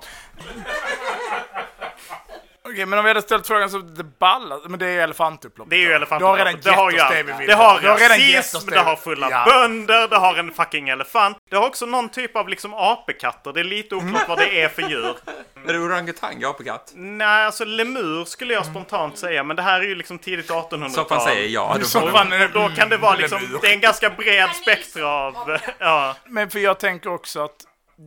[2.70, 5.70] Okej, men om vi hade ställt frågan så det ballar, men det är ju elefantupploppet.
[5.70, 5.95] Det är ju då.
[5.95, 6.20] elefant.
[6.20, 7.28] Du har redan det har gett ju oss det allt.
[7.28, 7.64] vi vill Det ha.
[7.74, 9.43] har Du har redan gett rasism, det har fulla Ja.
[9.45, 11.38] bönder, det har en fucking elefant.
[11.49, 13.53] Det har också någon typ av liksom apekatter.
[13.53, 15.16] Det är lite oklart vad det är för djur.
[15.68, 16.91] Är det orangutang, apekatt?
[16.95, 20.89] Nej, alltså lemur skulle jag spontant säga, men det här är ju liksom tidigt 1800-tal.
[20.89, 21.76] Soffan säger ja.
[21.80, 21.99] Då Så
[22.53, 26.16] Då kan det vara liksom, det är en ganska bred spektra av, ja.
[26.26, 27.55] Men för jag tänker också att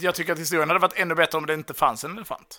[0.01, 2.59] jag tycker att historien hade varit ännu bättre om det inte fanns en elefant.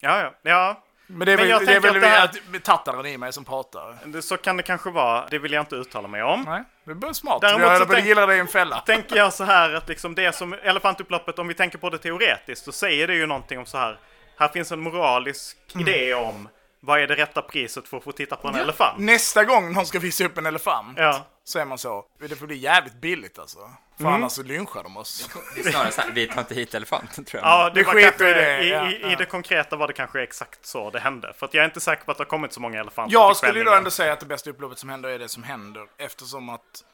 [0.00, 0.84] Ja, ja, ja.
[1.10, 3.06] Men det är Men väl, jag det är tänker väl att det här- att tattaren
[3.06, 3.98] i mig som pratar.
[4.04, 5.26] Det, så kan det kanske vara.
[5.30, 6.42] Det vill jag inte uttala mig om.
[6.42, 7.40] Nej, det är smart.
[7.40, 8.80] Däremot jag så jag tänk- gillar det i en fälla.
[8.80, 12.64] Tänker jag så här att liksom det som elefantupploppet, om vi tänker på det teoretiskt,
[12.64, 13.98] så säger det ju någonting om så här.
[14.38, 15.88] Här finns en moralisk Mm.
[15.88, 16.48] idé om
[16.80, 18.98] vad är det rätta priset för att få titta på en elefant.
[18.98, 21.26] Nästa gång någon ska visa upp en elefant Ja.
[21.44, 22.04] så är man så.
[22.20, 23.58] Det får bli jävligt billigt alltså.
[23.98, 24.14] För Mm.
[24.14, 25.30] annars så lynchar de oss.
[25.54, 27.50] Det är snarare så här, vi tar inte hit elefanten tror jag.
[27.50, 29.12] Ja, det, skiter kanske, i det, i, ja, i, ja.
[29.12, 31.32] I det konkreta var det kanske exakt så det hände.
[31.38, 33.36] För att jag är inte säker på att det har kommit så många elefanter Jag
[33.36, 35.86] skulle ju då ändå säga att det bästa upploppet som händer är det som händer.
[35.98, 36.84] Eftersom att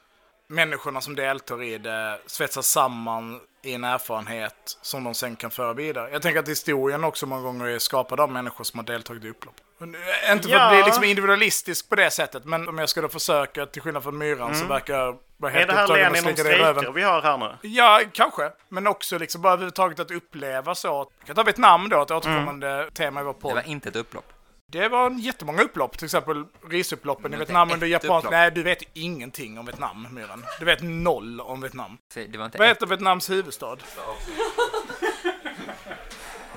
[0.49, 5.73] människorna som deltar i det svetsas samman i en erfarenhet som de sen kan föra
[5.73, 6.11] vidare.
[6.13, 9.29] Jag tänker att historien också många gånger är skapad av människor som har deltagit i
[9.31, 9.55] upplopp.
[9.81, 10.71] Eh, Inte för att Ja.
[10.71, 14.55] bli liksom individualistisk på det sättet, men om jag då försöka, till skillnad från myran,
[14.55, 15.17] så verkar
[15.49, 15.63] Mm.
[15.63, 16.75] Är det här Lenin det röven.
[16.75, 17.57] strejker vi har här nu?
[17.63, 18.51] Ja, kanske.
[18.69, 21.11] Men också liksom bara överhuvudtaget att uppleva så.
[21.19, 22.91] Jag kan ta Vietnam då, ett återkommande Mm.
[22.91, 23.55] tema i vår Det podd.
[23.55, 24.33] var inte ett upplopp.
[24.67, 28.25] Det var en jättemånga upplopp, till exempel risupploppen i Vietnam det under japansk...
[28.25, 28.31] upplopp.
[28.33, 30.45] Nej, du vet ingenting om Vietnam, Myran.
[30.59, 31.99] Du vet noll om Vietnam.
[32.15, 32.77] Det var inte Vad ett.
[32.77, 33.77] heter Vietnams huvudstad?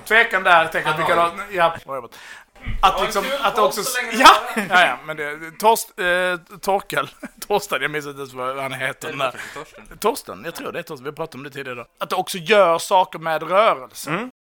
[0.05, 1.31] Tvekan där, tänk att vi kan ha...
[1.51, 1.77] Ja.
[2.82, 3.82] Att liksom, att det också...
[4.11, 5.51] Ja, ja, ja, men det...
[5.59, 7.09] Torst, eh, Torkel.
[7.47, 9.09] Torsten, jag minns inte ens vad han heter.
[9.09, 9.41] Den där.
[10.00, 11.86] Torsten, jag tror det är Torsten, vi pratade om det tidigare.
[11.97, 14.32] Att det också gör saker med rörelsen.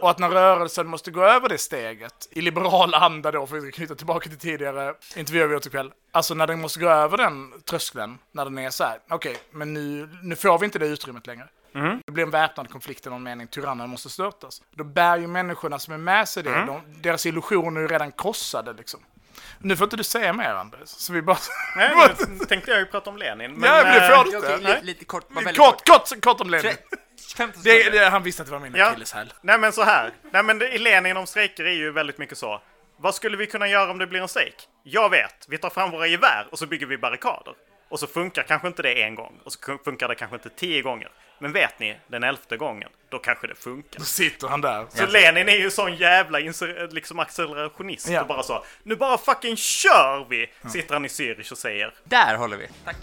[0.00, 3.74] Och att när rörelsen måste gå över det steget, i liberal anda då, för att
[3.74, 5.92] knyta tillbaka till tidigare intervjuer vi gjort ikväll.
[6.12, 9.74] Alltså när den måste gå över den tröskeln, när den är så här, okej, men
[9.74, 11.48] nu, nu får vi inte det utrymmet längre.
[12.06, 14.62] Det blir en väpnad konflikt i någon mening, tyrannen måste störtas.
[14.70, 18.12] Då bär ju människorna som är med sig det, de, deras illusioner är ju redan
[18.12, 19.00] krossade liksom.
[19.58, 21.36] Nu får inte du säga mer Anders, så vi bara...
[21.76, 21.90] Nej,
[22.28, 23.52] nu tänkte jag ju prata om Lenin.
[23.54, 24.68] Men, ja, men det får eh, du Okej, inte.
[24.68, 26.62] lite, lite kort, väldigt Kort, kort, kort om Lenin.
[26.72, 26.98] Tre-
[27.36, 28.86] 15 Det, det, han visste att det var min Ja.
[28.90, 29.32] akilleshäl.
[29.40, 30.12] Nej men så här.
[30.32, 32.62] Nej men det, i Lenin om strejker är ju väldigt mycket så.
[32.96, 34.54] Vad skulle vi kunna göra om det blir en strejk?
[34.82, 35.46] Jag vet.
[35.48, 37.54] Vi tar fram våra gevär och så bygger vi barrikader.
[37.88, 39.40] Och så funkar kanske inte det en gång.
[39.44, 41.10] Och så funkar det kanske inte tio gånger.
[41.44, 43.98] Men vet ni, den elfte gången, då kanske det funkar.
[43.98, 44.86] Då sitter han där.
[44.94, 46.38] Så Lenin är ju sån jävla
[46.90, 48.20] liksom accelerationist Ja.
[48.20, 50.50] och bara så Nu bara fucking kör vi!
[50.72, 51.94] Sitter han i Zürich och säger.
[52.04, 52.68] Där håller vi.
[52.84, 52.96] Tack.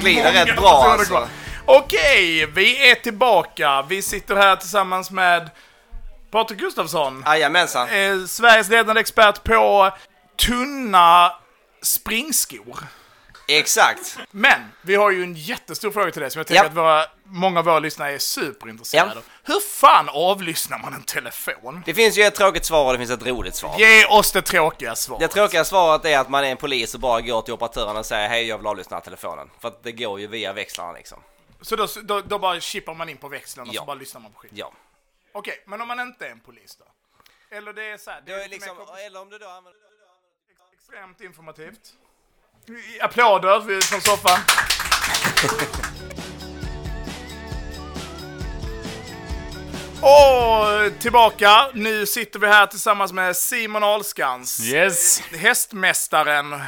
[0.00, 1.28] Glider rätt bra alltså.
[1.66, 3.82] Okej, vi är tillbaka.
[3.88, 5.50] Vi sitter här tillsammans med
[6.30, 7.22] Patrik Gustafsson.
[7.26, 7.88] Jajamensan.
[7.88, 9.90] Eh, Sveriges ledande expert på
[10.36, 11.32] tunna
[11.82, 12.78] springskor.
[13.46, 14.18] Exakt.
[14.30, 16.68] Men vi har ju en jättestor fråga till dig som jag tänker Ja.
[16.70, 19.18] att våra, många av våra lyssnare är superintresserade Ja.
[19.18, 19.24] av.
[19.42, 21.82] Hur fan avlyssnar man en telefon?
[21.86, 23.78] Det finns ju ett tråkigt svar och det finns ett roligt svar.
[23.78, 25.20] Ge oss det tråkiga svaret.
[25.20, 28.06] Det tråkiga svaret är att man är en polis och bara går till operatören och
[28.06, 29.50] säger hej jag vill avlyssna telefonen.
[29.60, 31.22] För att det går ju via växlarna liksom.
[31.60, 33.80] Så då, då, då bara chippar man in på växeln och Ja.
[33.82, 34.50] så bara lyssnar man på skit?
[34.54, 34.72] Ja.
[35.32, 36.84] Okej, men om man inte är en polis då?
[37.56, 38.76] Eller det är så här, det är mer liksom,
[39.06, 39.72] eller om du då använder...
[40.78, 41.92] extremt informativt.
[43.00, 44.38] Applåder från soffan.
[50.00, 51.68] Och tillbaka.
[51.74, 54.60] Nu sitter vi här tillsammans med Simon Alskans.
[54.60, 55.20] Yes.
[55.20, 56.60] Hästmästaren.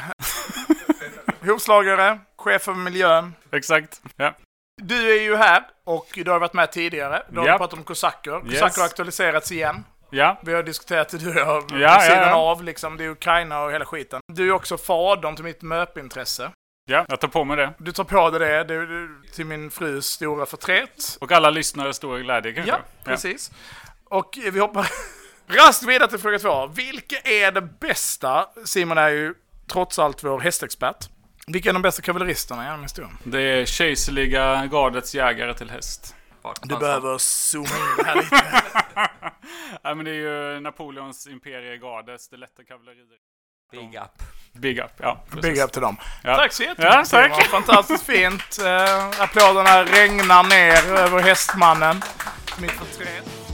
[1.45, 3.33] Hovslagare, chef för miljön.
[3.51, 4.01] Exakt.
[4.15, 4.33] Ja.
[4.81, 7.23] Du är ju här och du har varit med tidigare.
[7.29, 7.57] Du har Japp.
[7.57, 8.41] pratat om kosacker.
[8.45, 8.53] Yes.
[8.53, 9.83] Kosacker har aktualiserats igen.
[10.09, 10.39] Ja.
[10.43, 12.35] Vi har diskuterat det du och jag vid Ja, sidan ja, ja.
[12.35, 12.97] av, liksom.
[12.97, 14.19] Det är Ukraina och hela skiten.
[14.33, 16.51] Du är också fadern till mitt möpintresse.
[16.89, 17.73] Ja, jag tar på mig det.
[17.77, 21.17] Du tar på dig det, det, det till min frus stora förtret.
[21.21, 22.71] Och alla lyssnare stora glädje kanske?
[22.71, 23.51] Ja, precis.
[24.09, 24.87] Och vi hoppar
[25.47, 26.67] raskt vidare till fråga två.
[26.67, 28.45] Vilka är det bästa?
[28.65, 29.33] Simon är ju
[29.71, 31.09] trots allt vår hästexpert.
[31.47, 33.17] Vilka är de bästa kavalleristerna genom historien?
[33.23, 36.15] Det är kejserliga gardets jägare till häst.
[36.61, 38.35] Du behöver zooma in det här lite.
[39.83, 43.07] Nej, men det är ju Napoleons imperiegardes, det lätta kavalleriet.
[43.71, 44.23] Big up.
[44.53, 45.23] Big up, ja.
[45.29, 45.41] precis.
[45.41, 45.97] Big up till dem.
[46.23, 46.35] Ja.
[46.35, 47.33] Tack så jättemycket Ja, tack.
[47.35, 47.61] Simon.
[47.63, 48.57] Fantastiskt fint.
[48.61, 52.01] Uh, applåderna regnar ner över hästmannen.
[52.61, 53.47] Mitt förtret.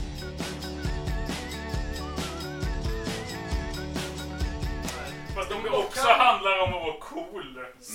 [5.34, 7.00] Fast det också handlar om att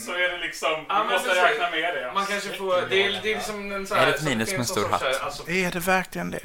[0.06, 1.44] så är det liksom, Ja, du men måste precis.
[1.44, 2.12] räkna med det.
[2.14, 4.08] Man kanske får, det är, det är liksom en sån Är här...
[4.12, 5.02] det ett minus med en stor hatt?
[5.02, 6.40] här, Alltså, Är det verkligen det?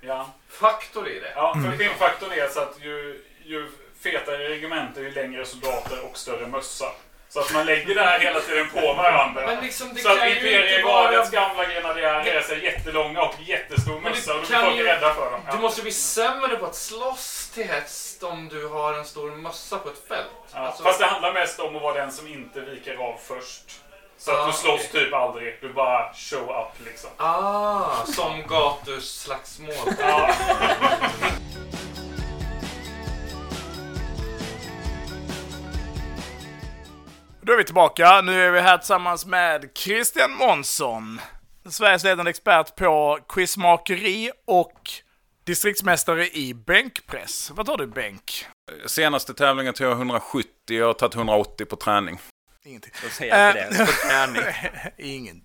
[0.00, 0.34] Ja.
[0.50, 1.32] pimp-faktor i det.
[1.34, 1.78] Ja, för Mm.
[1.78, 3.68] pimpfaktorn är så att ju, ju
[4.00, 6.84] fetare regementer, ju längre soldater och större mössa.
[7.30, 9.46] Så att man lägger det här hela tiden på varandra.
[9.46, 14.34] Men liksom, det så att imperiegardets vara- gamla grenadjärer är så jättelånga och jättestor mössa
[14.34, 15.40] och då blir folk ju, rädda för dem.
[15.52, 19.78] du måste bli sämre på att slåss till häst om du har en stor mössa
[19.78, 20.26] på ett fält.
[20.54, 23.80] Ja, Alltså- Fast det handlar mest om att vara den som inte viker av först.
[24.18, 25.04] Så att Ah, du slåss okej.
[25.04, 25.58] typ aldrig.
[25.60, 27.10] Du bara show up liksom.
[27.16, 29.74] Ah, som gatuslagsmål.
[30.00, 30.30] Ja.
[37.48, 38.20] Då är vi tillbaka.
[38.20, 41.20] Nu är vi här tillsammans med Christian Månsson.
[41.70, 44.90] Sveriges ledande expert på quizmakeri och
[45.44, 47.50] distriktsmästare i bänkpress.
[47.54, 48.46] Vad tar du bänk?
[48.86, 52.18] Senaste tävlingen tog jag 170, jag har tagit 180 på träning.
[52.64, 52.92] Ingenting.
[53.02, 53.86] Då säger jag inte det.
[53.86, 54.42] På träning.
[54.98, 55.44] Ingen,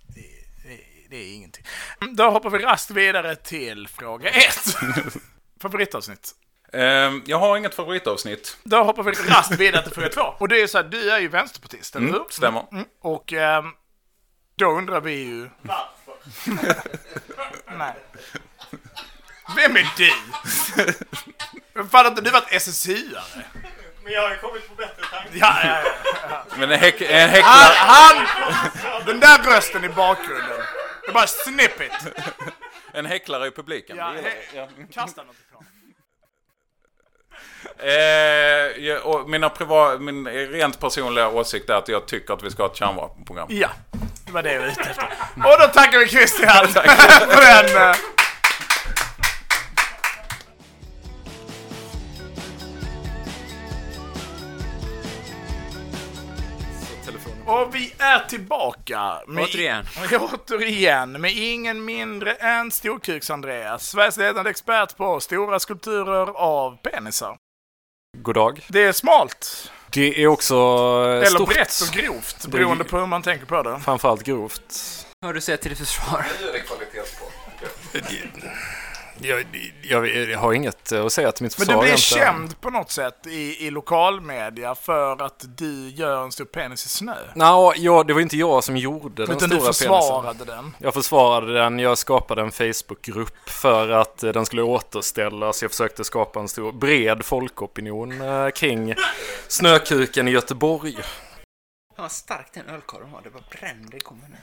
[1.10, 1.64] det, är ingenting.
[2.12, 4.76] Då hoppar vi raskt vidare till fråga ett.
[5.60, 6.34] Favoritavsnitt.
[6.74, 8.56] Ehm, jag har inget favoritavsnitt.
[8.62, 10.22] Då hoppar vi raskt vidare till fråga två.
[10.38, 12.26] Och det är så här, du är ju vänsterpartist, eller Mm, hur?
[12.30, 12.66] stämmer.
[12.72, 12.84] Mm.
[13.00, 13.70] Och ehm,
[14.56, 15.50] då undrar vi ju...
[15.62, 16.14] Varför?
[17.78, 17.94] Nej.
[19.56, 20.10] Vem är du?
[21.90, 23.42] Fan, hade du varit SSU-are?
[24.04, 25.30] Men jag har ju kommit på bättre tankar.
[25.32, 25.82] Ja, ja,
[26.30, 26.44] ja.
[26.58, 27.74] Men en, häck, en häcklar...
[27.76, 29.04] Han, han!
[29.06, 30.60] Den där rösten i bakgrunden.
[31.02, 31.92] Det är bara snippet.
[32.92, 33.96] En häcklare i publiken.
[33.96, 34.32] Ja, he-.
[34.54, 34.68] Ja.
[34.92, 35.64] Kasta något ifrån.
[37.78, 42.70] Eh, mina priva, min rent personliga åsikt är att jag tycker att vi ska ha
[42.70, 43.46] ett kärnvapenprogram.
[43.50, 43.68] Ja,
[44.26, 45.04] det var det jag var ute efter.
[45.36, 47.94] Och då tackar vi Christian för den.
[57.46, 59.22] Och vi är tillbaka.
[59.26, 59.86] Med, Återigen.
[60.20, 63.78] Återigen, med ingen mindre än Storkuks-Andreas.
[63.78, 67.36] Sveriges ledande expert på stora skulpturer av penisar.
[68.16, 68.66] God dag.
[68.68, 69.72] Det är smalt.
[69.90, 71.48] Det är också eh, Eller stort.
[71.48, 73.80] brett och grovt, Det är beroende på hur man tänker på det.
[73.84, 74.80] Framförallt grovt.
[75.22, 76.26] Har du säga till ditt försvar?
[76.40, 77.26] Nu är det kvalitet på.
[79.28, 79.44] Jag,
[79.82, 82.24] jag, jag har inget att säga till mitt Men försvar du blir egentligen.
[82.26, 86.88] känd på något sätt i, i lokalmedia för att du gör en stor penis i
[86.88, 87.14] snö.
[87.34, 90.46] Nå, ja, det var inte jag som gjorde den Utan stora du försvarade penisen.
[90.46, 90.74] den.
[90.78, 91.78] Jag försvarade den.
[91.78, 95.62] Jag skapade en Facebookgrupp för att eh, den skulle återställas.
[95.62, 98.94] Jag försökte skapa en stor bred folkopinion eh, kring
[99.48, 100.94] snökuken i Göteborg.
[101.96, 103.20] Fan vad stark den ölkorven var.
[103.22, 104.36] Det bara brände i gommen.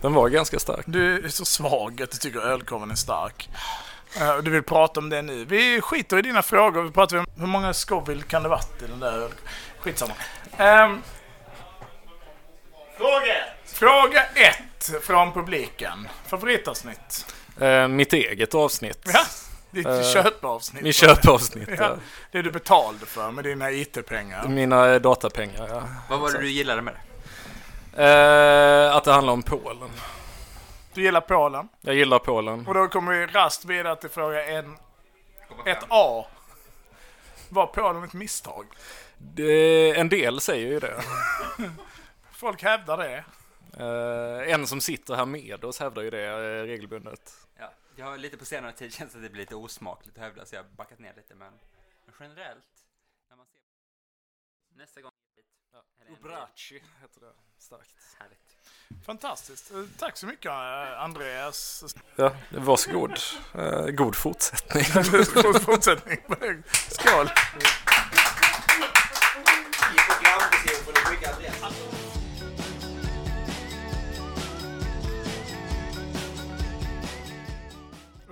[0.00, 0.84] Den var ganska stark.
[0.86, 3.48] Du är så svag att du tycker ölkorven är stark.
[4.16, 5.44] Eh, Du vill prata om det nu.
[5.44, 6.82] Vi skiter i dina frågor.
[6.82, 9.28] Vi pratar om hur många Scoville kan det varit i den där.
[9.80, 10.12] Skitsamma.
[10.58, 11.02] Um,
[12.98, 13.70] fråga ett.
[13.72, 16.08] Fråga ett från publiken.
[16.26, 17.34] Favoritavsnitt?
[17.60, 18.98] Eh, mitt eget avsnitt.
[19.12, 19.20] Ja,
[19.70, 20.82] ditt Eh, köpavsnitt.
[20.82, 21.96] Mitt köpavsnitt, Ja, ja.
[22.32, 24.48] det du betalade för med dina IT-pengar.
[24.48, 25.82] Mina datapengar, ja.
[26.10, 27.00] Vad var det du gillade med det?
[28.04, 29.90] Eh, att det handlar om Polen.
[30.94, 31.68] Du gillar Polen?
[31.80, 32.66] Jag gillar Polen.
[32.66, 34.76] Och då kommer vi rast vidare till fråga en,
[35.66, 36.26] ett A.
[37.48, 38.66] Var Polen ett misstag?
[39.18, 41.02] Det, en del säger ju det.
[42.32, 43.24] Folk hävdar det.
[43.78, 47.46] Eh, en som sitter här med oss hävdar ju det eh, regelbundet.
[47.58, 50.44] Ja, jag har lite på senare tid känns att det blir lite osmakligt att hävda
[50.46, 51.52] så jag har backat ner lite men,
[52.04, 52.84] men generellt
[53.28, 53.60] när man ser
[54.78, 55.10] nästa gång
[56.08, 57.32] Ubraci heter det.
[57.58, 58.16] Starkt.
[58.18, 58.49] Härligt.
[59.06, 59.70] Fantastiskt.
[59.70, 61.84] Eh, Tack så mycket eh, Andreas.
[62.16, 63.18] Ja, varsågod.
[63.54, 64.84] Eh, god fortsättning.
[65.42, 66.18] God fortsättning.
[66.88, 67.28] Skål.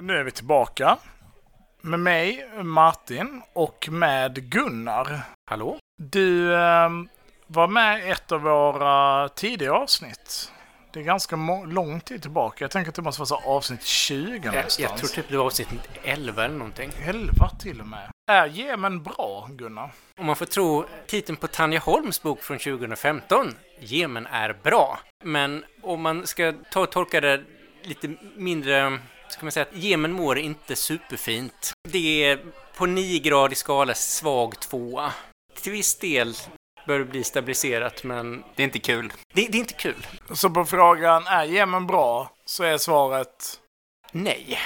[0.01, 0.99] Nu är vi tillbaka.
[1.81, 5.21] Med mig, Martin, och med Gunnar.
[5.51, 5.79] Hallå?
[6.03, 6.89] Du eh,
[7.49, 10.53] var med i ett av våra tidigare avsnitt.
[10.93, 12.65] Det är ganska lång tid tillbaka.
[12.65, 14.79] Jag tänker att det måste vara så avsnitt 20 Jag, någonstans.
[14.79, 15.69] jag tror typ det var avsnitt
[16.05, 16.91] 11 eller någonting.
[17.07, 18.11] 11 till och med.
[18.31, 19.91] Är Jemen bra, Gunnar?
[20.21, 24.99] Om man får tro titeln på Tanja Holms bok från 2015, Jemen är bra.
[25.25, 27.45] Men om man ska ta och tolka det
[27.83, 28.99] lite mindre,
[29.29, 31.73] ska man säga att Jemen mår inte superfint.
[31.89, 32.41] Det är
[32.77, 35.13] på 9 gradig skala svag tvåa.
[35.63, 36.35] Till viss del
[36.89, 38.45] bör det bli stabiliserat, men...
[38.57, 39.13] Det är inte kul.
[39.35, 40.07] Det, det är inte kul.
[40.31, 42.31] Så på frågan, är Jemen bra?
[42.45, 43.61] Så är svaret...
[44.13, 44.59] Nej.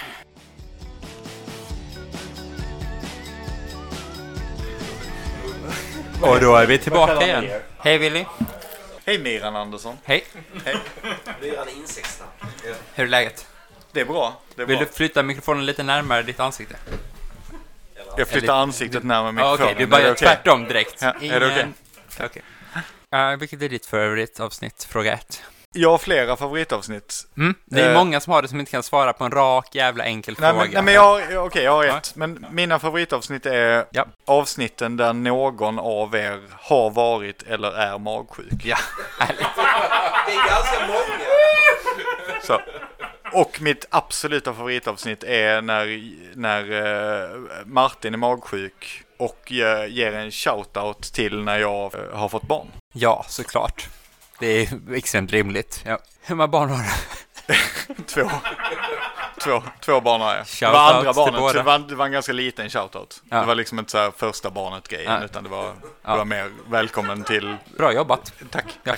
[6.23, 7.61] Och då är vi tillbaka igen.
[7.79, 8.25] Hej Willy.
[9.07, 9.99] Hej Miran Andersson.
[10.05, 10.25] Hej.
[10.65, 10.77] Hej.
[11.41, 12.27] Myran insektsna.
[12.95, 13.47] Hur är läget?
[13.93, 14.41] Det är bra.
[14.55, 14.87] Det är Vill bra.
[14.87, 16.77] du flytta mikrofonen lite närmare ditt ansikte?
[18.17, 19.73] Jag flyttar ansiktet närmare Ja, mikrofonen.
[19.73, 20.29] Okej, du bara Är det gör okej?
[20.29, 21.03] tvärtom direkt.
[21.03, 21.69] Ja, är det
[22.21, 22.43] okej?
[22.71, 22.83] Okej.
[23.33, 24.85] Eh, vilket är ditt favoritavsnitt?
[24.91, 25.43] Fråga ett.
[25.75, 27.27] Jag har flera favoritavsnitt.
[27.37, 29.75] Mm, det är Eh, många som har det som inte kan svara på en rak
[29.75, 30.65] jävla enkel Nej fråga.
[30.65, 32.17] men, nej, men jag, okej, jag har ett.
[32.17, 33.85] Men mina favoritavsnitt är
[34.27, 38.65] avsnitten där någon av er har varit eller är magsjuk.
[38.65, 38.77] Ja,
[39.19, 41.27] Det är ganska många.
[42.43, 42.61] Så.
[43.33, 46.73] Och mitt absoluta favoritavsnitt är när, när
[47.33, 52.43] eh, Martin är magsjuk och eh, ger en shout-out till när jag eh, har fått
[52.43, 52.67] barn.
[52.93, 53.89] Ja, såklart.
[54.39, 55.83] Det är extremt rimligt.
[55.87, 55.99] Ja.
[56.23, 57.55] Hur många barn har du?
[58.07, 58.31] Två.
[59.41, 60.47] Två, två barn har jag.
[60.61, 63.23] Det var andra barnet, det var, det var en ganska liten shoutout.
[63.31, 63.41] Ja.
[63.41, 65.25] Det var liksom inte så här första barnet grejen, Ja.
[65.25, 65.67] utan det var,
[66.03, 67.57] det var mer välkommen till...
[67.79, 68.33] Bra jobbat.
[68.51, 68.65] Tack.
[68.85, 68.95] Ja.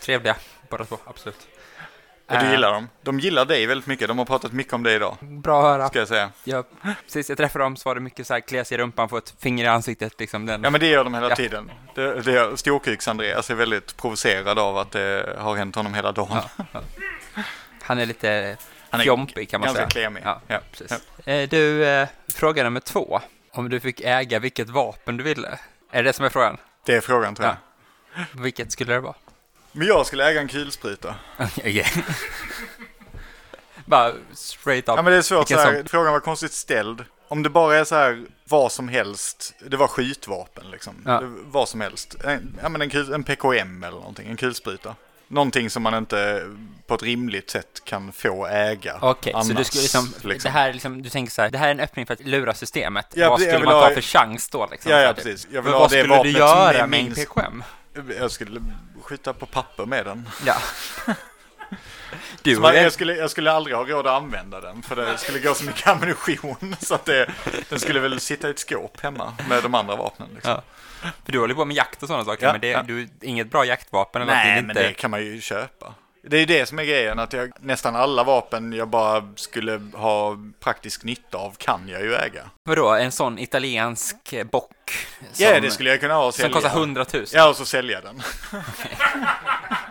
[0.00, 0.36] Trevliga,
[0.70, 1.46] båda två, absolut.
[2.28, 2.88] Och du Eh, gillar dem.
[3.02, 4.08] De gillar dig väldigt mycket.
[4.08, 5.16] De har pratat mycket om dig idag.
[5.20, 5.88] Bra att höra.
[5.88, 6.30] Ska jag säga.
[6.44, 6.64] Ja,
[7.06, 9.16] sist jag träffade dem så var det mycket så här, klä sig i rumpan, få
[9.16, 10.46] ett finger i ansiktet liksom.
[10.46, 10.62] Den.
[10.62, 11.36] Ja men det gör de hela Ja.
[11.36, 11.70] tiden.
[11.94, 16.42] Det, det, Storkuks-Andreas är väldigt provocerad av att det har hänt honom hela dagen.
[17.82, 18.56] Han är lite
[18.90, 19.90] Han är fjompig kan man ganska säga.
[19.90, 20.22] klemig.
[20.24, 20.60] Ja, Ja.
[20.72, 21.02] precis.
[21.26, 23.20] Eh, Du, eh, fråga nummer två.
[23.52, 25.48] Om du fick äga vilket vapen du ville.
[25.90, 26.56] Är det det som är frågan?
[26.84, 27.56] Det är frågan tror jag.
[28.42, 29.14] Vilket skulle det vara?
[29.76, 31.14] Men jag skulle äga en kulspruta.
[33.84, 34.94] Bara straight up.
[34.96, 37.04] Ja men det är svårt så här, frågan var konstigt ställd.
[37.28, 40.94] Om det bara är så här vad som helst, det var skjutvapen liksom.
[41.06, 41.20] Ja.
[41.20, 42.16] Det, vad som helst.
[42.24, 44.94] En, ja men en, kul, en PKM eller någonting, en kulspruta.
[45.28, 46.46] Någonting som man inte
[46.86, 48.98] på ett rimligt sätt kan få äga.
[49.00, 50.12] Okej, så du annars, skulle liksom,
[50.42, 52.20] det här är liksom, du tänker så här, det här är en öppning för att
[52.20, 53.06] lura systemet.
[53.14, 54.92] Ja, Vad skulle man ha- ta för chans då liksom?
[54.92, 55.46] Ja, ja precis.
[55.50, 57.20] Jag vill Men ha vad det skulle vapnet du som göra är med en minst-
[57.34, 57.62] PKM?
[58.18, 58.60] Jag skulle
[59.06, 60.28] skjuta på papper med den.
[60.46, 60.56] Ja.
[62.42, 65.38] Du man, jag, skulle, jag skulle aldrig ha råd att använda den för det skulle
[65.38, 67.30] gå så mycket ammunition så att det,
[67.68, 70.28] den skulle väl sitta i ett skåp hemma med de andra vapnen.
[70.34, 70.52] Liksom.
[70.52, 71.10] Ja.
[71.24, 72.82] För du håller på med jakt och sådana saker, Ja, men det, ja.
[72.82, 74.82] du inget bra jaktvapen eller Nej, men inte...
[74.82, 75.94] det kan man ju köpa.
[76.28, 79.80] Det är ju det som är grejen, att jag, nästan alla vapen jag bara skulle
[79.94, 82.42] ha praktisk nytta av kan jag ju äga.
[82.64, 84.16] Vadå, en sån italiensk
[84.52, 84.72] bock?
[85.36, 86.54] Ja, som- det skulle jag kunna ha och Som sälja.
[86.54, 87.24] kostar 100 000?
[87.32, 88.22] Ja, och så sälja den.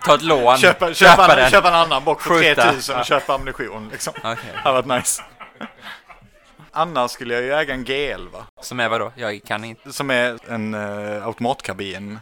[0.06, 1.50] Ta ett lån, köpa, köpa köpa, den.
[1.52, 2.64] köpa en annan bock för Skjuta.
[2.64, 3.04] 3000 och Ja.
[3.06, 4.14] köpa ammunition liksom.
[4.18, 4.36] Okej.
[4.54, 5.24] Det hade varit nice.
[6.72, 8.44] Annars skulle jag ju äga en G11.
[8.62, 9.12] Som är vadå?
[9.16, 9.94] Jag kan inte.
[9.94, 12.20] Som är en uh, automatkarbin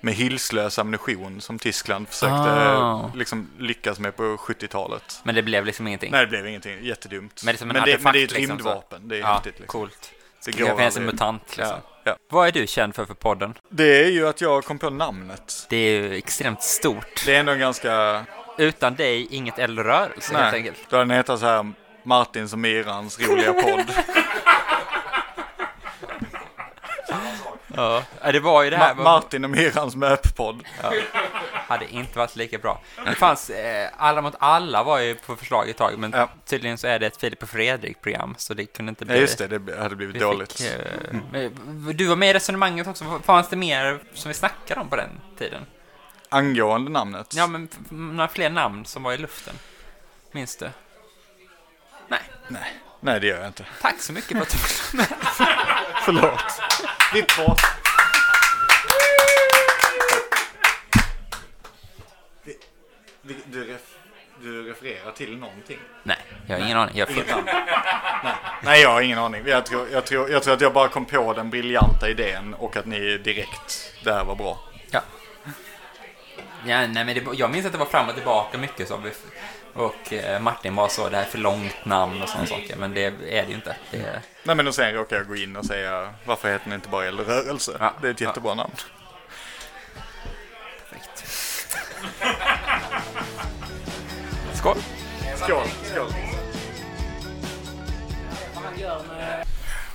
[0.00, 3.10] med hylslös ammunition som Tyskland försökte Ah.
[3.14, 5.20] liksom lyckas med på 70-talet.
[5.22, 6.12] Men det blev liksom ingenting?
[6.12, 6.84] Nej, det blev ingenting.
[6.84, 7.42] Jättedumt.
[7.44, 9.08] Men det är men, det, men det är ett liksom, rymdvapen.
[9.08, 9.60] Det är Ja, häftigt.
[9.60, 9.80] Liksom.
[9.80, 10.10] coolt.
[10.44, 11.76] Det går finns en mutant liksom.
[11.84, 12.16] Ja, ja.
[12.30, 13.54] Vad är du känd för för podden?
[13.68, 15.66] Det är ju att jag kom på namnet.
[15.68, 17.22] Det är ju extremt stort.
[17.26, 18.24] Det är ändå ganska...
[18.58, 20.78] Utan dig, inget eldrörelse helt enkelt.
[20.88, 21.72] då hade den hetat så här
[22.02, 23.84] Martins och Mirans roliga podd.
[27.76, 28.94] Ja, Ja, det var ju det här.
[28.94, 30.62] Ma- Martin och Mirans möppodd.
[30.82, 30.92] Ja.
[31.52, 32.80] Hade inte varit lika bra.
[33.06, 36.14] Det fanns, eh, Alla mot alla var ju på förslag ett tag, men
[36.46, 39.20] tydligen så är det ett Filip och Fredrik-program, så det kunde inte Ja, bli...
[39.20, 40.52] just det, det hade blivit Vi dåligt.
[40.52, 40.66] Fick,
[41.34, 41.50] eh,
[41.94, 45.20] Du var med i resonemanget också, fanns det mer som vi snackade om på den
[45.38, 45.66] tiden?
[46.28, 47.32] Angående namnet?
[47.36, 49.54] Ja, men några fler namn som var i luften.
[50.32, 50.70] Minns du?
[52.08, 52.20] Nej.
[52.48, 52.74] Nej.
[53.00, 53.64] Nej, det gör jag inte.
[53.80, 55.06] Tack så mycket för att du var med.
[56.04, 56.60] Förlåt.
[57.12, 57.54] Ditt två.
[63.44, 63.80] Du, ref,
[64.42, 65.78] du refererar till någonting?
[66.02, 66.16] Nej,
[66.46, 66.96] jag har ingen aning.
[66.98, 67.44] Jag får- namn.
[68.24, 68.34] Nej.
[68.62, 69.42] Nej, jag har ingen aning.
[69.46, 72.76] Jag tror, jag, tror, jag tror att jag bara kom på den briljanta idén och
[72.76, 74.58] att ni direkt, det här var bra.
[74.90, 75.00] Ja.
[76.66, 78.96] Ja, nej, men det, jag minns att det var fram och tillbaka mycket så.
[78.96, 79.10] vi-
[79.74, 82.76] Och eh, Martin var så, det här är för långt namn och sådana saker.
[82.76, 83.76] Men det är det ju inte.
[83.90, 86.74] Det är, Nej, men och sen råkar jag gå in och säga varför heter den
[86.74, 87.76] inte bara Eldrörelse?
[87.80, 87.92] Ja.
[88.00, 88.72] Det är ett jättebra namn.
[90.90, 91.26] perfekt.
[94.54, 94.76] Skål!
[95.36, 96.12] Skål, skål.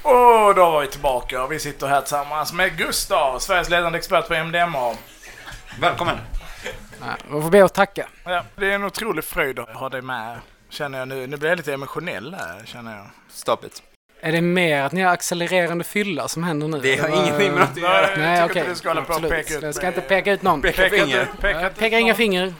[0.02, 4.27] Och då var vi tillbaka och vi sitter här tillsammans med Gustav, Sveriges ledande expert
[4.27, 4.95] på MDMA.
[5.80, 6.18] Välkommen!
[7.30, 8.08] Man får be att tacka.
[8.24, 10.40] Ja, det är en otrolig fröjd att ha dig med,
[10.70, 11.28] känner jag nu.
[11.28, 13.08] Nu blir jag lite emotionell här, känner jag.
[13.30, 13.84] Stop it.
[14.20, 16.80] Är det mer att ni har accelererande fylla som händer nu?
[16.80, 18.02] Det har Eller ingenting med något att göra.
[18.18, 18.60] Nej, tycker okej.
[18.60, 19.46] inte du ska hålla på och Absolut.
[19.46, 20.62] peka ut Jag ska inte peka ut någon.
[20.62, 21.26] Peka finger.
[21.42, 22.54] peka Jag inte pekar inga finger.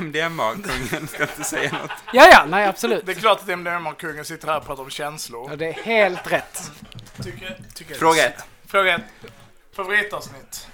[0.00, 1.90] MDMA-kungen ska inte säga något.
[2.12, 3.06] Ja, ja, nej absolut.
[3.06, 5.50] Det är klart att MDMA-kungen sitter här och pratar om känslor.
[5.50, 6.70] Ja, det är helt rätt.
[7.22, 8.44] Tycker, tycker Fråga ett.
[8.66, 9.02] Fråga ett.
[9.76, 10.68] Favoritavsnitt?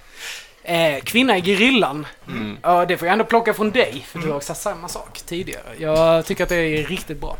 [0.63, 2.07] Eh, kvinna i gerillan.
[2.27, 2.57] Mm.
[2.61, 5.63] Ja, det får jag ändå plocka från dig, för du har sagt samma sak tidigare.
[5.77, 7.37] Jag tycker att det är riktigt bra.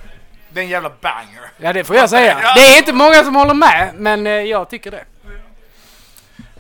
[0.50, 1.52] Det är en jävla banger.
[1.58, 2.40] Ja, det får jag säga.
[2.44, 2.54] Ja.
[2.56, 5.04] Det är inte många som håller med, men eh, jag tycker det.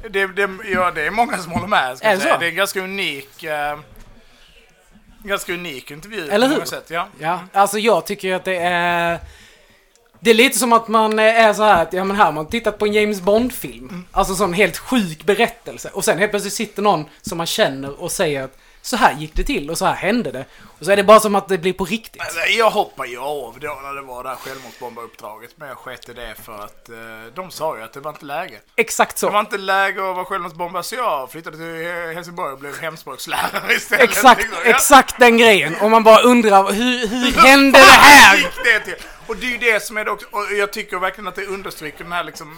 [0.09, 1.97] Det, det, ja, det är många som håller med.
[1.97, 2.33] Ska Är det säga.
[2.33, 2.39] så?
[2.39, 3.79] Det är en ganska unik, eh,
[5.23, 6.29] ganska unik intervju.
[6.29, 6.65] Eller hur?
[6.65, 7.07] Sätt, ja.
[7.19, 9.19] Ja, alltså jag tycker att det är...
[10.23, 12.31] Det är lite som att man eh, är så här att, ja men här har
[12.31, 14.05] man tittat på en James Bond-film.
[14.11, 15.89] Alltså sån helt sjuk berättelse.
[15.93, 19.35] Och sen helt plötsligt sitter någon som man känner och säger att så här gick
[19.35, 20.45] det till och så här hände det.
[20.79, 22.21] Och så är det bara som att det blir på riktigt.
[22.21, 25.51] Alltså, Jag hoppade ju av då när det var det här självmordsbombaruppdraget.
[25.55, 26.95] Men jag sket i det för att eh,
[27.35, 28.59] de sa ju att det var inte läge.
[28.75, 29.25] Exakt så.
[29.25, 33.73] Det var inte läge att vara självmordsbombare så jag flyttade till Helsingborg och blev hemspråkslärare
[33.73, 34.03] istället.
[34.03, 35.75] Exakt, Liksom, exakt den grejen.
[35.81, 38.37] Och man bara undrar, hur, hur hände det här?
[38.37, 38.95] gick det till?
[39.27, 41.45] Och det är ju det som är det också, och jag tycker verkligen att det
[41.45, 42.57] understryker den här liksom,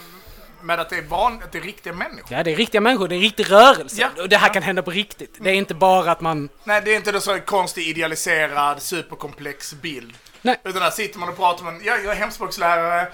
[0.63, 2.37] med att det är van, att det är riktiga människor.
[2.37, 4.01] Ja, det är riktiga människor, det är en riktig rörelse.
[4.01, 4.23] Ja.
[4.23, 5.37] Och det här kan hända på riktigt.
[5.39, 6.49] Det är inte bara att man...
[6.63, 10.13] Nej, det är inte en sån konstig idealiserad superkomplex bild.
[10.41, 10.59] Nej.
[10.63, 13.07] Utan där sitter man och pratar med, ja, jag är hemspråkslärare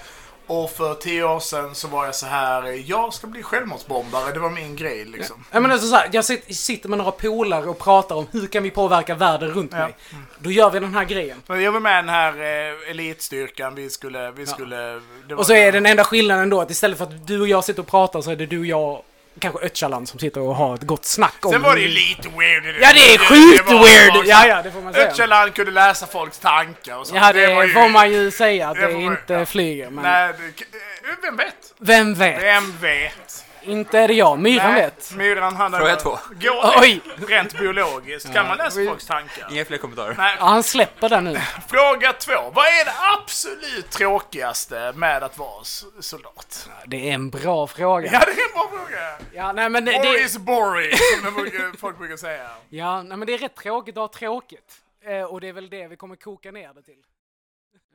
[0.50, 4.38] och för tio år sedan så var jag så här, jag ska bli självmordsbombare, det
[4.40, 5.44] var min grej liksom.
[5.50, 8.46] Ja, men alltså så här, jag sit- sitter med några polare och pratar om hur
[8.46, 9.78] kan vi påverka världen runt Ja.
[9.78, 9.96] mig.
[10.38, 11.42] Då gör vi den här grejen.
[11.46, 14.76] Men jag var med i den här eh, elitstyrkan, vi skulle, vi skulle...
[14.76, 15.00] det
[15.34, 17.64] var- Och så är den enda skillnaden då att istället för att du och jag
[17.64, 19.02] sitter och pratar så är det du och jag,
[19.40, 21.52] kanske Öcalan, som sitter och har ett gott snack om...
[21.52, 22.64] Sen var det ju lite weird.
[22.82, 24.26] Ja, det är sjukt var- weird!
[24.26, 25.08] Ja, ja, det får man säga.
[25.10, 27.16] Öcalan kunde läsa folks tankar och så.
[27.16, 29.90] Ja, det, var ju- får man ju säga att det det, man- inte flyger.
[29.90, 31.54] Men Nej, det, eh, vem vet?
[31.78, 32.42] vem vet?
[32.42, 33.44] Vem vet?
[33.62, 34.38] Inte är det jag.
[34.38, 35.12] Myran Nej, vet.
[35.16, 35.78] Myran hade...
[35.78, 36.18] Fråga två.
[36.40, 37.00] Går Oj!
[37.28, 38.32] Rent biologiskt.
[38.32, 39.48] Kan man läsa folks tankar?
[39.50, 40.14] Inga fler kommentarer.
[40.18, 40.36] Nej.
[40.38, 41.34] Ja, han släpper den nu.
[41.68, 42.50] Fråga två.
[42.52, 45.64] Vad är det absolut tråkigaste med att vara
[46.00, 46.68] soldat?
[46.86, 48.10] Det är en bra fråga.
[48.12, 49.18] Ja, det är en bra fråga.
[49.32, 50.92] Ja, nej men det, det, is boring,
[51.24, 52.50] som brukar, folk brukar säga.
[52.68, 54.74] ja, nej, men det är rätt tråkigt att ha tråkigt.
[55.04, 57.02] Eh, och det är väl det vi kommer koka ner det till.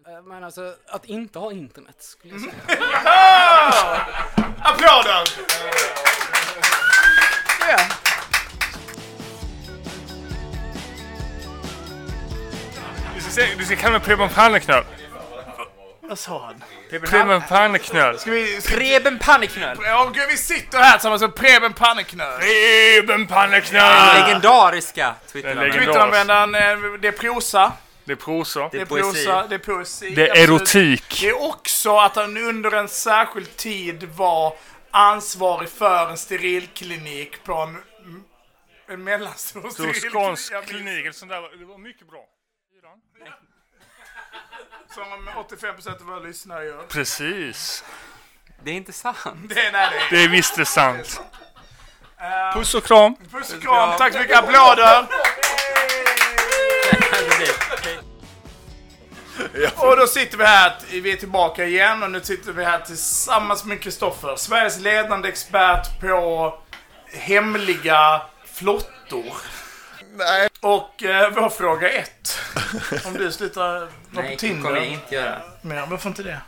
[0.07, 2.53] Eh, men alltså, att inte ha internet skulle jag säga.
[4.63, 5.23] Applåder!
[7.69, 7.77] Ja.
[13.15, 14.83] Du ska, se- du ska kalla mig Preben Panneknöl.
[16.01, 16.63] Vad sa han?
[17.09, 18.19] Preben Panneknöl.
[18.19, 18.61] Ska vi...
[18.61, 19.77] Ska, Preben Panneknöl!
[19.83, 22.39] ja, gud, vi sitter här tillsammans med Preben Panneknöl.
[22.39, 23.81] Preben Panneknöl!
[23.81, 25.71] Den legendariska Den.
[25.71, 27.71] Twitteranvändaren, eh, det är prosa.
[28.05, 28.69] Det är prosa.
[28.71, 29.25] Det är poesi.
[29.25, 30.09] prosa, det är poesi.
[30.15, 30.49] Det är absolut.
[30.49, 31.17] erotik.
[31.21, 34.57] Det är också att han under en särskild tid var
[34.91, 37.77] ansvarig för en sterilklinik på en,
[38.87, 40.13] en mellanstor Så sterilklinik.
[40.13, 41.57] skånsk klinik, sånt där.
[41.59, 42.25] Det var mycket bra.
[44.95, 46.83] Som 85% av våra lyssnare gör.
[46.89, 47.83] Precis.
[48.63, 49.17] Det är inte sant.
[49.49, 50.09] Det är, nej, det är.
[50.19, 51.21] Det är visst det sant.
[52.19, 53.15] Eh, Puss och kram.
[53.31, 53.97] Puss och kram.
[53.97, 54.37] Tack så mycket.
[54.37, 55.07] Applåder.
[59.75, 63.65] Och då sitter vi här, vi är tillbaka igen och nu sitter vi här tillsammans
[63.65, 66.53] med Kristoffer, Sveriges ledande expert på
[67.13, 68.21] hemliga
[68.53, 69.33] flottor.
[70.17, 70.49] Nej.
[70.61, 72.39] Och eh, vår fråga ett.
[73.05, 74.63] Om du slutar vara på Nej, det Tinder.
[74.63, 75.41] kommer jag inte göra.
[75.61, 76.41] Men varför inte det?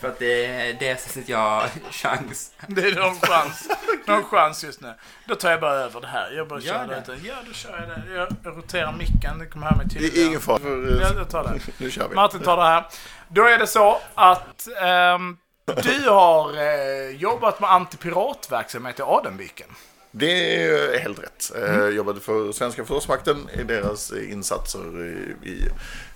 [0.00, 2.52] För att det, det sättet jag har chans.
[2.66, 3.68] Det är någon chans.
[4.06, 4.94] Någon chans just nu.
[5.26, 6.30] Då tar jag bara över det här.
[6.36, 7.02] Jag bara Gör kör det.
[7.06, 7.28] det.
[7.28, 8.14] Ja, då kör jag det.
[8.14, 9.38] Jag jag roterar micken.
[9.38, 10.20] Det kommer här med Det tydligare.
[10.22, 10.58] är ingen fara.
[10.58, 11.60] för- Ja, jag tar det.
[11.78, 12.14] Nu kör vi.
[12.14, 12.84] Martin tar det här.
[13.28, 15.36] Då är det så att ehm,
[15.82, 19.66] du har eh, jobbat med antipiratverksamhet i Adenviken.
[20.10, 21.52] Det är helt rätt.
[21.56, 21.80] Eh, Mm.
[21.80, 25.68] Jag jobbade för svenska försvarsmakten i deras insatser i, i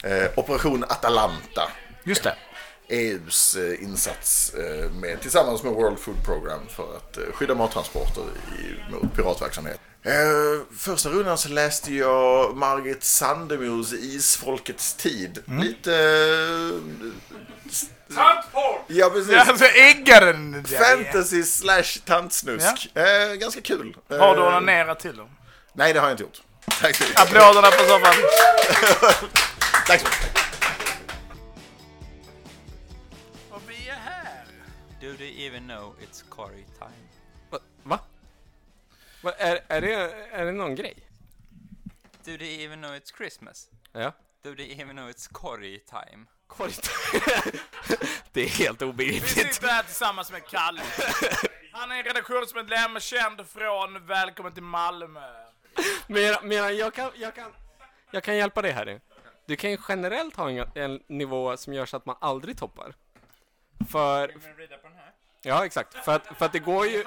[0.04, 1.62] eh, Operation Atalanta.
[2.04, 2.34] Just det.
[2.90, 8.22] EUs eh, insats eh, med, tillsammans med World Food Program för att eh, skydda mattransporter
[8.58, 9.80] i, mot piratverksamhet.
[10.02, 10.12] Eh,
[10.78, 15.38] första rundan så läste jag Margit Sandemors Isfolkets tid.
[15.48, 15.62] Mm.
[15.62, 15.90] Lite...
[18.14, 18.80] Tantporr!
[18.86, 19.32] Ja, precis.
[19.32, 20.64] Ja, alltså äggaren.
[20.64, 22.90] Fantasy slash tantsnusk.
[22.94, 23.96] Eh, ganska kul.
[24.08, 25.28] Har du onanerat till dem?
[25.72, 26.40] Nej, det har jag inte gjort.
[26.80, 27.20] Tack så mycket.
[27.20, 28.14] Applåderna på soffan.
[29.86, 30.49] Tack så mycket.
[35.00, 37.08] Do they even know it's curry time?
[37.82, 37.98] Va?
[39.22, 39.32] Va?
[39.38, 39.94] Är, är, det,
[40.32, 40.94] är det någon grej?
[42.24, 43.68] Do they even know it's Christmas?
[43.92, 44.12] Ja.
[44.42, 46.26] Do they even know it's curry time?
[46.48, 46.72] Curry
[48.32, 49.28] Det är helt Vi obegripligt.
[49.54, 50.82] sitter här tillsammans med Kalle.
[51.72, 55.20] Han är en redaktionsmedlem, känd från Välkommen till Malmö.
[56.42, 57.52] Men jag, kan, jag, kan,
[58.10, 58.98] jag kan hjälpa dig Harry.
[59.46, 62.94] Du kan ju generellt ha en, en nivå som gör så att man aldrig toppar.
[63.88, 64.34] För...
[65.42, 65.94] Ja, exakt.
[65.94, 67.04] För att, för att det går ju...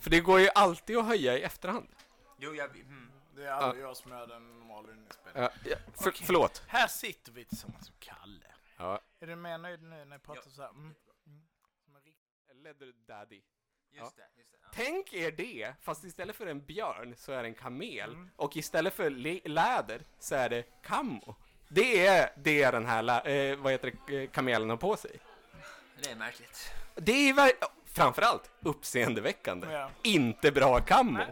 [0.00, 1.88] För det går ju alltid att höja i efterhand.
[2.36, 2.70] Jo, jag...
[2.70, 3.10] Mm.
[3.36, 5.50] Det är aldrig jag som är den normala inspelningen.
[5.64, 6.62] Ja, ja, för, Förlåt.
[6.66, 8.54] Här sitter vi tillsammans med Kalle.
[8.76, 9.00] Ja.
[9.20, 10.70] Är du mer nöjd nu när jag pratar så här?
[10.70, 10.94] Mm.
[12.54, 13.40] Leather Daddy.
[13.90, 14.58] Just det, just det.
[14.72, 18.16] Tänk er det, fast istället för en björn så är det en kamel.
[18.36, 19.10] Och istället för
[19.48, 21.34] läder så är det kammo.
[21.68, 25.20] Det är det den här eh, vad heter det, eh, kamelen har på sig.
[26.02, 26.70] Det är märkligt.
[26.94, 27.52] Det är ver-
[27.94, 29.66] framförallt uppseendeväckande.
[29.72, 29.90] Ja.
[30.02, 31.24] Inte bra kammo.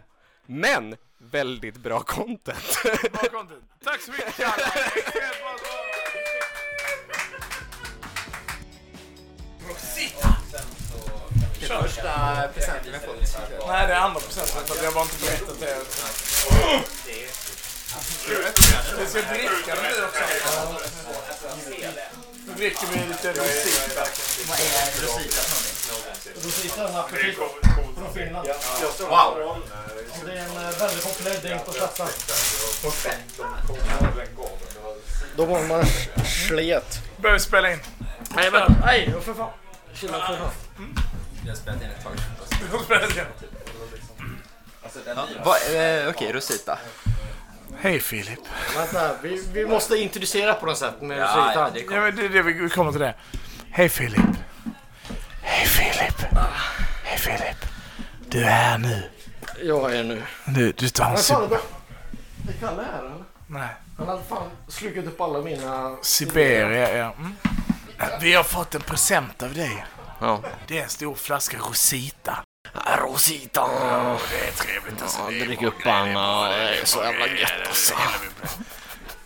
[0.45, 2.77] Men väldigt bra content.
[3.11, 3.63] Bra content.
[3.83, 4.35] Tack så mycket!
[11.59, 11.81] Kör.
[11.81, 13.67] Första presenten har fått.
[13.67, 15.77] Nej, det är andra procenten för jag bara inte berättat det.
[18.99, 20.23] Vi ska dricka den nu också.
[22.57, 24.01] Dricker vi lite Rosita.
[24.47, 26.43] Vad är Rosita för någonting?
[26.43, 27.39] Rosita är en aperitif
[27.97, 28.47] från Finland.
[28.99, 29.57] Wow.
[30.25, 32.07] Det är en väldigt populär drink på Slätta.
[35.35, 35.83] Då var man
[36.47, 36.99] slet.
[37.33, 37.79] Vi spela in.
[38.35, 39.49] Nej, men nej, för fan.
[39.93, 40.51] Chilla för fan.
[41.45, 42.13] Jag har spelat in ett tag.
[42.71, 43.23] Du har spelat in.
[45.45, 46.79] Vad- eh, Okej, Rosita.
[47.79, 48.39] Hej Filip.
[48.77, 52.27] Vänta, vi, vi måste introducera på något sätt med Ja, ja, det Ja, men det,
[52.27, 53.15] det, vi kommer till det.
[53.71, 54.19] Hej Filip.
[55.41, 56.21] Hej Filip.
[57.03, 57.65] Hej Filip.
[58.29, 59.03] Du är här nu.
[59.63, 60.23] Jag är nu.
[60.45, 61.37] Du, du tar en Men sip.
[61.37, 61.59] är
[62.59, 63.23] Kalle här eller?
[63.47, 63.69] Nej.
[63.97, 65.95] Han hade fan slukat upp alla mina...
[66.01, 67.13] Siberia, ja.
[67.17, 67.35] Mm.
[68.21, 69.85] Vi har fått en present av dig.
[70.21, 70.41] Ja.
[70.67, 72.43] Det är en stor flaska Rosita.
[72.73, 73.61] Rosita!
[73.61, 75.19] Ja, det är trevligt alltså.
[75.31, 77.93] Ja, drick upp han det är så jävla gött alltså.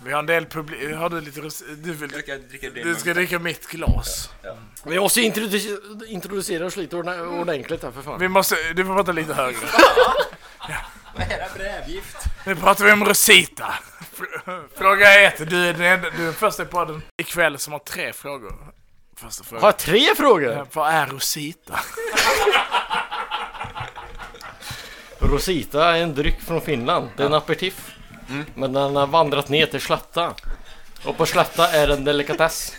[0.03, 0.95] Vi har en del publik.
[0.95, 1.41] Har du lite?
[1.75, 2.23] Du, vill...
[2.27, 4.29] Jag dricka din du ska dricka mitt glas.
[4.83, 5.77] Vi måste introducera,
[6.07, 8.19] introducera oss lite ordna- ordentligt här för fan.
[8.19, 9.59] Vi måste, du får prata lite högre.
[11.15, 12.17] Vad är det brävgift?
[12.45, 13.73] Nu pratar vi om Rosita.
[14.17, 15.49] Fr- Fråga ett.
[15.49, 18.53] Du är den, enda, du är den första i podden ikväll som har tre frågor.
[19.17, 19.61] Första frågan.
[19.63, 20.51] Har jag tre frågor?
[20.51, 21.79] Ja, Vad är Rosita?
[25.21, 27.09] Rosita är en dryck från Finland.
[27.17, 27.95] Det är en aperitif.
[28.55, 30.33] Men den har vandrat ner till Slatta.
[31.05, 32.73] Och på Slatta är det en delikatess.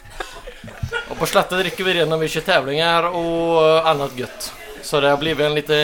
[1.09, 4.53] Och på Slatta dricker vi det när vi kör tävlingar och annat gött.
[4.83, 5.77] Så det har blivit en liten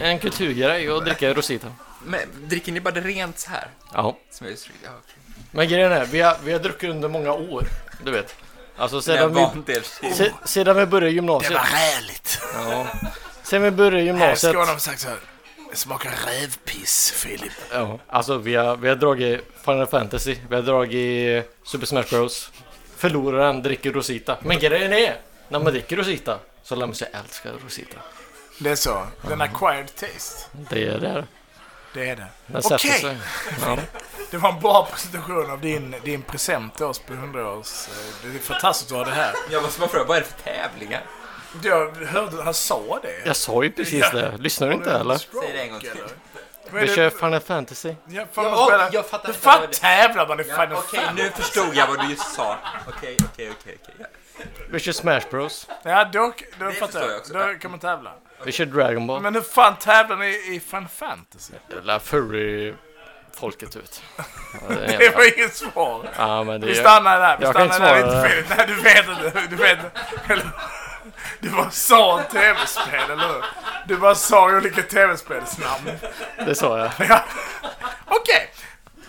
[0.00, 1.68] en kulturgrej att dricka Rosita.
[2.04, 3.68] Men dricker ni bara det rent så här?
[3.92, 4.18] Ja.
[4.30, 5.14] Som jag just ja, okej.
[5.50, 7.64] Men grejen är, vi har, vi har druckit under många år.
[8.04, 8.34] Du vet.
[8.76, 9.80] Alltså sedan vi,
[10.14, 11.52] se, sedan vi började gymnasiet.
[11.52, 12.40] Det var räligt.
[12.54, 12.86] Ja.
[13.42, 14.52] sen vi började Här gymnasiet.
[14.52, 15.18] Skåne har vi sagt så här.
[15.72, 17.52] Det smakar rävpiss, Filip.
[17.72, 22.50] Ja, alltså vi har, vi har dragit Final Fantasy, vi har dragit Super Smash Bros.
[22.96, 24.36] Förloraren dricker Rosita.
[24.42, 25.16] Men grejen är,
[25.48, 27.96] när man dricker Rosita så lär man sig älska Rosita.
[28.58, 29.06] Det är så.
[29.28, 30.46] Den acquired taste.
[30.70, 31.24] Det är det.
[31.94, 32.26] Det är det.
[32.46, 33.16] Den Okej!
[33.60, 33.78] Ja.
[34.30, 37.88] Det var en bra presentation av din, din present till oss på 100-års...
[37.88, 39.32] eh, Det är fantastiskt att ha det här.
[39.50, 41.02] Jag måste bara fråga, vad är det för tävlingar?
[41.62, 43.26] Jag hörde han sa det.
[43.26, 44.20] Jag sa ju precis Ja.
[44.20, 44.36] det.
[44.38, 45.16] Lyssnar du inte eller?
[45.16, 45.90] Säg det en gång till.
[46.70, 47.94] Vi det- kör Final Fantasy.
[48.08, 48.88] Ja, fan, Ja, man spelar...
[48.92, 51.22] jag fattar Hur inte fan det- tävlar man i Ja, Final Okej, Fantasy?
[51.22, 52.56] nu förstod jag vad du just sa.
[52.88, 54.06] Okej, okej, okej, okej.
[54.70, 55.68] Vi kör Smash Bros.
[55.82, 57.18] Ja, då, då Det fattar jag jag.
[57.20, 57.32] också.
[57.32, 58.12] Då kan man tävla.
[58.44, 59.22] Vi kör Dragon Ball.
[59.22, 61.52] Men hur fan tävlar ni i Final Fantasy?
[61.70, 64.02] Jävla furry-folket ut.
[64.16, 64.24] Ja,
[64.68, 66.08] det är Det var inget svar.
[66.18, 67.36] Ja, men det vi stannar där.
[67.38, 68.12] Vi Jag kan stannar inte där.
[68.12, 68.56] svara Inte fel.
[68.56, 69.46] Nej, du vet inte.
[69.50, 69.78] Du vet
[70.28, 70.50] eller,
[71.40, 73.44] Du bara sa en tv-spel, eller hur?
[73.86, 75.90] Du bara sa olika tv-spelsnamn.
[76.46, 76.90] Det sa jag.
[77.08, 77.24] Ja.
[78.06, 78.54] Okej.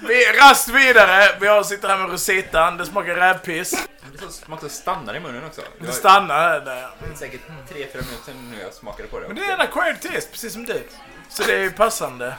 [0.08, 1.38] Vi rast vidare.
[1.40, 2.78] Vi har sitter här med Rositan.
[2.78, 3.88] Det smakar rävpiss.
[4.22, 5.62] Det smakar stannar i munnen också.
[5.80, 6.90] Det stannar där.
[7.00, 9.28] Det är säkert 3-4 minuter sedan nu jag smakade på det.
[9.28, 10.84] Men det är en acquired taste, precis som du.
[11.30, 12.36] Så det är ju passande.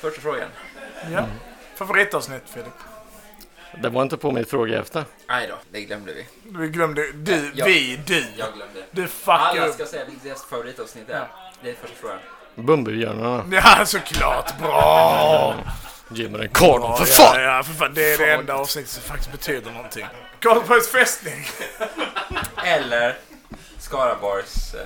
[0.00, 0.48] Första frågan.
[1.12, 1.24] Ja.
[1.76, 2.66] Favoritavsnitt, Filip?
[3.82, 5.04] Det var inte på min fråga efter.
[5.28, 6.26] Nej då, det glömde vi.
[6.42, 7.12] Vi glömde...
[7.12, 8.18] Du, Jag- vi, du.
[8.36, 8.82] Jag glömde.
[8.90, 11.26] Du fuckar Alla ska säga vilket deras favoritavsnitt är.
[11.62, 12.18] Det är första frågan.
[12.54, 13.44] Bumbibjörnarna.
[13.50, 14.58] Ja, såklart.
[14.58, 15.54] Bra!
[16.08, 17.42] Ge mig den kardan, för Ja, fan!
[17.42, 17.94] Ja, för fan.
[17.94, 20.06] Det är det enda avsnittet som faktiskt betyder någonting.
[20.40, 21.46] Karlsborgs fästning.
[22.64, 23.16] Eller
[23.78, 24.74] Skaraborgs...
[24.74, 24.80] Eh...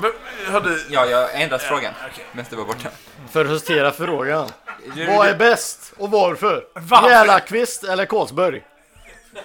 [0.00, 0.12] Men,
[0.52, 0.86] har du...
[0.90, 1.92] Ja, jag ändrat Ja, frågan.
[2.12, 2.24] okej.
[2.32, 2.88] Men det var borta.
[3.30, 4.48] För att justera frågan.
[4.94, 6.64] Du- Vad du- är bäst och varför?
[6.74, 7.08] Varför?
[7.10, 8.62] Järlakvist eller Karlsberg?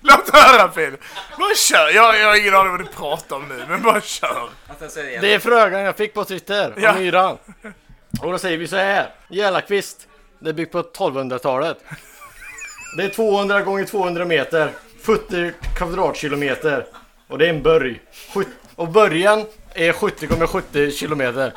[0.00, 1.00] Låt höra Filip.
[1.38, 1.90] Bara kör.
[1.94, 4.48] Jag, jag har ingen aning vad du pratar om nu, men bara kör.
[5.20, 6.92] Det är frågan jag fick på Twitter Ja.
[6.94, 7.38] myran.
[8.22, 9.10] Och då säger vi så här.
[9.28, 10.08] Järlakvist.
[10.38, 11.78] Det är byggt på 1200-talet.
[12.96, 14.70] Det är 200 gånger 200 meter.
[15.04, 16.86] 70 kvadratkilometer.
[17.28, 18.00] Och det är en börj.
[18.34, 19.46] Sjut- Och början
[19.76, 21.52] är 70 gånger 70 kilometer.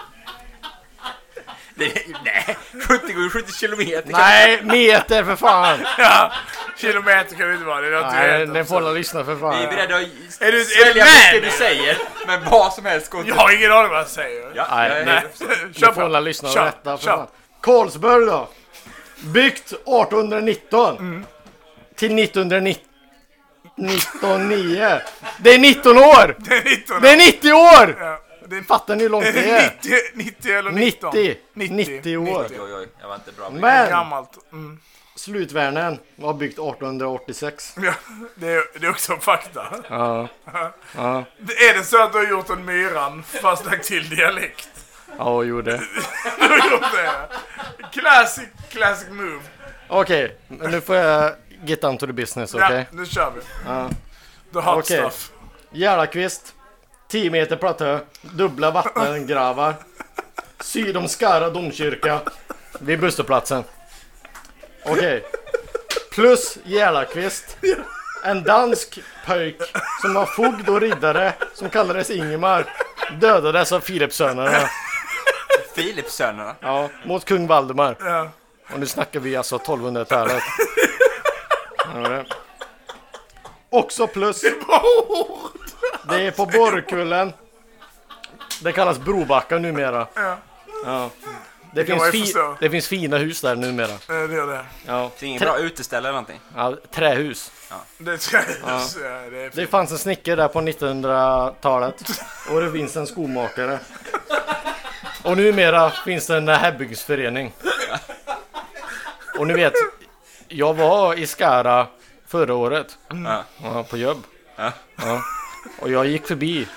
[1.76, 1.94] Det,
[2.26, 4.04] nej, 70 gånger 70 kilometer.
[4.12, 5.80] Nej, meter för fan!
[5.98, 6.32] Ja,
[6.78, 7.82] kilometer kan det inte vara.
[7.82, 9.58] Det Nej, den får alla lyssna för fan.
[9.58, 11.40] Vi är beredda att Är du, svälja nu?
[11.40, 11.98] du säger,
[12.28, 14.52] men vad som helst går Jag har ingen aning vad jag säger.
[14.56, 15.24] Ja, Nej, Nej.
[15.76, 17.28] Kör får alla lyssna och rätta för fan.
[17.62, 18.50] Karlsberg då?
[19.20, 21.26] Byggt 1819 Mm.
[21.96, 22.84] till 1990
[23.86, 25.00] 1909.
[25.40, 26.36] Det är 19 år!
[26.40, 27.96] Det är 19 Det är 90 år!
[28.00, 29.74] Ja, det är Fattar ni hur långt det är?
[29.84, 31.14] 90, 90 eller 19?
[31.16, 31.38] 90.
[31.54, 32.46] 90 år.
[32.50, 34.30] Oj, oj, oj, jag var inte bra Men Gammalt.
[34.52, 34.80] Mm.
[35.16, 37.76] Slutvärnen var byggt 1886.
[37.82, 37.94] Ja,
[38.36, 39.66] det, är, det är också fakta.
[39.90, 40.28] Ja.
[40.96, 44.70] Ja, Det- Är det så att du har gjort en myran fast lagt till dialekt?
[45.18, 45.72] ja gjorde.
[46.40, 47.12] Du har gjort det?
[48.00, 49.40] Classic, classic move.
[49.88, 51.34] Okej, men nu får jag
[51.66, 52.88] get down to the business, okej?
[52.92, 53.42] Ja, nu kör vi.
[53.66, 53.90] Ja.
[54.54, 54.98] The hot Okej.
[54.98, 55.32] stuff.
[55.72, 56.54] Järlakvist
[57.08, 59.76] 10 meter platå, dubbla vattengravar.
[60.60, 62.20] Syd om Skara domkyrka
[62.80, 63.64] vid busshållplatsen.
[64.86, 65.24] Okej.
[66.12, 67.58] Plus Järlakvist.
[68.24, 69.62] En dansk pöjk
[70.02, 72.66] som var fogd och riddare som kallades Ingemar
[73.20, 74.70] dödades av Filipsönerna.
[75.76, 76.56] Filipsönerna.
[76.60, 77.96] Ja, mot kung Valdemar.
[78.00, 78.30] Ja.
[78.74, 80.44] Och nu snackar vi alltså 1200-talet.
[81.96, 82.24] Ja.
[83.70, 84.42] Också plus.
[86.10, 87.34] Det är på Borgkullen.
[88.62, 90.08] Det kallas Brobacka numera.
[90.14, 90.38] Ja.
[90.86, 91.10] Ja.
[91.74, 93.88] Det finns fi- det finns fina hus där numera.
[94.08, 94.66] Det gör det.
[94.86, 95.12] Ja.
[95.20, 96.40] Det är ingen Trä- bra uteställe eller någonting.
[96.56, 97.52] Ja, trähus.
[97.98, 98.44] Det ska Ja.
[98.68, 99.10] ja.
[99.32, 102.04] det är Det fanns en snickare där på 1900-talet.
[102.52, 103.80] Och det finns en skomakare.
[105.24, 107.54] Och numera finns det en härbygdsförening.
[109.40, 109.74] Och ni vet,
[110.50, 111.88] jag var i Skara
[112.28, 112.98] förra året.
[113.08, 113.44] Ja.
[113.64, 114.24] Ja, på jobb.
[114.56, 114.72] Ja.
[114.96, 115.22] Ja.
[115.82, 116.68] Och jag gick förbi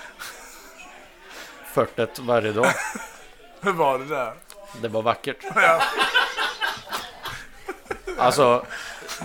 [1.73, 2.67] Förtet varje dag.
[3.61, 4.33] Hur var det där?
[4.83, 5.37] Det var vackert.
[5.55, 5.83] Ja.
[8.19, 8.67] Alltså,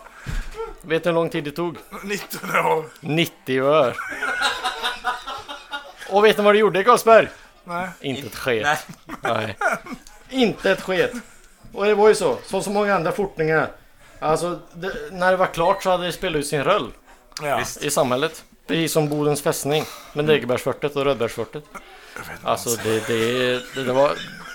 [0.81, 1.77] Vet du hur lång tid det tog?
[2.03, 2.85] 19 år.
[2.99, 3.95] 90 år.
[6.09, 7.27] Och vet ni vad det gjorde Karlsberg?
[7.63, 7.89] Nej.
[8.01, 8.87] Inte ett sket.
[9.21, 9.57] Nej.
[10.29, 11.11] Inte ett sket.
[11.73, 13.71] Och det var ju så, som så många andra fortningar.
[14.19, 16.91] Alltså, det, när det var klart så hade det spelat ut sin roll.
[17.41, 17.61] Ja.
[17.81, 18.43] I samhället.
[18.67, 19.83] Precis som Bodens fästning.
[20.13, 21.63] Med Degebergsfortet och Rödbergsfortet.
[22.43, 24.11] Alltså det, det, det, det var...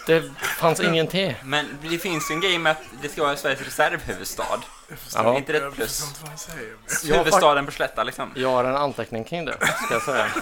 [0.06, 1.34] Det fanns ingenting.
[1.44, 4.60] Men det finns ju en grej med att det ska vara Sveriges reservhuvudstad.
[5.14, 5.34] Ja.
[5.34, 6.04] Är inte det ett plus?
[7.04, 8.32] Jag Huvudstaden på Slätta liksom.
[8.34, 10.26] Jag har en anteckning kring det, ska jag säga.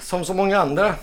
[0.00, 0.94] Som så många andra.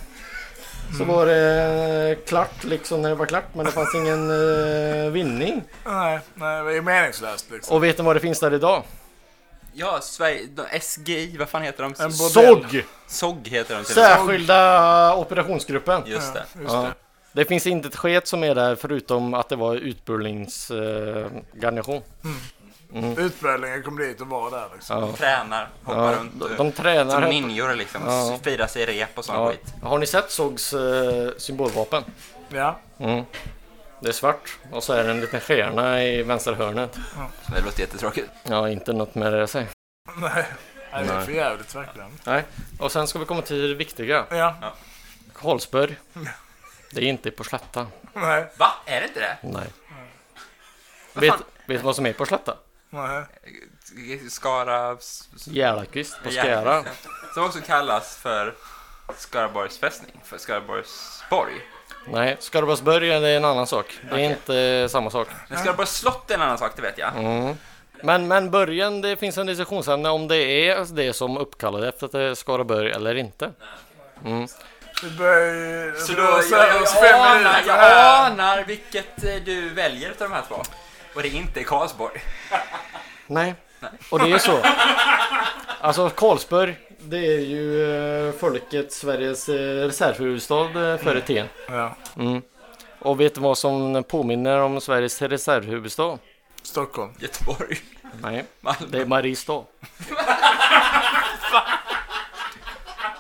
[0.98, 5.64] Så var det klart liksom när det var klart men det fanns ingen eh, vinning.
[5.86, 7.76] Nej, nej, det är meningslöst liksom.
[7.76, 8.84] Och vet ni vad det finns där idag?
[9.74, 11.94] Ja, Sverige, de, SGI, vad fan heter de?
[12.04, 12.86] En SOG!
[13.08, 14.18] SOG heter de till och med.
[14.18, 16.02] Särskilda operationsgruppen.
[16.06, 16.44] Just det.
[16.62, 16.82] just Ja.
[16.82, 16.94] det.
[17.32, 21.46] Det finns inte ett sket som är där förutom att det var utbildningsgarnison.
[21.56, 22.02] Eh, garnison.
[22.94, 23.18] Mm.
[23.18, 25.00] Utbildningen kom dit och var där liksom.
[25.04, 25.12] Ja.
[25.16, 26.40] Tränar, hoppar Ja, runt.
[26.40, 28.02] de- de tränar Som ninjor liksom.
[28.06, 28.40] Ja.
[28.44, 29.50] Firar sig i rep och sån Ja.
[29.52, 29.74] skit.
[29.84, 32.04] Har ni sett SOGs eh, symbolvapen?
[32.50, 32.80] Ja.
[32.98, 33.24] Mm.
[34.02, 36.98] Det är svart och så är det en liten stjärna i vänstra hörnet.
[37.56, 38.30] Det låter jättetråkigt.
[38.44, 39.68] Ja, inte något med det att säga.
[40.18, 40.46] Nej,
[40.94, 42.12] nej det är för jävligt verkligen.
[42.24, 42.44] Nej,
[42.80, 44.26] och sen ska vi komma till det viktiga.
[44.30, 44.56] Ja.
[45.34, 45.96] Karlsberg.
[46.92, 47.88] Det är inte på Slätta.
[48.14, 48.46] Nej.
[48.58, 48.68] Va?
[48.86, 49.38] Är det inte det?
[49.42, 49.68] Nej.
[51.14, 52.56] Vet, vet du vad som är på Slätta?
[52.90, 53.24] Nej.
[54.30, 54.98] Skara...
[55.46, 56.84] Järlakvist på Skara.
[57.34, 58.54] Som också kallas för
[59.18, 61.54] Skaraborgs fästning, för Skaraborgsborg.
[62.08, 64.00] Nej, Skaraborgsberg är en annan sak.
[64.02, 64.26] Det är Okej.
[64.26, 65.28] inte samma sak.
[65.48, 67.16] Men Skaraborgs slott är en annan sak, det vet jag.
[67.16, 67.56] Mm.
[68.04, 72.12] Men, men början, det finns en diskussionsämne om det är det som uppkallade efter att
[72.12, 73.52] det är Skaraborg eller inte.
[74.26, 74.48] Mm.
[75.04, 80.16] Det börjar Så då, jag, jag, jag, anar, jag anar vilket eh, du väljer av
[80.20, 80.64] de här två.
[81.16, 82.22] Och det är inte Karlsborg.
[83.28, 83.56] Nej,
[84.10, 84.60] och det är så.
[85.82, 87.84] Alltså Karlsborg, det är ju
[88.28, 91.48] eh, folket Sveriges eh, reservhuvudstad eh, förr i tiden.
[91.68, 91.96] Ja.
[92.18, 92.42] Mm.
[93.00, 96.18] Och vet du vad som påminner om Sveriges reservhuvudstad?
[96.62, 97.14] Stockholm.
[97.20, 97.78] Göteborg.
[98.22, 98.88] Nej, Malmö.
[98.88, 99.64] det är Mariestad.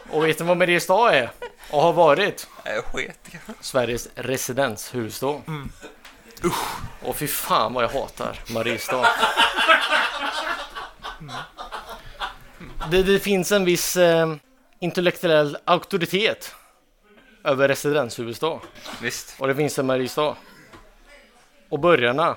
[0.09, 1.31] Och vet ni vad Mariestad är?
[1.69, 2.47] Och har varit?
[2.65, 3.19] Jag sket
[3.61, 5.41] Sveriges residenshuvudstad.
[5.47, 5.71] Mm.
[7.01, 9.07] Och fy fan vad jag hatar Mariestad.
[12.91, 14.35] Det, det finns en viss eh,
[14.79, 16.55] intellektuell auktoritet
[17.43, 18.59] över residenshuvudstad.
[19.01, 19.35] Visst.
[19.39, 20.35] Och det finns en Mariestad.
[21.69, 22.35] Och borgarna.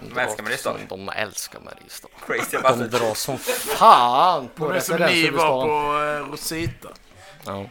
[0.00, 0.76] De älskar Mariestad.
[0.88, 2.08] De älskar Mariestad.
[2.26, 5.68] Crazy De drar som fan på De är som ni residenshuvudstaden.
[5.68, 6.88] var på eh, Rosita.
[7.46, 7.64] Ja.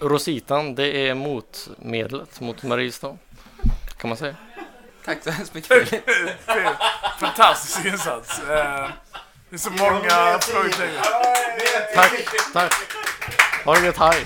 [0.00, 3.16] Rositan, det är motmedlet mot Mariestad.
[4.02, 4.34] Kan man säga.
[5.04, 6.02] Tack så hemskt mycket.
[7.20, 8.38] Fantastisk insats.
[8.38, 8.88] Eh,
[9.48, 11.02] Det är så många frågetecken.
[11.94, 12.12] Tack,
[12.52, 12.72] tack.
[13.64, 14.24] Ha det gött, hej.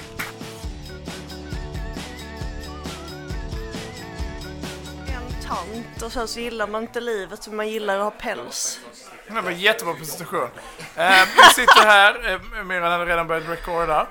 [5.08, 8.80] En tant och sen så gillar man inte livet så man gillar att ha päls.
[9.28, 10.48] Det var jättebra presentation.
[10.96, 14.06] Eh, vi sitter här, eh, Myran hade redan börjat recorda.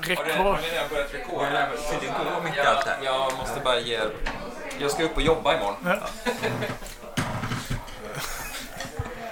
[0.00, 0.58] Rekord.
[0.72, 1.68] redan börjat recorda.
[2.00, 2.98] Det går mycket allt här.
[3.02, 4.00] Jag måste bara ge...
[4.80, 5.76] Jag ska upp och jobba imorgon.
[5.84, 5.98] Ja.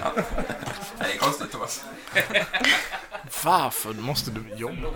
[0.00, 0.12] Ja.
[0.14, 1.84] Nej, det är konstigt Thomas.
[3.44, 4.88] Varför måste du jobba?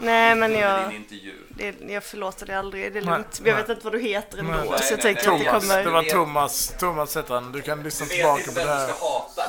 [0.00, 1.00] Nej men jag...
[1.48, 3.40] Det, jag förlåter dig aldrig, det är Nej, lugnt.
[3.44, 3.74] Jag vet nej.
[3.76, 5.84] inte vad du heter ändå Nej, så jag nej, tänker att det Thomas, kommer...
[5.84, 7.52] det var Thomas, Thomas heter han.
[7.52, 8.90] Du kan lyssna tillbaka på det här.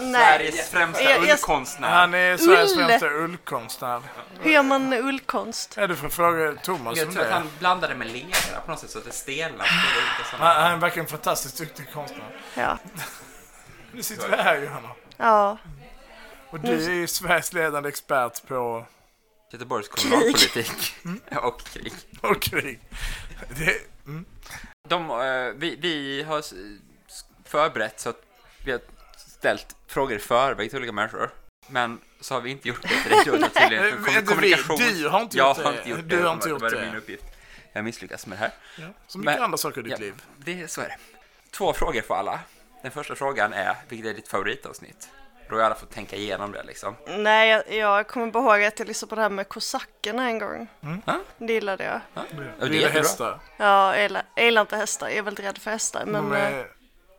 [0.01, 0.37] Nej.
[0.37, 1.89] Sveriges främsta Jag- jag- ullkonstnär.
[1.89, 2.85] Han är Sveriges Ull!
[2.85, 4.01] främsta ullkonstnär.
[4.41, 5.73] Hur gör man ullkonst?
[5.77, 7.33] Ja, du får fråga Thomas Jag om tror att det.
[7.35, 9.65] han blandade med lera på något sätt så att det stelnar.
[9.65, 12.37] Han, han är verkligen en fantastiskt duktig konstnär.
[12.55, 12.77] Ja.
[13.91, 14.89] Nu sitter vi här Johanna.
[15.17, 15.57] Ja.
[16.49, 18.85] Och du är ju Sveriges ledande expert på...
[19.51, 20.95] Göteborgs kommunalpolitik.
[21.41, 21.93] och krig.
[22.21, 22.79] Och krig.
[23.57, 24.25] Det, mm.
[24.89, 26.43] De, eh, vi, vi har
[27.45, 28.21] förberett så att
[28.65, 28.81] vi har
[29.17, 31.29] ställt frågor i förväg till olika människor.
[31.67, 33.21] Men så har vi inte gjort det dig.
[33.25, 34.35] Du har tydligen kom- inte
[34.85, 34.93] vi.
[35.01, 35.77] Du har inte jag gjort har det.
[35.77, 36.23] inte gjort Du det.
[36.23, 36.65] har inte gjort det.
[36.65, 36.85] var det.
[36.85, 37.23] min uppgift.
[37.73, 38.51] Jag misslyckas med det här.
[38.77, 40.13] Ja, som mycket Men- andra saker i ditt ja, liv.
[40.37, 40.97] Det, så är det.
[41.51, 42.39] Två frågor för alla.
[42.81, 45.09] Den första frågan är, vilket är ditt favoritavsnitt?
[45.49, 46.95] Då har alla fått tänka igenom det liksom.
[47.07, 50.39] Nej, jag, jag kommer bara ihåg att jag lyssnade på det här med kosackerna en
[50.39, 50.67] gång.
[50.83, 51.01] Mm.
[51.37, 52.01] Det gillade jag.
[52.13, 52.21] Ja,
[52.67, 53.39] Du gillar hästar.
[53.57, 55.07] Ja, jag gillar, jag gillar inte hästar.
[55.07, 56.05] Jag är väldigt rädd för hästar.
[56.05, 56.67] Men De eh, är,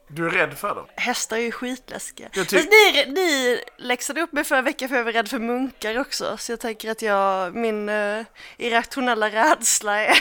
[0.09, 0.87] du är rädd för dem?
[0.97, 2.29] hästar är ju skitläskiga.
[2.33, 5.99] Jag ty- ni, ni läxade upp mig förra veckan för jag var rädd för munkar
[6.01, 6.37] också.
[6.37, 8.25] Så jag tänker att jag, min uh,
[8.57, 10.19] irrationella rädsla är,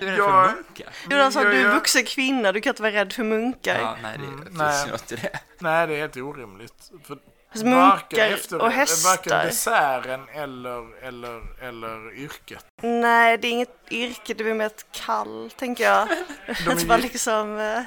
[0.00, 0.86] Du är rädd för munkar?
[1.10, 3.78] Jonas, Jag- du är vuxen kvinna, du kan inte vara rädd för munkar.
[3.80, 4.84] Ja, nej, det Mm, finns nej.
[4.86, 5.40] ju något i det.
[5.58, 6.90] Nej, det är helt orimligt.
[7.06, 7.18] För
[7.52, 9.10] Fast munkar varken efter, och hästar.
[9.10, 12.66] Varken desserten eller, eller, eller yrket.
[12.82, 16.08] Nej, det är inget yrke, det är mer ett kall, tänker jag.
[16.68, 17.82] Att man liksom äh,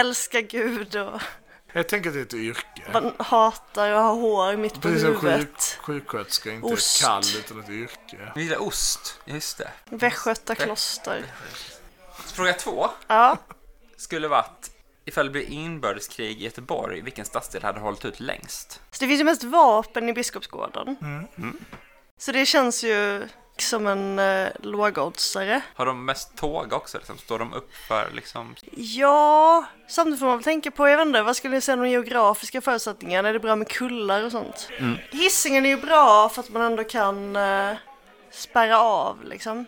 [0.00, 1.20] älskar Gud och
[1.76, 2.82] Jag tänker att det är ett yrke.
[2.92, 5.78] man hatar att ha hår mitt på Precis som sjuk, huvudet.
[5.80, 7.02] sjuksköterska inte Ost.
[7.02, 8.32] är ett kall utan ett yrke.
[8.34, 9.70] Vi gillar ost, just det.
[9.84, 11.24] Västgöta kloster.
[12.26, 13.38] Fråga två Ja.
[13.96, 14.70] skulle varit
[15.04, 18.80] ifall det blir inbördeskrig i Göteborg, vilken stadsdel hade hållit ut längst?
[18.90, 20.96] Så det finns ju mest vapen i Biskopsgården.
[21.36, 21.56] Mm.
[22.18, 23.28] Så det känns ju
[23.62, 25.60] som en uh, lågoddsare.
[25.74, 26.98] Har de mest tåg också?
[26.98, 27.18] Liksom?
[27.18, 28.54] Står de upp för liksom...
[28.76, 31.82] Ja, samtidigt får man väl tänka på, jag vet inte, vad skulle ni säga om
[31.82, 33.28] de geografiska förutsättningarna?
[33.28, 34.68] Är det bra med kullar och sånt?
[34.78, 34.98] Mm.
[35.10, 37.76] Hisingen är ju bra för att man ändå kan uh,
[38.30, 39.66] spärra av liksom.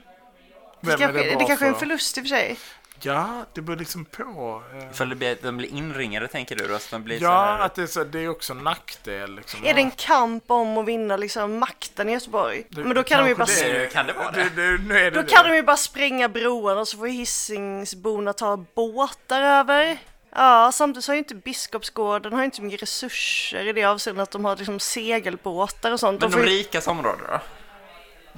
[0.80, 1.80] Det, kanske, det det, kanske är en för?
[1.80, 2.58] förlust i och för sig.
[3.00, 4.62] Ja, det beror liksom på.
[4.74, 6.78] eh, Ifall det blir, de blir inringade, tänker du då?
[6.78, 7.58] Så de blir så Ja, här...
[7.58, 9.34] att det är, så, det är också en nackdel.
[9.36, 9.64] Liksom.
[9.64, 12.66] Är det en kamp om att vinna liksom makten i Göteborg?
[12.70, 13.44] Det- Men då kan de ju bara...
[13.44, 14.48] Det, kan det vara det?
[14.56, 15.28] det, det, Då det.
[15.28, 19.98] kan de ju bara spränga broarna och så får Hisingsborna ta båtar över.
[20.34, 23.84] Ja, samtidigt så har ju inte Biskopsgården har ju inte så mycket resurser i det
[23.84, 26.20] avseendet att de har liksom segelbåtar och sånt.
[26.20, 27.40] Men De de får ju- rikas områden då?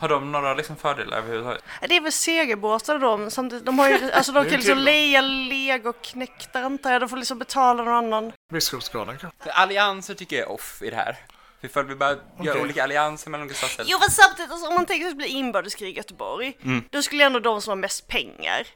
[0.00, 1.64] Har de några liksom fördelar överhuvudtaget?
[1.88, 5.20] Det är väl segelbåtar då, men samtidigt, de har ju, alltså de kan liksom leja
[5.20, 8.32] legoknektar antar jag, de får liksom betala någon annan.
[8.52, 9.50] Biskopsgården kanske.
[9.52, 11.16] Allianser tycker jag är off i det här.
[11.60, 12.18] Ifall vi bara gör
[12.52, 12.60] Okej.
[12.62, 13.90] olika allianser mellan olika stadsdelar.
[13.90, 16.84] Jo men samtidigt, alltså, om man tänker sig att det blir inbördeskrig i Göteborg, Mm.
[16.90, 18.66] då skulle ju ändå de som har mest pengar,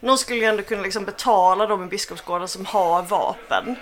[0.00, 3.76] de skulle ju ändå kunna liksom betala de i Biskopsgården som har vapen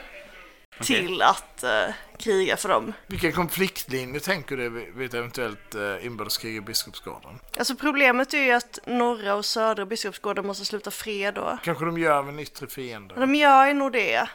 [0.80, 2.92] till att eh, kriga för dem.
[3.06, 7.38] Vilka konfliktlinjer tänker du vid ett eventuellt uh, inbördeskrig i Biskopsgården?
[7.58, 11.58] Alltså problemet är ju att norra och södra Biskopsgården måste sluta fred då.
[11.64, 13.14] Kanske de gör med en yttre fiende?
[13.14, 14.28] De gör ju nog det.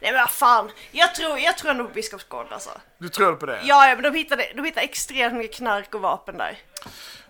[0.00, 2.70] Nej men vad fan, jag tror, jag tror ändå på Biskopsgården alltså.
[2.98, 3.60] Du tror på det?
[3.64, 6.58] Ja, ja men de hittade, de hittade extremt mycket knark och vapen där.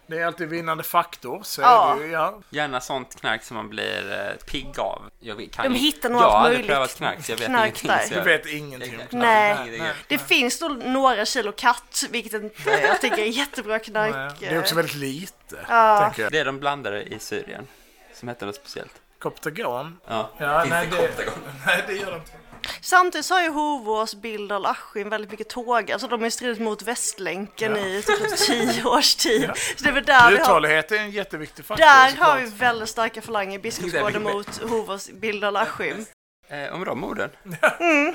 [0.07, 1.95] Det är alltid vinnande faktor, så Ja.
[1.97, 2.13] är det ju.
[2.13, 2.41] Ja.
[2.51, 5.03] Gärna sånt knark som man blir eh, pigg av.
[5.21, 7.47] Jag kan De hittar nog Jag allt har aldrig möjligt prövat knark så jag vet
[7.47, 7.89] knark ingenting.
[7.89, 7.99] där.
[7.99, 9.13] så jag- Du vet ingenting om knark?
[9.59, 9.93] Nej, Nej.
[10.09, 14.15] det finns då några kilo katt, vilket inte jag tycker är jättebra knark.
[14.15, 16.01] Nej, Det är också väldigt lite, Ja.
[16.05, 16.33] tänker jag.
[16.33, 17.67] Det är de blandade i Syrien.
[18.15, 18.93] Som hette något speciellt.
[19.19, 20.01] Koptagon?
[20.09, 20.31] Ja.
[20.39, 21.35] Ja, Finns nej, det det, Koptagon?
[21.67, 22.33] nej, det gör det inte.
[22.81, 25.93] Samtidigt så har ju Hovås, Billdal, Askim väldigt mycket tåg.
[25.93, 29.51] Alltså de har ju stridit mot Västlänken i typ tio års tid.
[29.77, 30.33] Så det är väl där.
[30.33, 31.85] Uthållighet är en jätteviktig faktor.
[31.87, 32.29] Där såklart.
[32.29, 36.07] har vi väldigt starka falanger i Biskopsgården mot Hovås, Billdal, Askim.
[36.49, 37.31] Eh, om de orden.
[37.81, 38.15] Mm.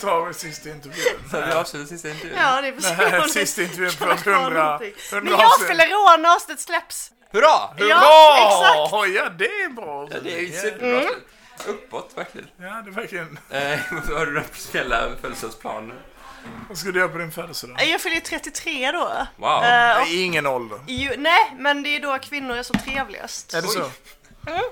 [0.00, 1.04] Tar vi sista intervjun.
[1.30, 2.38] Så vi avslutar sista intervjun.
[2.38, 2.72] Ja, det är
[3.10, 3.32] Nej, precis.
[3.32, 4.92] sista intervjun på det vara 100 någonting?
[5.12, 7.10] 100 Men jag fyller år när avsnittet släpps.
[7.32, 7.46] Hurra!
[7.78, 9.14] Ja, exakt.
[9.14, 10.08] Ja, det är bra.
[10.10, 10.60] Ja, det är Ja.
[10.60, 11.00] superbra.
[11.00, 11.14] Mm.
[11.66, 12.48] Uppåt verkligen.
[12.56, 13.38] Ja, det är verkligen.
[13.50, 15.96] Eh, vad har du några speciella födelsedagsplaner?
[16.68, 17.76] Vad ska du göra på din födelsedag?
[17.88, 19.26] Jag fyller ju 33 då.
[19.36, 19.64] Wow.
[19.64, 20.78] Eh, och- ingen ålder.
[20.86, 23.54] Jo, nej, men det är då kvinnor är så trevligast.
[23.54, 23.80] Är det så?
[24.46, 24.62] Mm.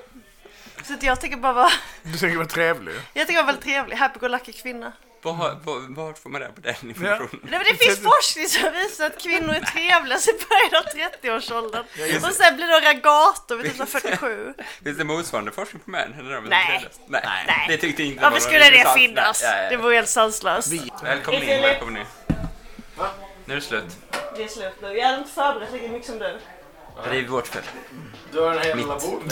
[0.84, 1.70] Så jag tänker bara vara,
[2.02, 2.94] Du tänker vara trevlig?
[3.12, 4.92] jag tänker vara väldigt trevlig, happy-go-lucky kvinna.
[5.26, 7.40] Var, var, var får man det på den informationen?
[7.42, 11.84] Nej, men det finns forskning som visar att kvinnor är trevligast i början av 30-årsåldern.
[11.98, 12.28] Ja, just det.
[12.28, 14.54] Och sen blir det ragator vid typ 47.
[14.84, 16.14] Finns det motsvarande forskning på män?
[16.18, 16.88] Eller de Nej.
[17.06, 17.22] Nej.
[17.46, 17.66] Nej.
[17.68, 19.42] Det tyckte inte Varför var skulle det finnas?
[19.42, 19.70] Nej, ja, ja.
[19.70, 20.72] Det vore helt sanslöst.
[21.02, 22.06] Välkommen in, välkommen in.
[23.44, 23.96] Nu är det slut.
[24.36, 24.98] Det är slut nu.
[24.98, 26.38] Jag hade inte förberett lika mycket som du.
[27.10, 27.62] Det är vårt fel.
[28.32, 28.84] Du har en hel Mitt.
[28.84, 29.22] lilla bok.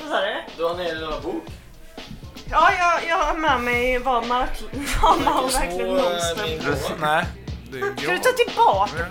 [0.00, 0.36] Vad sa du?
[0.56, 1.44] Du har en hel lilla bok.
[2.50, 4.50] Ja, jag, jag har med mig var Mark...
[5.02, 6.96] Var man verkligen monster.
[7.00, 7.24] Nej.
[7.96, 9.06] Ska du ta tillbaka?